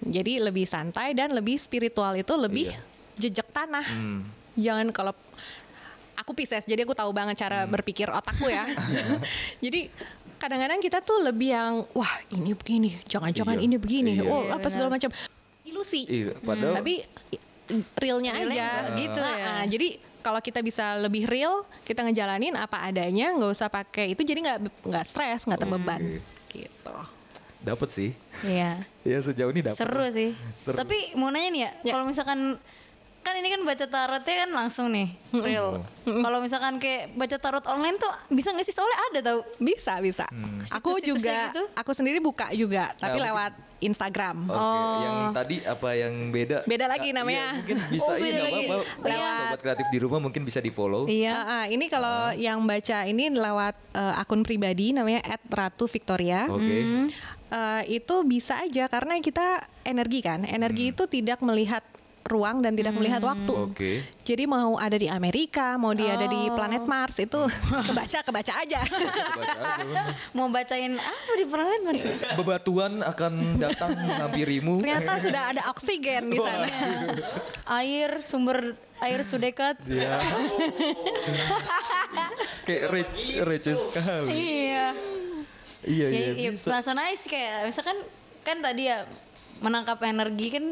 Jadi 0.00 0.40
lebih 0.40 0.64
santai 0.64 1.12
dan 1.12 1.30
lebih 1.30 1.54
spiritual 1.54 2.16
itu 2.16 2.32
lebih 2.34 2.66
Iya. 2.66 2.80
jejak 3.20 3.48
tanah. 3.48 3.84
Hmm. 3.84 4.24
Jangan 4.54 4.88
kalau 4.90 5.12
aku 6.14 6.32
Pisces, 6.32 6.64
jadi 6.64 6.82
aku 6.82 6.92
tahu 6.92 7.10
banget 7.10 7.36
cara 7.38 7.64
Hmm. 7.64 7.70
berpikir 7.70 8.08
otakku 8.08 8.46
ya. 8.46 8.64
jadi 9.64 9.92
kadang-kadang 10.36 10.80
kita 10.80 10.98
tuh 10.98 11.22
lebih 11.22 11.50
yang 11.50 11.86
wah 11.92 12.12
ini 12.30 12.50
begini, 12.52 12.98
jangan-jangan 13.06 13.56
Iya. 13.56 13.64
ini 13.64 13.76
begini, 13.76 14.12
Iya. 14.18 14.26
oh 14.26 14.42
Iya, 14.44 14.56
apa 14.56 14.66
segala 14.66 14.88
macam. 14.88 15.12
Ilusi. 15.62 16.02
Iya, 16.04 16.34
padahal 16.42 16.82
Tapi 16.82 16.94
realnya 17.94 18.32
Realnya 18.34 18.52
aja 18.52 18.68
gitu 18.92 19.20
ya. 19.22 19.64
jadi 19.64 19.88
kalau 20.22 20.38
kita 20.40 20.62
bisa 20.62 20.96
lebih 20.96 21.26
real 21.26 21.66
kita 21.82 22.06
ngejalanin 22.06 22.54
apa 22.54 22.80
adanya 22.86 23.34
nggak 23.34 23.52
usah 23.52 23.68
pakai 23.68 24.14
itu 24.14 24.22
jadi 24.22 24.38
nggak 24.40 24.58
nggak 24.86 25.04
stres 25.04 25.44
nggak 25.44 25.60
terbeban 25.60 26.00
gitu 26.48 26.94
dapat 27.62 27.88
sih. 27.94 28.10
Iya. 28.42 28.82
Ya 29.06 29.18
sejauh 29.22 29.54
ini 29.54 29.62
dapat. 29.62 29.78
Seru 29.78 30.02
sih. 30.10 30.34
Seru. 30.66 30.74
Tapi 30.74 31.14
mau 31.14 31.30
nanya 31.30 31.50
nih 31.54 31.62
ya, 31.62 31.70
Ya. 31.86 31.92
kalau 31.94 32.10
misalkan 32.10 32.58
kan 33.22 33.34
ini 33.34 33.48
kan 33.48 33.62
baca 33.62 33.86
tarotnya 33.86 34.34
kan 34.36 34.50
langsung 34.52 34.86
nih 34.88 35.08
real. 35.32 35.78
Kalau 36.02 36.38
misalkan 36.38 36.76
kayak 36.76 37.10
baca 37.12 37.36
tarot 37.36 37.64
online 37.64 37.94
tuh 37.94 38.10
bisa 38.28 38.50
nggak 38.50 38.62
sih 38.62 38.72
soalnya 38.72 38.98
ada 39.08 39.20
tau. 39.22 39.38
bisa 39.56 39.96
bisa 39.98 40.26
aku 40.68 40.94
Situs-situsnya 40.96 41.06
juga 41.06 41.36
gitu? 41.48 41.62
aku 41.72 41.90
sendiri 41.92 42.18
buka 42.18 42.50
juga 42.52 42.90
tapi 42.92 43.16
mungkin- 43.16 43.24
lewat 43.24 43.52
Instagram 43.80 44.46
Oke, 44.46 44.62
yang 45.00 45.18
tadi 45.32 45.56
apa 45.60 45.88
yang 45.92 46.14
beda? 46.28 46.62
Beda 46.64 46.86
lagi 46.86 47.10
Kak, 47.10 47.16
namanya. 47.16 47.46
iya, 47.48 47.56
mungkin 47.56 47.78
bisa 47.88 48.04
Oh, 48.04 48.14
iya 48.14 48.22
beda 48.22 48.30
nggak 48.32 48.46
lagi. 48.48 48.62
apa-apa. 48.64 48.84
Lewat- 49.04 49.38
Sobat 49.40 49.60
kreatif 49.60 49.86
di 49.88 49.98
rumah 49.98 50.20
mungkin 50.20 50.42
bisa 50.42 50.58
di 50.58 50.70
follow. 50.70 51.02
Iya. 51.04 51.32
Ah, 51.32 51.50
ah, 51.52 51.64
ini 51.66 51.86
kalau 51.86 52.16
yang 52.32 52.62
baca 52.62 52.98
ini 53.04 53.24
lewat 53.28 53.74
eh, 53.92 54.14
akun 54.16 54.42
pribadi 54.42 54.90
namanya 54.90 55.18
@ratu_victoria. 55.48 56.46
Oke. 56.46 56.78
Eh, 57.48 57.82
itu 57.92 58.14
bisa 58.22 58.56
aja 58.58 58.86
karena 58.86 59.18
kita 59.18 59.46
energi 59.82 60.18
kan. 60.20 60.42
Energi 60.44 60.90
itu 60.90 61.04
tidak 61.06 61.38
melihat 61.40 61.82
ruang 62.22 62.60
dan 62.60 62.72
tidak 62.72 62.92
melihat 62.92 63.18
waktu. 63.18 63.50
Oke. 63.50 63.92
Jadi 64.22 64.44
mau 64.44 64.74
ada 64.74 64.94
di 64.94 65.06
Amerika, 65.06 65.74
mau 65.74 65.90
dia 65.90 66.14
ada 66.14 66.24
di 66.24 66.48
planet 66.48 66.84
Mars 66.84 67.18
itu 67.18 67.40
kebaca 67.88 68.18
kebaca 68.22 68.52
aja. 68.56 68.80
Mau 70.32 70.48
bacain 70.48 70.94
apa 70.94 71.32
di 71.34 71.44
planet 71.44 71.80
Mars? 71.82 72.02
Bebatuan 72.34 73.02
akan 73.02 73.32
datang 73.56 73.92
menghampirimu. 73.92 74.80
Ternyata 74.80 75.12
sudah 75.18 75.42
ada 75.50 75.62
oksigen 75.68 76.28
di 76.28 76.38
sana. 76.38 76.66
air 77.74 78.22
sumber 78.22 78.72
air 78.98 79.20
sudekat. 79.20 79.82
Iya. 79.84 80.16
Kayak 82.62 82.84
re- 82.88 83.14
receh 83.44 83.74
sekali. 83.74 84.30
iya. 84.30 84.86
Iya, 85.82 86.06
Ya, 86.06 86.08
iya. 86.08 86.32
iya, 86.38 86.50
penasaran 86.54 87.02
aja 87.02 87.16
sih 87.18 87.26
kayak 87.26 87.66
misalkan 87.66 87.98
kan 88.46 88.62
tadi 88.62 88.86
ya 88.86 89.02
menangkap 89.60 90.00
energi 90.02 90.48
kan 90.48 90.64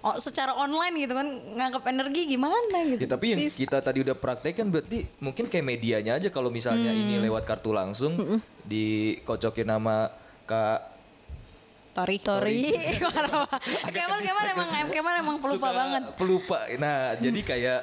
oh, 0.00 0.16
secara 0.18 0.52
online 0.54 0.94
gitu 1.00 1.16
kan 1.16 1.26
ngangkap 1.54 1.84
energi 1.88 2.28
gimana 2.28 2.58
gitu. 2.84 3.02
Ya, 3.02 3.08
tapi 3.08 3.26
yang 3.32 3.40
kita 3.46 3.78
tadi 3.78 3.98
udah 4.02 4.14
praktekkan 4.14 4.68
berarti 4.68 5.08
mungkin 5.18 5.46
kayak 5.46 5.64
medianya 5.64 6.18
aja 6.18 6.28
kalau 6.28 6.50
misalnya 6.50 6.90
Hmm. 6.90 7.02
ini 7.02 7.16
lewat 7.18 7.42
kartu 7.42 7.72
langsung 7.72 8.14
dikocokin 8.62 9.66
nama 9.66 10.12
Kak 10.44 11.00
Tori. 11.94 12.16
Tori. 12.22 12.62
Kemal 13.90 14.18
Kemal 14.26 14.46
emang 14.48 14.68
Kemal 14.86 15.14
emang 15.18 15.36
pelupa 15.42 15.66
suka 15.66 15.74
banget. 15.74 16.02
Pelupa. 16.14 16.56
Nah, 16.78 17.18
jadi 17.18 17.40
kayak 17.42 17.80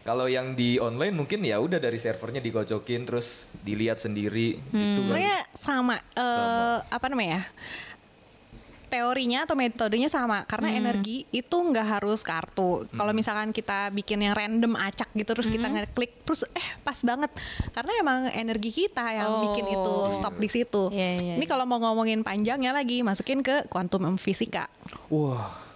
kalau 0.00 0.28
yang 0.28 0.52
di 0.52 0.76
online 0.76 1.12
mungkin 1.12 1.40
ya 1.40 1.56
udah 1.56 1.76
dari 1.76 1.96
servernya 1.96 2.40
dikocokin 2.40 3.04
terus 3.04 3.48
dilihat 3.60 3.96
sendiri 3.96 4.60
Hmm. 4.60 4.68
gitu 4.68 4.76
kan. 4.76 5.00
Sebenarnya 5.00 5.36
sama, 5.52 5.94
eh, 6.12 6.78
apa 6.84 7.06
namanya? 7.08 7.40
Teorinya 8.90 9.46
atau 9.46 9.54
metodenya 9.54 10.10
sama 10.10 10.42
karena 10.44 10.74
energi 10.74 11.22
itu 11.30 11.54
nggak 11.54 12.02
harus 12.02 12.26
kartu. 12.26 12.82
Kalau 12.90 13.14
misalkan 13.14 13.54
kita 13.54 13.94
bikin 13.94 14.26
yang 14.26 14.34
random 14.34 14.74
acak 14.74 15.06
gitu 15.14 15.30
terus 15.30 15.46
kita 15.46 15.70
ngeklik 15.70 16.26
terus 16.26 16.42
eh 16.50 16.66
pas 16.82 16.98
banget 17.00 17.30
karena 17.70 17.92
emang 18.02 18.18
energi 18.34 18.74
kita 18.74 19.06
yang 19.14 19.46
bikin 19.46 19.66
itu 19.70 19.96
Oh. 20.00 20.10
stop 20.10 20.34
di 20.36 20.50
situ. 20.50 20.90
Iya, 20.90 21.10
iya, 21.22 21.34
Ini 21.38 21.46
kalau 21.46 21.62
mau 21.64 21.78
ngomongin 21.78 22.26
panjangnya 22.26 22.74
lagi 22.74 23.06
masukin 23.06 23.46
ke 23.46 23.70
quantum 23.70 24.18
fisika. 24.18 24.66
Wah. 25.06 25.69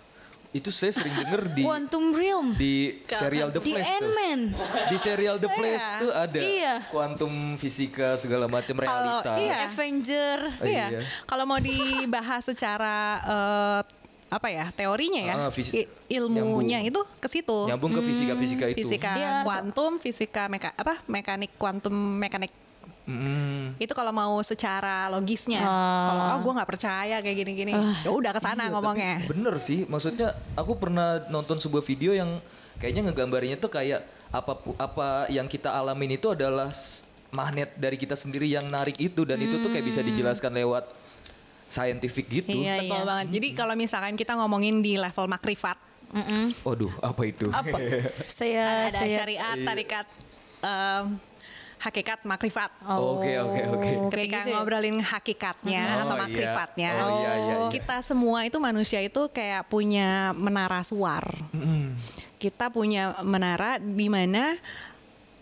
Itu 0.54 0.70
saya 0.70 0.94
sering 0.94 1.10
denger 1.12 1.50
di 1.50 1.66
Quantum 1.66 2.14
Realm. 2.14 2.54
di 2.54 2.94
serial 3.10 3.50
The 3.50 3.58
Di 3.58 3.74
Flash 3.74 3.90
tuh. 3.90 3.98
Ant-Man. 3.98 4.40
Di 4.86 4.96
serial 4.96 5.36
The 5.36 5.50
Flash 5.50 5.86
tuh 5.98 6.10
ada 6.14 6.38
Iya. 6.38 6.74
kuantum 6.88 7.32
fisika 7.58 8.14
segala 8.14 8.46
macam 8.46 8.78
realita. 8.78 9.34
iya. 9.34 9.66
Avenger. 9.66 10.38
Oh, 10.54 10.62
Iya. 10.62 10.86
iya. 10.94 11.00
Kalau 11.26 11.42
mau 11.42 11.58
dibahas 11.58 12.46
secara 12.46 12.94
eh, 13.20 13.80
apa 14.30 14.48
ya 14.48 14.66
teorinya 14.70 15.20
ya 15.20 15.34
Ah, 15.46 15.50
ilmunya 16.08 16.82
itu 16.82 17.02
ke 17.18 17.26
situ. 17.26 17.66
Nyambung 17.66 17.90
ke 17.90 18.02
fisika-fisika 18.02 18.64
itu. 18.70 18.78
Fisika 18.78 19.10
Iya, 19.10 19.30
so- 19.42 19.46
kuantum, 19.50 19.92
fisika 19.98 20.46
meka 20.46 20.70
apa 20.72 21.02
mekanik 21.06 21.50
kuantum 21.54 21.90
mekanik 21.94 22.50
Mm. 23.04 23.76
itu 23.76 23.92
kalau 23.92 24.16
mau 24.16 24.40
secara 24.40 25.12
logisnya. 25.12 25.60
Ah. 25.60 26.08
Kalau 26.08 26.24
oh 26.24 26.38
gue 26.40 26.52
nggak 26.56 26.70
percaya 26.72 27.16
kayak 27.20 27.36
gini-gini, 27.36 27.76
ya 27.76 28.08
udah 28.08 28.32
ke 28.32 28.40
sana 28.40 28.72
ngomongnya. 28.72 29.20
Bener 29.28 29.60
sih, 29.60 29.84
maksudnya 29.84 30.32
aku 30.56 30.80
pernah 30.80 31.20
nonton 31.28 31.60
sebuah 31.60 31.84
video 31.84 32.16
yang 32.16 32.40
kayaknya 32.80 33.12
ngegambarinnya 33.12 33.60
tuh 33.60 33.68
kayak 33.68 34.08
apa 34.32 34.56
apa 34.80 35.08
yang 35.28 35.44
kita 35.46 35.68
alamin 35.68 36.16
itu 36.16 36.32
adalah 36.32 36.72
magnet 37.28 37.76
dari 37.76 38.00
kita 38.00 38.16
sendiri 38.16 38.48
yang 38.48 38.66
narik 38.72 38.96
itu 38.96 39.22
dan 39.28 39.36
itu 39.36 39.60
tuh 39.60 39.68
kayak 39.68 39.84
bisa 39.84 40.00
dijelaskan 40.00 40.56
lewat 40.64 40.88
scientific 41.68 42.24
gitu. 42.30 42.56
Iya, 42.56 42.88
Betul 42.88 43.02
iya. 43.02 43.04
banget. 43.04 43.26
Jadi 43.36 43.48
kalau 43.52 43.74
misalkan 43.76 44.14
kita 44.16 44.32
ngomongin 44.38 44.80
di 44.80 44.96
level 44.96 45.26
makrifat, 45.28 45.76
Waduh, 46.62 46.94
apa 47.02 47.22
itu? 47.26 47.50
Apa? 47.50 47.74
saya 48.38 48.86
ada 48.86 49.02
saya 49.02 49.18
syariat, 49.18 49.56
tarikat, 49.66 50.06
em, 50.62 51.18
hakikat, 51.84 52.24
makrifat. 52.24 52.70
Oke, 52.88 53.32
oke, 53.36 53.60
oke. 53.60 53.60
Oh, 53.68 53.78
kayak 53.78 54.00
Ketika 54.10 54.38
gitu 54.40 54.48
ya? 54.48 54.54
ngobrolin 54.56 54.98
hakikatnya 54.98 55.82
Oh, 55.84 56.00
atau 56.02 56.16
iya. 56.16 56.22
makrifatnya, 56.22 56.90
Oh, 56.96 57.08
iya, 57.14 57.32
iya, 57.36 57.54
iya. 57.60 57.68
kita 57.68 57.96
semua 58.00 58.38
itu 58.42 58.56
manusia 58.56 58.98
itu 58.98 59.28
kayak 59.28 59.68
punya 59.68 60.08
menara 60.32 60.80
suar. 60.80 61.28
Kita 62.36 62.68
punya 62.68 63.20
menara 63.20 63.76
di 63.76 64.06
mana 64.06 64.56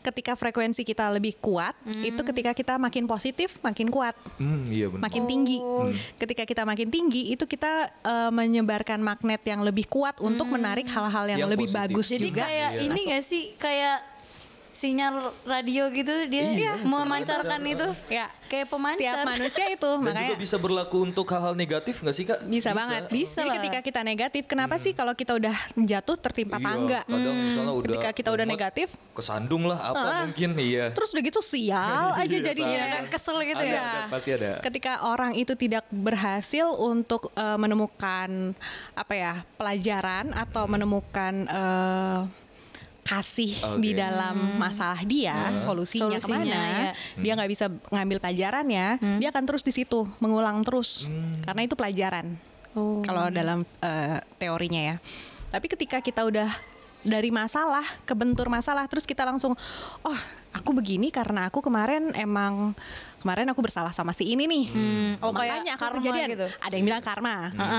ketika 0.03 0.35
frekuensi 0.35 0.83
kita 0.83 1.11
lebih 1.11 1.39
kuat, 1.39 1.79
itu 2.03 2.19
ketika 2.25 2.51
kita 2.51 2.75
makin 2.75 3.07
positif, 3.07 3.59
makin 3.61 3.87
kuat. 3.87 4.19
Hmm, 4.35 4.67
iya 4.67 4.91
benar. 4.91 5.07
makin 5.07 5.23
tinggi. 5.25 5.63
Ketika 6.17 6.43
kita 6.43 6.63
makin 6.63 6.91
tinggi, 6.91 7.31
itu 7.31 7.43
kita 7.43 7.87
eh, 8.03 8.31
menyebarkan 8.31 8.99
magnet 8.99 9.43
yang 9.43 9.63
lebih 9.63 9.87
kuat 9.87 10.19
untuk 10.19 10.47
menarik 10.49 10.87
hal-hal 10.87 11.27
yang, 11.29 11.41
Yang 11.41 11.51
lebih 11.55 11.69
positif. 11.69 11.83
bagus 11.87 12.07
Jadi 12.09 12.27
juga. 12.29 12.43
kayak 12.43 12.71
Iya. 12.73 12.81
ini 12.83 13.01
gak 13.09 13.23
sih 13.23 13.43
kayak 13.57 13.97
sinyal 14.73 15.15
radio 15.43 15.87
gitu 15.89 16.27
dia 16.27 16.43
Iya, 16.51 16.73
memancarkan 16.81 17.61
itu 17.63 17.89
Ya, 18.09 18.27
kayak 18.43 18.65
Setiap 18.65 18.73
pemancar. 18.73 19.25
manusia 19.25 19.65
itu 19.67 19.85
Dan 19.87 20.03
makanya 20.03 20.29
juga 20.29 20.41
bisa 20.41 20.57
berlaku 20.57 20.97
untuk 21.03 21.27
hal-hal 21.27 21.53
negatif 21.55 21.95
nggak 21.99 22.13
sih 22.13 22.25
kak? 22.25 22.41
bisa, 22.45 22.73
banget. 22.73 23.03
Bisa 23.07 23.39
Jadi 23.39 23.49
lah. 23.49 23.55
ketika 23.59 23.79
kita 23.81 24.01
negatif, 24.03 24.43
kenapa 24.45 24.75
sih 24.77 24.93
kalau 24.93 25.13
kita 25.13 25.33
udah 25.35 25.53
jatuh 25.79 26.17
tertimpa 26.17 26.57
Iya, 26.57 26.65
tangga? 26.65 27.01
Kadang 27.05 27.37
misalnya 27.39 27.73
udah 27.73 27.89
Ketika 27.93 28.11
kita 28.13 28.29
udah 28.31 28.47
negatif, 28.47 28.89
kesandung 29.13 29.65
lah 29.65 29.79
apa 29.85 30.01
Ah. 30.03 30.21
mungkin 30.25 30.57
iya. 30.57 30.89
terus 30.91 31.13
udah 31.13 31.23
gitu 31.23 31.41
sial 31.41 32.07
aja 32.19 32.29
Iya, 32.31 32.41
jadinya. 32.43 32.73
Iya 32.73 32.85
kan 32.95 33.05
kesel 33.09 33.37
gitu 33.45 33.61
Ada, 33.61 33.69
ya. 33.69 33.83
ada, 33.83 34.01
pasti 34.09 34.31
ada. 34.33 34.51
Ketika 34.59 34.93
orang 35.07 35.33
itu 35.35 35.53
tidak 35.55 35.85
berhasil 35.89 36.65
untuk 36.73 37.29
eh, 37.35 37.57
menemukan 37.57 38.57
apa 38.93 39.13
ya 39.13 39.33
pelajaran 39.55 40.33
atau 40.33 40.65
menemukan 40.67 41.35
eh, 41.45 42.19
kasih 43.03 43.59
Oke. 43.67 43.83
di 43.83 43.91
dalam 43.99 44.57
masalah 44.63 45.03
dia, 45.03 45.51
solusinya, 45.59 46.23
Solusinya, 46.23 46.39
ke 46.39 46.55
mana, 46.55 46.63
ya. 46.71 46.93
dia 47.19 47.33
nggak 47.35 47.51
bisa 47.51 47.67
ngambil 47.91 48.19
pelajarannya, 48.23 48.87
dia 49.19 49.29
akan 49.35 49.45
terus 49.45 49.67
di 49.67 49.75
situ 49.75 50.07
mengulang 50.23 50.63
terus, 50.63 51.11
karena 51.43 51.67
itu 51.67 51.75
pelajaran. 51.75 52.39
Oh. 52.79 53.03
Kalau 53.05 53.29
dalam 53.29 53.67
eh, 53.85 54.19
teorinya 54.39 54.81
ya. 54.81 54.97
Tapi 55.53 55.67
ketika 55.69 56.01
kita 56.01 56.25
udah 56.25 56.49
dari 57.03 57.35
masalah 57.35 57.85
ke 58.07 58.15
bentur 58.15 58.47
masalah 58.47 58.87
terus 58.87 59.03
kita 59.03 59.27
langsung 59.27 59.59
oh 60.07 60.21
aku 60.53 60.71
begini 60.73 61.09
karena 61.09 61.47
aku 61.47 61.59
kemarin 61.59 62.13
emang 62.13 62.77
kemarin 63.19 63.47
aku 63.47 63.61
bersalah 63.61 63.91
sama 63.91 64.11
si 64.11 64.27
ini 64.27 64.45
nih. 64.45 64.65
Oh, 65.19 65.31
kayak 65.31 65.63
makanya 65.63 65.73
aku 65.73 65.83
karma 65.83 65.99
kejadian. 66.01 66.29
gitu. 66.31 66.47
ada 66.51 66.75
yang 66.75 66.85
bilang 66.85 67.01
karma. 67.01 67.37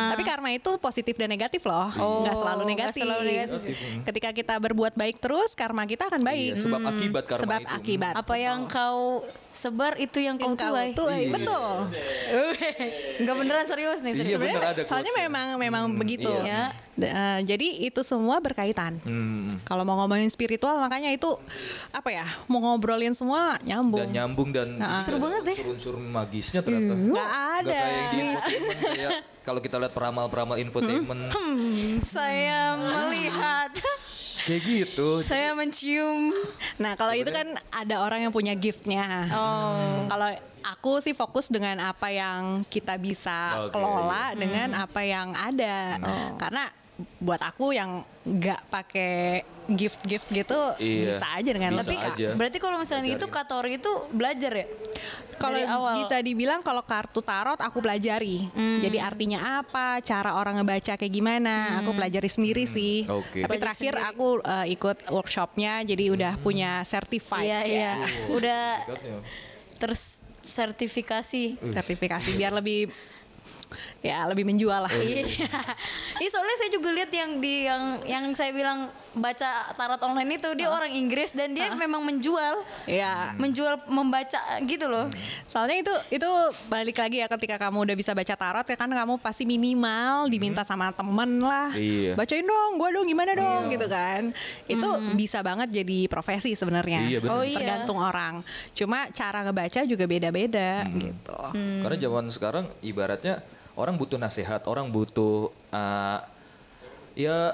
Tapi 0.10 0.24
karma 0.24 0.50
itu 0.50 0.72
positif 0.78 1.14
dan 1.14 1.28
negatif 1.28 1.62
loh. 1.62 1.92
Nggak 1.92 2.36
selalu 2.36 2.62
negatif, 2.66 3.04
selalu 3.04 3.22
negatif. 3.26 3.60
ketika 4.04 4.30
kita 4.32 4.56
berbuat 4.58 4.94
baik 4.94 5.20
terus 5.20 5.52
karma 5.52 5.84
kita 5.84 6.08
akan 6.08 6.22
baik. 6.22 6.54
Iya, 6.54 6.56
sebab 6.58 6.82
akibat 6.82 7.24
karma 7.26 7.42
sebab 7.42 7.60
itu. 7.62 7.70
akibat. 7.72 8.14
Apa 8.16 8.36
yang 8.36 8.66
kau 8.66 9.22
sebar 9.52 9.94
itu 9.98 10.18
yang 10.18 10.34
kau 10.36 10.50
Yang 10.50 10.56
kau 10.56 10.72
tuai. 10.72 10.90
tuai, 10.94 11.22
Iya. 11.22 11.32
betul. 11.32 11.66
Enggak 13.20 13.36
beneran 13.36 13.66
serius 13.66 14.00
nih. 14.00 14.14
Iya, 14.16 14.26
Sebenarnya. 14.34 14.86
soalnya 14.86 15.12
memang 15.20 15.48
memang 15.56 15.84
begitu 15.94 16.32
iya. 16.40 16.72
D- 16.94 17.04
eh, 17.04 17.40
jadi 17.44 17.68
itu 17.84 18.02
semua 18.02 18.38
berkaitan. 18.38 19.02
Hmm. 19.04 19.58
kalau 19.64 19.82
mau 19.82 19.98
ngomongin 19.98 20.30
spiritual 20.30 20.78
makanya 20.78 21.10
itu 21.10 21.26
apa 21.92 22.10
ya 22.10 22.22
mau 22.46 22.62
ngobrolin 22.64 23.12
semua 23.12 23.60
nyambung. 23.62 24.08
Dan 24.08 24.16
nyambung 24.16 24.50
dan 24.56 24.80
Seru 25.04 25.20
banget 25.20 25.52
deh. 25.52 25.58
unsur-unsur 25.60 25.96
magisnya 26.00 26.64
ternyata. 26.64 26.96
nggak 26.96 27.12
Nggak 27.12 27.32
ada. 27.60 27.82
kalau 29.44 29.60
kita 29.60 29.76
lihat 29.76 29.92
peramal-peramal 29.92 30.56
infotainment. 30.56 31.30
Hmm, 31.36 32.00
saya 32.00 32.80
melihat, 32.80 33.76
kayak 34.48 34.62
gitu. 34.64 35.20
saya 35.20 35.52
mencium. 35.52 36.32
nah 36.80 36.96
kalau 36.96 37.12
itu 37.12 37.28
kan 37.28 37.52
ada 37.70 38.00
orang 38.00 38.24
yang 38.24 38.34
punya 38.34 38.56
giftnya. 38.56 39.28
Oh. 39.30 40.08
kalau 40.08 40.32
aku 40.64 41.04
sih 41.04 41.12
fokus 41.12 41.52
dengan 41.52 41.84
apa 41.84 42.08
yang 42.08 42.64
kita 42.72 42.96
bisa 42.96 43.68
Oke. 43.68 43.76
kelola 43.76 44.32
dengan 44.34 44.72
apa 44.80 45.04
yang 45.04 45.36
ada. 45.36 46.00
Karena 46.40 46.72
buat 47.18 47.40
aku 47.40 47.72
yang 47.72 48.02
nggak 48.24 48.68
pakai 48.68 49.44
gift-gift 49.66 50.28
gitu 50.28 50.60
Iya, 50.76 51.16
bisa 51.16 51.28
aja 51.34 51.50
dengan 51.50 51.72
bisa 51.74 51.88
Tapi 51.88 51.96
aja. 51.98 52.28
berarti 52.36 52.58
kalau 52.58 52.78
misalnya 52.78 53.10
itu 53.12 53.28
Katori 53.28 53.78
itu 53.78 53.92
belajar 54.10 54.52
ya? 54.54 54.68
Kalau 55.34 55.56
Dari 55.56 55.68
awal. 55.68 55.94
bisa 56.00 56.16
dibilang 56.18 56.62
kalau 56.62 56.80
kartu 56.82 57.20
tarot 57.20 57.58
aku 57.58 57.80
pelajari. 57.80 58.48
Hmm. 58.50 58.80
Jadi 58.80 58.96
artinya 58.96 59.60
apa, 59.60 60.00
cara 60.00 60.36
orang 60.36 60.62
ngebaca 60.62 60.96
kayak 60.96 61.12
gimana, 61.12 61.82
aku 61.82 61.92
pelajari 61.92 62.30
sendiri 62.30 62.64
sih. 62.64 63.04
oke. 63.04 63.44
Tapi 63.44 63.52
Pelajari 63.52 63.60
terakhir 63.60 63.94
sendiri. 63.94 64.12
aku 64.14 64.28
uh, 64.40 64.66
ikut 64.66 64.98
workshopnya, 65.10 65.84
jadi 65.84 66.04
udah 66.12 66.34
punya 66.40 66.80
certified. 66.84 67.44
Iya 67.44 67.60
iya. 67.66 67.92
Udah 68.30 68.64
Dekatnya. 68.88 69.18
tersertifikasi. 70.44 71.44
Sertifikasi 71.66 72.30
biar 72.34 72.52
lebih 72.54 72.88
ya 74.02 74.26
lebih 74.28 74.44
menjual 74.44 74.86
lah. 74.86 74.94
Iya. 74.94 75.24
Iya 76.14 76.30
soalnya 76.30 76.56
saya 76.56 76.72
juga 76.72 76.90
lihat 76.94 77.12
yang 77.12 77.42
di 77.44 77.68
yang 77.68 77.84
yang 78.08 78.26
saya 78.32 78.54
bilang 78.56 78.88
baca 79.12 79.76
tarot 79.76 80.00
online 80.00 80.40
itu 80.40 80.48
dia 80.56 80.72
orang 80.72 80.94
Inggris 80.94 81.36
dan 81.36 81.52
dia 81.52 81.74
memang 81.76 82.00
menjual 82.00 82.64
Ya. 82.88 83.36
menjual 83.36 83.84
membaca 83.92 84.40
gitu 84.64 84.88
loh. 84.88 85.12
Soalnya 85.46 85.84
itu 85.84 85.94
itu 86.16 86.30
balik 86.72 86.96
lagi 86.96 87.20
ya 87.20 87.28
ketika 87.28 87.60
kamu 87.60 87.84
udah 87.84 87.96
bisa 87.98 88.16
baca 88.16 88.34
tarot 88.34 88.64
ya 88.64 88.78
kan 88.78 88.88
kamu 88.88 89.20
pasti 89.20 89.44
minimal 89.44 90.32
diminta 90.32 90.64
sama 90.64 90.96
temen 90.96 91.44
lah. 91.44 91.76
Iya. 91.76 92.16
Bacain 92.16 92.46
dong, 92.46 92.80
gua 92.80 92.90
dong 92.94 93.08
gimana 93.10 93.36
dong 93.36 93.68
gitu 93.68 93.88
kan. 93.90 94.32
Itu 94.64 94.88
bisa 95.20 95.44
banget 95.44 95.74
jadi 95.74 96.08
profesi 96.08 96.56
sebenarnya. 96.56 97.10
Iya, 97.10 97.18
bener. 97.20 97.34
Oh, 97.36 97.44
iya. 97.44 97.58
Tergantung 97.60 98.00
orang. 98.00 98.40
Cuma 98.72 99.10
cara 99.12 99.44
ngebaca 99.44 99.82
juga 99.84 100.06
beda-beda 100.08 100.86
gitu. 100.88 101.40
Karena 101.84 101.98
zaman 102.00 102.26
sekarang 102.32 102.66
ibaratnya 102.80 103.44
orang 103.74 103.96
butuh 103.98 104.18
nasihat, 104.18 104.62
orang 104.70 104.90
butuh 104.90 105.50
uh, 105.74 106.20
ya 107.14 107.54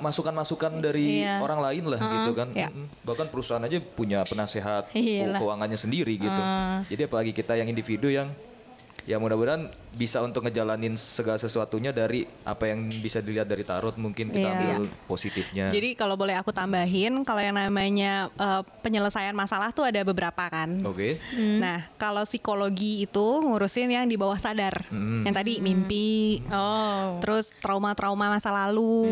masukan-masukan 0.00 0.80
dari 0.80 1.20
Iya. 1.22 1.44
orang 1.44 1.60
lain 1.60 1.84
lah 1.92 2.00
gitu 2.00 2.32
kan. 2.32 2.48
Iya. 2.56 2.72
Bahkan 3.04 3.28
perusahaan 3.28 3.60
aja 3.60 3.76
punya 3.78 4.24
penasehat 4.24 4.88
Iyalah. 4.96 5.36
keuangannya 5.38 5.76
sendiri 5.76 6.16
gitu. 6.16 6.42
Jadi 6.88 7.02
apalagi 7.04 7.32
kita 7.36 7.52
yang 7.54 7.68
individu 7.68 8.08
yang 8.08 8.32
ya 9.08 9.16
mudah-mudahan 9.16 9.64
bisa 9.96 10.20
untuk 10.20 10.44
ngejalanin 10.44 10.92
segala 10.94 11.40
sesuatunya 11.40 11.90
dari 11.90 12.28
apa 12.44 12.68
yang 12.68 12.92
bisa 12.92 13.18
dilihat 13.18 13.48
dari 13.48 13.64
tarot 13.64 13.96
mungkin 13.96 14.28
kita 14.28 14.44
Iya. 14.44 14.52
ambil 14.52 14.76
positifnya. 15.08 15.72
Jadi 15.72 15.96
kalau 15.96 16.12
boleh 16.14 16.36
aku 16.36 16.52
tambahin, 16.52 17.24
kalau 17.24 17.40
yang 17.40 17.56
namanya 17.56 18.28
eh, 18.30 18.62
penyelesaian 18.84 19.32
masalah 19.32 19.72
tuh 19.72 19.88
ada 19.88 20.04
beberapa 20.04 20.44
kan. 20.44 20.84
Oke. 20.84 21.16
Nah, 21.34 21.88
kalau 21.96 22.20
psikologi 22.22 23.02
itu 23.02 23.26
ngurusin 23.40 23.88
yang 23.88 24.04
di 24.04 24.20
bawah 24.20 24.36
sadar. 24.36 24.84
Yang 25.24 25.34
tadi 25.34 25.52
mimpi, 25.58 26.44
Oh. 26.52 27.16
terus 27.18 27.56
trauma-trauma 27.58 28.28
masa 28.28 28.52
lalu, 28.52 29.08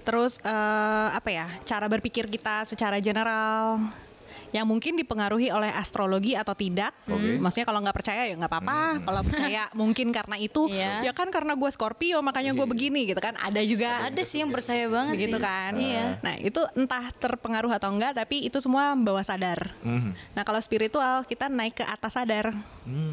terus 0.00 0.38
eh, 0.40 1.08
apa 1.10 1.28
ya, 1.28 1.50
cara 1.64 1.90
berpikir 1.90 2.30
kita 2.30 2.62
secara 2.64 3.02
general 3.02 3.82
yang 4.54 4.70
mungkin 4.70 4.94
dipengaruhi 4.94 5.50
oleh 5.50 5.66
astrologi 5.74 6.38
atau 6.38 6.54
tidak. 6.54 6.94
Maksudnya 7.42 7.66
kalau 7.66 7.82
nggak 7.82 7.96
percaya 7.98 8.22
ya 8.30 8.38
nggak 8.38 8.46
apa-apa. 8.46 9.02
Kalau 9.02 9.20
percaya 9.26 9.62
mungkin 9.80 10.14
karena 10.14 10.38
itu, 10.38 10.70
Iya. 10.70 11.02
ya 11.02 11.12
kan 11.12 11.26
karena 11.34 11.58
gue 11.58 11.66
Scorpio 11.74 12.22
makanya 12.22 12.54
gue 12.54 12.62
begini 12.62 13.10
gitu 13.10 13.18
kan. 13.18 13.34
Ada 13.34 13.66
juga 13.66 14.06
Ada 14.06 14.22
sih 14.22 14.46
yang 14.46 14.54
percaya 14.54 14.86
banget 14.86 15.18
sih. 15.18 15.34
kan. 15.34 15.72
Iya. 15.74 16.22
Nah 16.22 16.34
itu 16.38 16.62
entah 16.78 17.10
terpengaruh 17.18 17.74
atau 17.74 17.90
enggak, 17.90 18.14
tapi 18.14 18.46
itu 18.46 18.62
semua 18.62 18.94
bawah 18.94 19.26
sadar. 19.26 19.74
Nah 20.38 20.46
kalau 20.46 20.62
spiritual 20.62 21.26
kita 21.26 21.50
naik 21.50 21.82
ke 21.82 21.84
atas 21.84 22.14
sadar. 22.14 22.54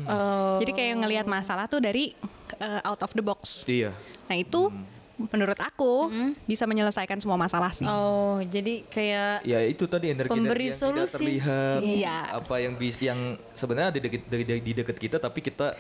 Oh. 0.05 0.61
Jadi 0.61 0.71
kayak 0.77 1.01
ngelihat 1.01 1.25
masalah 1.25 1.65
tuh 1.65 1.81
dari 1.81 2.13
uh, 2.61 2.85
out 2.85 3.01
of 3.01 3.11
the 3.17 3.25
box. 3.25 3.65
Iya. 3.65 3.97
Nah 4.29 4.37
itu 4.37 4.69
menurut 5.17 5.59
aku 5.59 6.09
bisa 6.45 6.63
menyelesaikan 6.65 7.19
semua 7.19 7.37
masalah 7.37 7.69
sih. 7.71 7.85
Oh, 7.85 8.39
jadi 8.41 8.81
kayak 8.87 9.45
Ya 9.45 9.59
itu 9.65 9.85
tadi 9.85 10.13
energi 10.13 10.31
Pemberi 10.31 10.69
yang 10.69 10.73
tidak 10.73 10.81
solusi. 10.81 11.15
terlihat. 11.19 11.79
Iya. 11.83 12.17
Apa 12.41 12.55
yang 12.57 12.73
bis 12.79 12.97
yang 13.01 13.19
sebenarnya 13.53 13.91
di 13.95 13.99
dekat 14.01 14.21
di, 14.25 14.37
di 14.61 14.71
dekat 14.73 14.97
kita 14.97 15.17
tapi 15.21 15.39
kita 15.43 15.77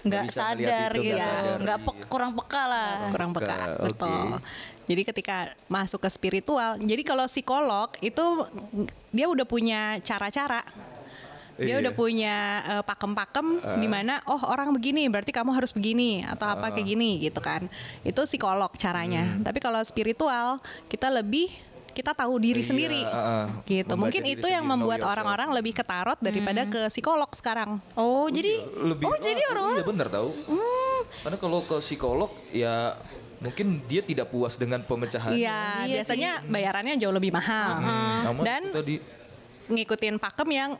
nggak 0.00 0.32
sadar 0.32 0.90
itu, 0.96 1.12
gitu, 1.12 1.12
nggak 1.12 1.20
sadar, 1.20 1.58
nggak 1.60 1.78
iya. 1.78 1.86
pe- 1.92 2.06
kurang 2.08 2.32
peka 2.32 2.62
lah. 2.64 2.92
kurang 3.12 3.30
peka, 3.36 3.52
Peka, 3.52 3.84
betul. 3.84 4.26
Jadi 4.90 5.02
ketika 5.06 5.36
masuk 5.68 6.00
ke 6.02 6.08
spiritual, 6.10 6.80
jadi 6.80 7.02
kalau 7.04 7.28
psikolog 7.28 7.92
itu 8.00 8.24
dia 9.12 9.26
udah 9.28 9.46
punya 9.46 10.00
cara-cara. 10.00 10.64
Dia 11.60 11.76
Iya. 11.76 11.84
udah 11.84 11.92
punya 11.92 12.34
eh, 12.64 12.82
pakem-pakem 12.82 13.46
di 13.76 13.88
mana 13.88 14.24
oh 14.24 14.40
orang 14.48 14.72
begini 14.72 15.04
berarti 15.12 15.28
kamu 15.28 15.52
harus 15.52 15.76
begini 15.76 16.24
atau 16.24 16.48
apa 16.48 16.72
kayak 16.72 16.88
gini 16.88 17.20
gitu 17.20 17.36
kan. 17.38 17.68
Itu 18.00 18.24
psikolog 18.24 18.72
caranya. 18.80 19.28
Hmm. 19.28 19.44
Tapi 19.44 19.60
kalau 19.60 19.80
spiritual 19.84 20.56
kita 20.88 21.12
lebih 21.12 21.52
kita 21.90 22.14
tahu 22.16 22.38
diri 22.38 22.62
Iya, 22.64 22.70
sendiri. 22.70 23.02
uh-uh. 23.02 23.66
Gitu. 23.66 23.92
Membaca 23.92 24.00
Mungkin 24.08 24.22
itu 24.24 24.46
yang 24.48 24.64
membuat 24.64 25.04
orang-orang 25.04 25.52
lebih 25.52 25.76
ke 25.76 25.84
tarot 25.84 26.16
daripada 26.22 26.64
ke 26.64 26.88
psikolog 26.88 27.28
sekarang. 27.34 27.76
Oh, 27.92 28.30
jadi 28.30 28.62
lebih 28.80 29.04
oh 29.04 29.18
jadi 29.20 29.42
orang-orang 29.52 29.82
iya 29.82 29.86
benar 29.86 30.08
tahu 30.08 30.30
karena 31.20 31.36
kalau 31.36 31.60
ke 31.60 31.76
psikolog 31.82 32.30
ya 32.54 32.94
mungkin 33.42 33.82
dia 33.90 34.00
tidak 34.00 34.30
puas 34.30 34.54
dengan 34.54 34.80
pemecahan. 34.80 35.34
Iya, 35.34 35.84
Iya 35.84 35.94
biasanya 35.98 36.30
bayarannya 36.46 36.94
jauh 36.96 37.12
lebih 37.12 37.34
mahal. 37.34 37.82
Sama 38.22 38.40
Dan 38.46 38.62
tadi 38.70 38.96
ngikutin 39.66 40.16
pakem 40.22 40.48
yang 40.50 40.70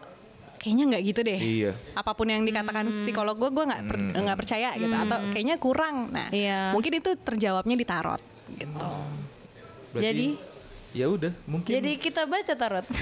kayaknya 0.61 0.85
nggak 0.87 1.03
gitu 1.03 1.21
deh. 1.25 1.41
Iya. 1.41 1.73
Apa 1.97 2.13
pun 2.13 2.29
yang 2.29 2.45
dikatakan 2.45 2.85
psikolog 2.87 3.33
gue, 3.35 3.49
gue 3.49 3.65
nggak 3.65 3.83
per- 3.83 4.13
nggak 4.15 4.39
percaya 4.39 4.77
gitu. 4.77 4.93
Atau 4.93 5.19
kayaknya 5.33 5.57
kurang. 5.57 6.13
Nah, 6.13 6.29
Iya. 6.29 6.71
mungkin 6.71 6.93
itu 6.95 7.11
terjawabnya 7.17 7.75
di 7.75 7.87
tarot 7.89 8.21
gitu. 8.53 8.77
berarti 9.91 10.07
Jadi? 10.07 10.27
ya 10.93 11.07
udah 11.07 11.33
mungkin 11.47 11.71
Jadi 11.73 11.93
kita 11.97 12.23
baca 12.25 12.53
tarot. 12.53 12.85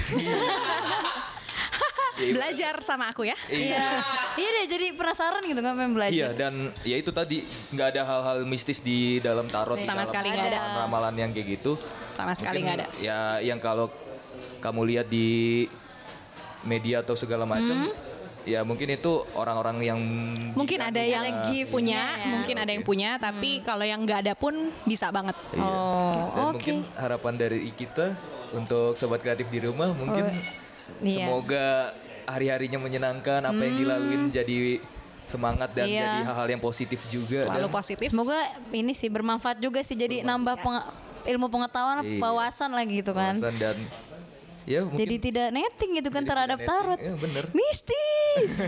Belajar 2.19 2.75
sama 2.79 3.07
aku 3.09 3.23
ya. 3.23 3.35
Iya. 3.47 4.03
Iya 4.35 4.49
deh 4.53 4.65
jadi 4.67 4.85
penasaran 4.91 5.39
gitu 5.41 5.59
kan 5.59 5.71
pengen 5.73 5.93
belajar. 5.95 6.11
Iya 6.11 6.27
dan 6.33 6.53
ya 6.83 6.95
itu 6.95 7.11
tadi 7.11 7.43
nggak 7.71 7.87
ada 7.89 8.01
hal-hal 8.03 8.37
mistis 8.43 8.79
di 8.79 9.19
dalam 9.19 9.47
tarot 9.47 9.79
di 9.79 9.87
Sama 9.87 10.03
dalam 10.03 10.11
sekali 10.11 10.27
nggak 10.27 10.47
ada. 10.49 10.59
ramalan 10.83 11.15
yang 11.15 11.31
kayak 11.31 11.59
gitu. 11.59 11.79
Sama 12.11 12.35
sekali 12.35 12.59
nggak 12.59 12.75
ada. 12.75 12.87
Ya 12.99 13.39
yang 13.39 13.55
kalau 13.57 13.87
kamu 14.59 14.81
lihat 14.85 15.07
di 15.07 15.63
media 16.61 16.99
atau 16.99 17.13
segala 17.13 17.43
macam 17.43 17.71
Hmm. 17.71 17.91
ya 18.41 18.61
mungkin 18.61 18.89
itu 18.89 19.11
orang-orang 19.33 19.77
yang 19.81 19.99
Mungkin 20.51 20.79
ada 20.79 20.97
yang 20.97 21.45
gift 21.45 21.69
punya, 21.69 22.01
ya. 22.15 22.27
mungkin 22.29 22.55
ada 22.57 22.71
yang 22.71 22.81
punya, 22.81 23.15
tapi 23.15 23.61
kalau 23.61 23.83
yang 23.83 24.01
nggak 24.01 24.19
ada 24.21 24.33
pun 24.33 24.55
bisa 24.83 25.07
banget. 25.09 25.35
Iya. 25.51 25.61
Oh, 25.61 26.13
Dan 26.33 26.41
oke. 26.41 26.53
mungkin 26.55 26.75
harapan 26.95 27.33
dari 27.35 27.69
kita 27.69 28.15
untuk 28.51 28.95
sobat 28.95 29.19
kreatif 29.19 29.45
di 29.47 29.59
rumah 29.59 29.91
mungkin 29.91 30.33
iya. 30.99 31.13
semoga 31.21 31.93
hari-harinya 32.25 32.79
menyenangkan 32.79 33.41
apa 33.43 33.59
yang 33.59 33.75
dilaluin 33.75 34.23
jadi 34.29 34.81
semangat 35.25 35.69
dan 35.71 35.85
Hmm. 35.85 35.93
Iya. 35.93 36.01
jadi 36.01 36.21
hal-hal 36.25 36.47
yang 36.49 36.59
positif 36.59 36.99
juga 37.05 37.45
Selalu 37.45 37.61
dan 37.61 37.69
positif. 37.71 38.07
Semoga 38.07 38.37
ini 38.71 38.91
sih 38.91 39.07
bermanfaat 39.07 39.57
juga 39.59 39.79
sih 39.79 39.93
jadi 39.93 40.23
nambah 40.23 40.57
penga- 40.57 40.89
ilmu 41.21 41.45
pengetahuan, 41.47 42.01
Iya. 42.01 42.17
wawasan 42.17 42.71
lagi 42.71 42.97
gitu 42.97 43.11
kan. 43.11 43.37
wawasan 43.37 43.53
dan 43.55 43.77
ya 44.63 44.79
mungkin 44.81 44.99
Jadi 44.99 45.15
tidak 45.21 45.47
netting 45.49 45.91
gitu 45.95 46.09
kan 46.09 46.21
Jadi 46.21 46.29
terhadap 46.29 46.59
tarot. 46.61 46.99
Iya, 46.99 47.13
bener. 47.15 47.43
Mistis. 47.51 48.51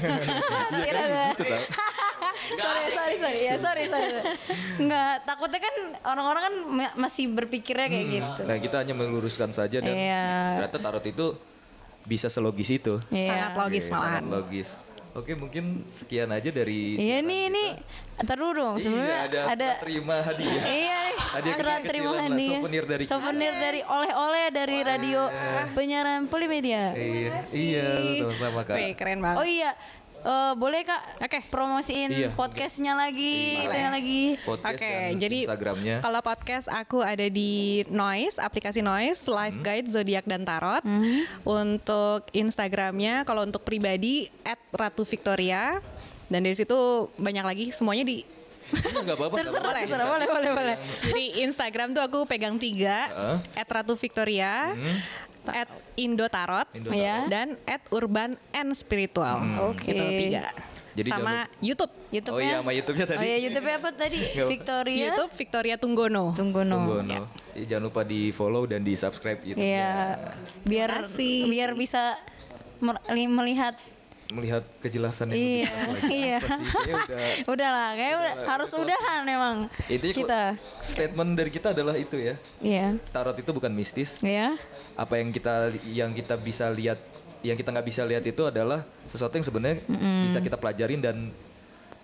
Iya 0.71 0.83
Tidak 0.83 0.89
kan, 0.89 1.05
ada. 1.05 1.25
gitu 1.31 1.43
tau. 1.45 1.63
sorry, 2.63 2.85
sorry, 2.89 3.15
sorry. 3.17 3.39
Ya, 3.41 3.55
sorry, 3.55 3.83
sorry. 3.85 4.09
Enggak, 4.77 5.13
takutnya 5.23 5.59
kan 5.59 5.75
orang-orang 6.05 6.43
kan 6.43 6.53
ma- 6.67 6.95
masih 6.99 7.29
berpikirnya 7.29 7.87
kayak 7.87 8.07
gitu. 8.09 8.41
Nah 8.43 8.57
kita 8.57 8.75
hanya 8.77 8.93
meluruskan 8.93 9.51
saja 9.51 9.77
dan 9.79 9.91
Iya. 9.91 10.25
ternyata 10.57 10.77
tarot 10.79 11.03
itu 11.03 11.25
bisa 12.03 12.27
selogis 12.27 12.69
itu. 12.69 12.97
Iya. 13.09 13.29
Sangat 13.29 13.51
logis 13.59 13.85
Oke, 13.85 13.91
malahan. 13.91 14.11
sangat 14.17 14.25
logis. 14.27 14.69
Oke 15.11 15.35
mungkin 15.35 15.83
sekian 15.91 16.31
aja 16.31 16.49
dari 16.55 16.95
Iya 16.95 17.19
nih, 17.19 17.51
ini 17.51 17.65
Ntar 18.21 18.37
dulu 18.37 18.53
dong, 18.53 18.75
sebelumnya 18.77 19.17
iya, 19.17 19.25
ada, 19.25 19.39
ada, 19.49 19.55
surat 19.57 19.81
terima 19.81 20.15
hadiah. 20.21 20.63
Iya 20.69 20.97
nih, 21.09 21.17
Hadiah 21.17 21.55
surat 21.57 21.79
kecil-kecilan 21.81 21.89
terima 21.89 22.11
hadiah. 22.21 22.59
souvenir 22.61 22.83
dari 22.85 23.01
kita. 23.01 23.09
Souvenir 23.09 23.53
dari 23.57 23.81
oleh-oleh 23.81 24.45
dari 24.53 24.77
radio 24.85 25.21
penyiaran 25.73 26.21
Polimedia. 26.29 26.93
Iya, 26.93 27.33
iya 27.49 27.87
sama-sama 28.21 28.61
kak. 28.61 28.75
Wih, 28.77 28.91
keren 28.93 29.19
banget. 29.25 29.37
Oh 29.41 29.47
iya, 29.47 29.73
Eh, 30.21 30.53
boleh 30.53 30.81
kak 30.81 31.01
Oke. 31.19 31.39
promosiin 31.49 32.07
Iya. 32.07 32.29
podcastnya 32.31 32.93
lagi, 32.93 33.57
itunya 33.59 33.89
lagi. 33.89 34.37
Oke, 34.39 34.77
dan 34.77 35.17
jadi 35.17 35.37
Instagramnya. 35.43 35.97
kalau 35.99 36.21
podcast 36.21 36.69
aku 36.69 37.01
ada 37.01 37.25
di 37.25 37.81
Noise, 37.87 38.37
aplikasi 38.37 38.79
Noise, 38.79 39.25
Live 39.25 39.57
Hmm. 39.57 39.65
Guide 39.65 39.87
zodiak 39.87 40.25
dan 40.25 40.45
tarot. 40.45 40.85
Untuk 41.41 42.29
Instagramnya, 42.31 43.23
kalau 43.23 43.41
untuk 43.41 43.61
pribadi 43.61 44.29
@ratu_victoria 44.71 45.81
dan 46.27 46.39
dari 46.39 46.53
situ 46.53 46.77
banyak 47.15 47.41
lagi 47.43 47.65
semuanya 47.71 48.05
di 48.05 48.21
Enggak 48.71 49.17
apa-apa. 49.17 49.33
nggak 49.35 49.41
Terserah, 49.41 49.63
apa-apa. 49.67 49.81
terserah, 49.83 50.05
boleh, 50.07 50.27
boleh, 50.29 50.51
boleh. 50.53 50.75
Jadi 51.03 51.25
Instagram 51.41 51.91
tuh 51.91 51.99
aku 51.99 52.19
pegang 52.23 52.55
tiga, 52.55 53.09
Heeh. 53.09 53.65
@ratu_victoria, 53.65 54.77
@indotarot, 55.97 56.67
Indo 56.75 56.91
Ya. 56.93 57.25
dan 57.27 57.57
@urban 57.91 58.37
and 58.53 58.69
spiritual. 58.77 59.41
Oke. 59.73 59.91
Itu 59.91 60.03
tiga. 60.03 60.53
Jadi 60.91 61.07
sama 61.07 61.47
YouTube. 61.63 61.93
YouTube-nya. 62.11 62.35
Oh 62.35 62.39
iya, 62.43 62.55
sama 62.59 62.71
YouTube-nya 62.75 63.05
tadi. 63.07 63.19
Oh 63.19 63.23
iya, 63.23 63.37
YouTube-nya 63.47 63.75
apa 63.79 63.89
tadi? 63.95 64.19
Victoria. 64.51 65.03
YouTube 65.07 65.31
Victoria 65.31 65.75
Tunggono. 65.79 66.25
Tunggono. 66.35 66.79
Tunggu, 66.83 66.95
no. 67.07 67.23
Ya, 67.55 67.63
jangan 67.63 67.83
lupa 67.87 68.01
di 68.03 68.35
follow 68.35 68.67
dan 68.67 68.83
di 68.83 68.93
subscribe 68.99 69.39
YouTube. 69.39 69.63
Iya. 69.63 70.19
Biar 70.67 70.91
biar 71.47 71.71
bisa 71.79 72.19
melihat 73.07 73.79
Melihat 74.31 74.63
kejelasan 74.79 75.35
yang 75.35 75.37
Iya, 75.37 75.71
iya. 76.23 76.39
Udah 76.39 77.19
Udahlah, 77.53 77.89
kayak 77.93 78.15
udah 78.15 78.33
harus 78.47 78.71
udahan 78.73 79.21
memang 79.27 79.55
kok 79.67 80.15
kita. 80.15 80.55
statement 80.79 81.35
dari 81.35 81.51
kita 81.51 81.75
adalah 81.75 81.99
itu 81.99 82.15
ya. 82.15 82.35
Iya. 82.63 82.95
Tarot 83.11 83.35
itu 83.35 83.51
bukan 83.51 83.69
mistis. 83.75 84.23
Iya. 84.23 84.55
Apa 84.95 85.19
yang 85.19 85.29
kita 85.29 85.75
yang 85.91 86.11
kita 86.15 86.39
bisa 86.39 86.71
lihat 86.71 86.97
yang 87.41 87.57
kita 87.57 87.73
nggak 87.73 87.87
bisa 87.89 88.05
lihat 88.05 88.23
itu 88.23 88.41
adalah 88.45 88.85
sesuatu 89.09 89.33
yang 89.33 89.45
sebenarnya 89.45 89.81
bisa 90.29 90.39
kita 90.39 90.57
pelajarin 90.61 91.01
dan 91.01 91.33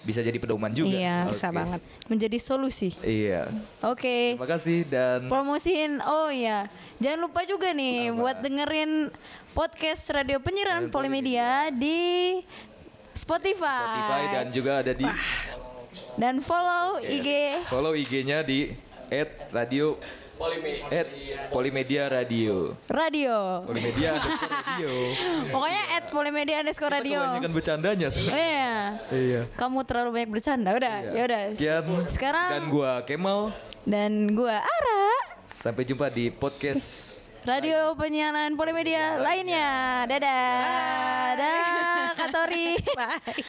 bisa 0.06 0.22
jadi 0.22 0.38
pedoman 0.38 0.70
juga. 0.70 0.94
Iya, 0.94 1.26
bisa 1.26 1.50
Oke. 1.50 1.58
banget. 1.58 1.82
Menjadi 2.06 2.38
solusi. 2.38 2.90
Iya. 3.02 3.50
Oke. 3.82 4.38
Terima 4.38 4.50
kasih 4.50 4.86
dan 4.86 5.26
Promosiin. 5.26 5.98
Oh 6.06 6.30
iya. 6.30 6.70
Jangan 6.98 7.20
lupa 7.26 7.42
juga 7.46 7.74
nih 7.74 8.14
buat 8.14 8.38
dengerin 8.40 9.10
podcast 9.52 10.06
Radio 10.14 10.38
Penyiaran 10.38 10.94
Polimedia 10.94 11.74
di 11.74 12.38
Spotify. 13.12 13.58
Spotify 13.58 14.24
dan 14.30 14.48
juga 14.54 14.72
ada 14.86 14.94
di 14.94 15.06
Dan 16.18 16.42
follow 16.42 16.98
Iya. 17.02 17.14
IG 17.14 17.28
follow 17.70 17.94
IG-nya 17.94 18.42
di 18.42 18.74
@radio 19.50 19.98
at 20.90 21.08
Polimedia 21.50 22.04
Radio. 22.08 22.78
Radio. 22.88 23.66
Polimedia 23.66 24.12
radio. 24.22 24.92
Pokoknya 25.50 25.84
at 25.92 26.06
Polimedia 26.08 26.56
underscore 26.62 26.94
radio. 26.94 27.20
Kebanyakan 27.20 27.54
bercandanya 27.54 28.08
sebenarnya. 28.08 28.40
Iya. 28.40 28.72
Iya. 29.12 29.42
Kamu 29.56 29.80
terlalu 29.84 30.10
banyak 30.14 30.32
bercanda. 30.32 30.70
Udah, 30.72 30.96
ya 31.08 31.22
udah. 31.24 31.44
Sekian. 31.50 31.84
Sekarang- 32.08 32.52
dan 32.52 32.64
gua 32.70 33.02
Kemal. 33.02 33.52
Dan 33.84 34.12
gua 34.32 34.60
Ara. 34.60 35.02
Sampai 35.44 35.84
jumpa 35.84 36.08
di 36.08 36.28
podcast 36.28 37.16
Radio 37.42 37.96
penyiaran 37.96 38.54
Polimedia 38.54 39.16
lainnya. 39.18 40.04
Dadah. 40.04 41.32
Dadah, 41.34 42.12
Katori. 42.14 42.76
Bye. 43.00 43.40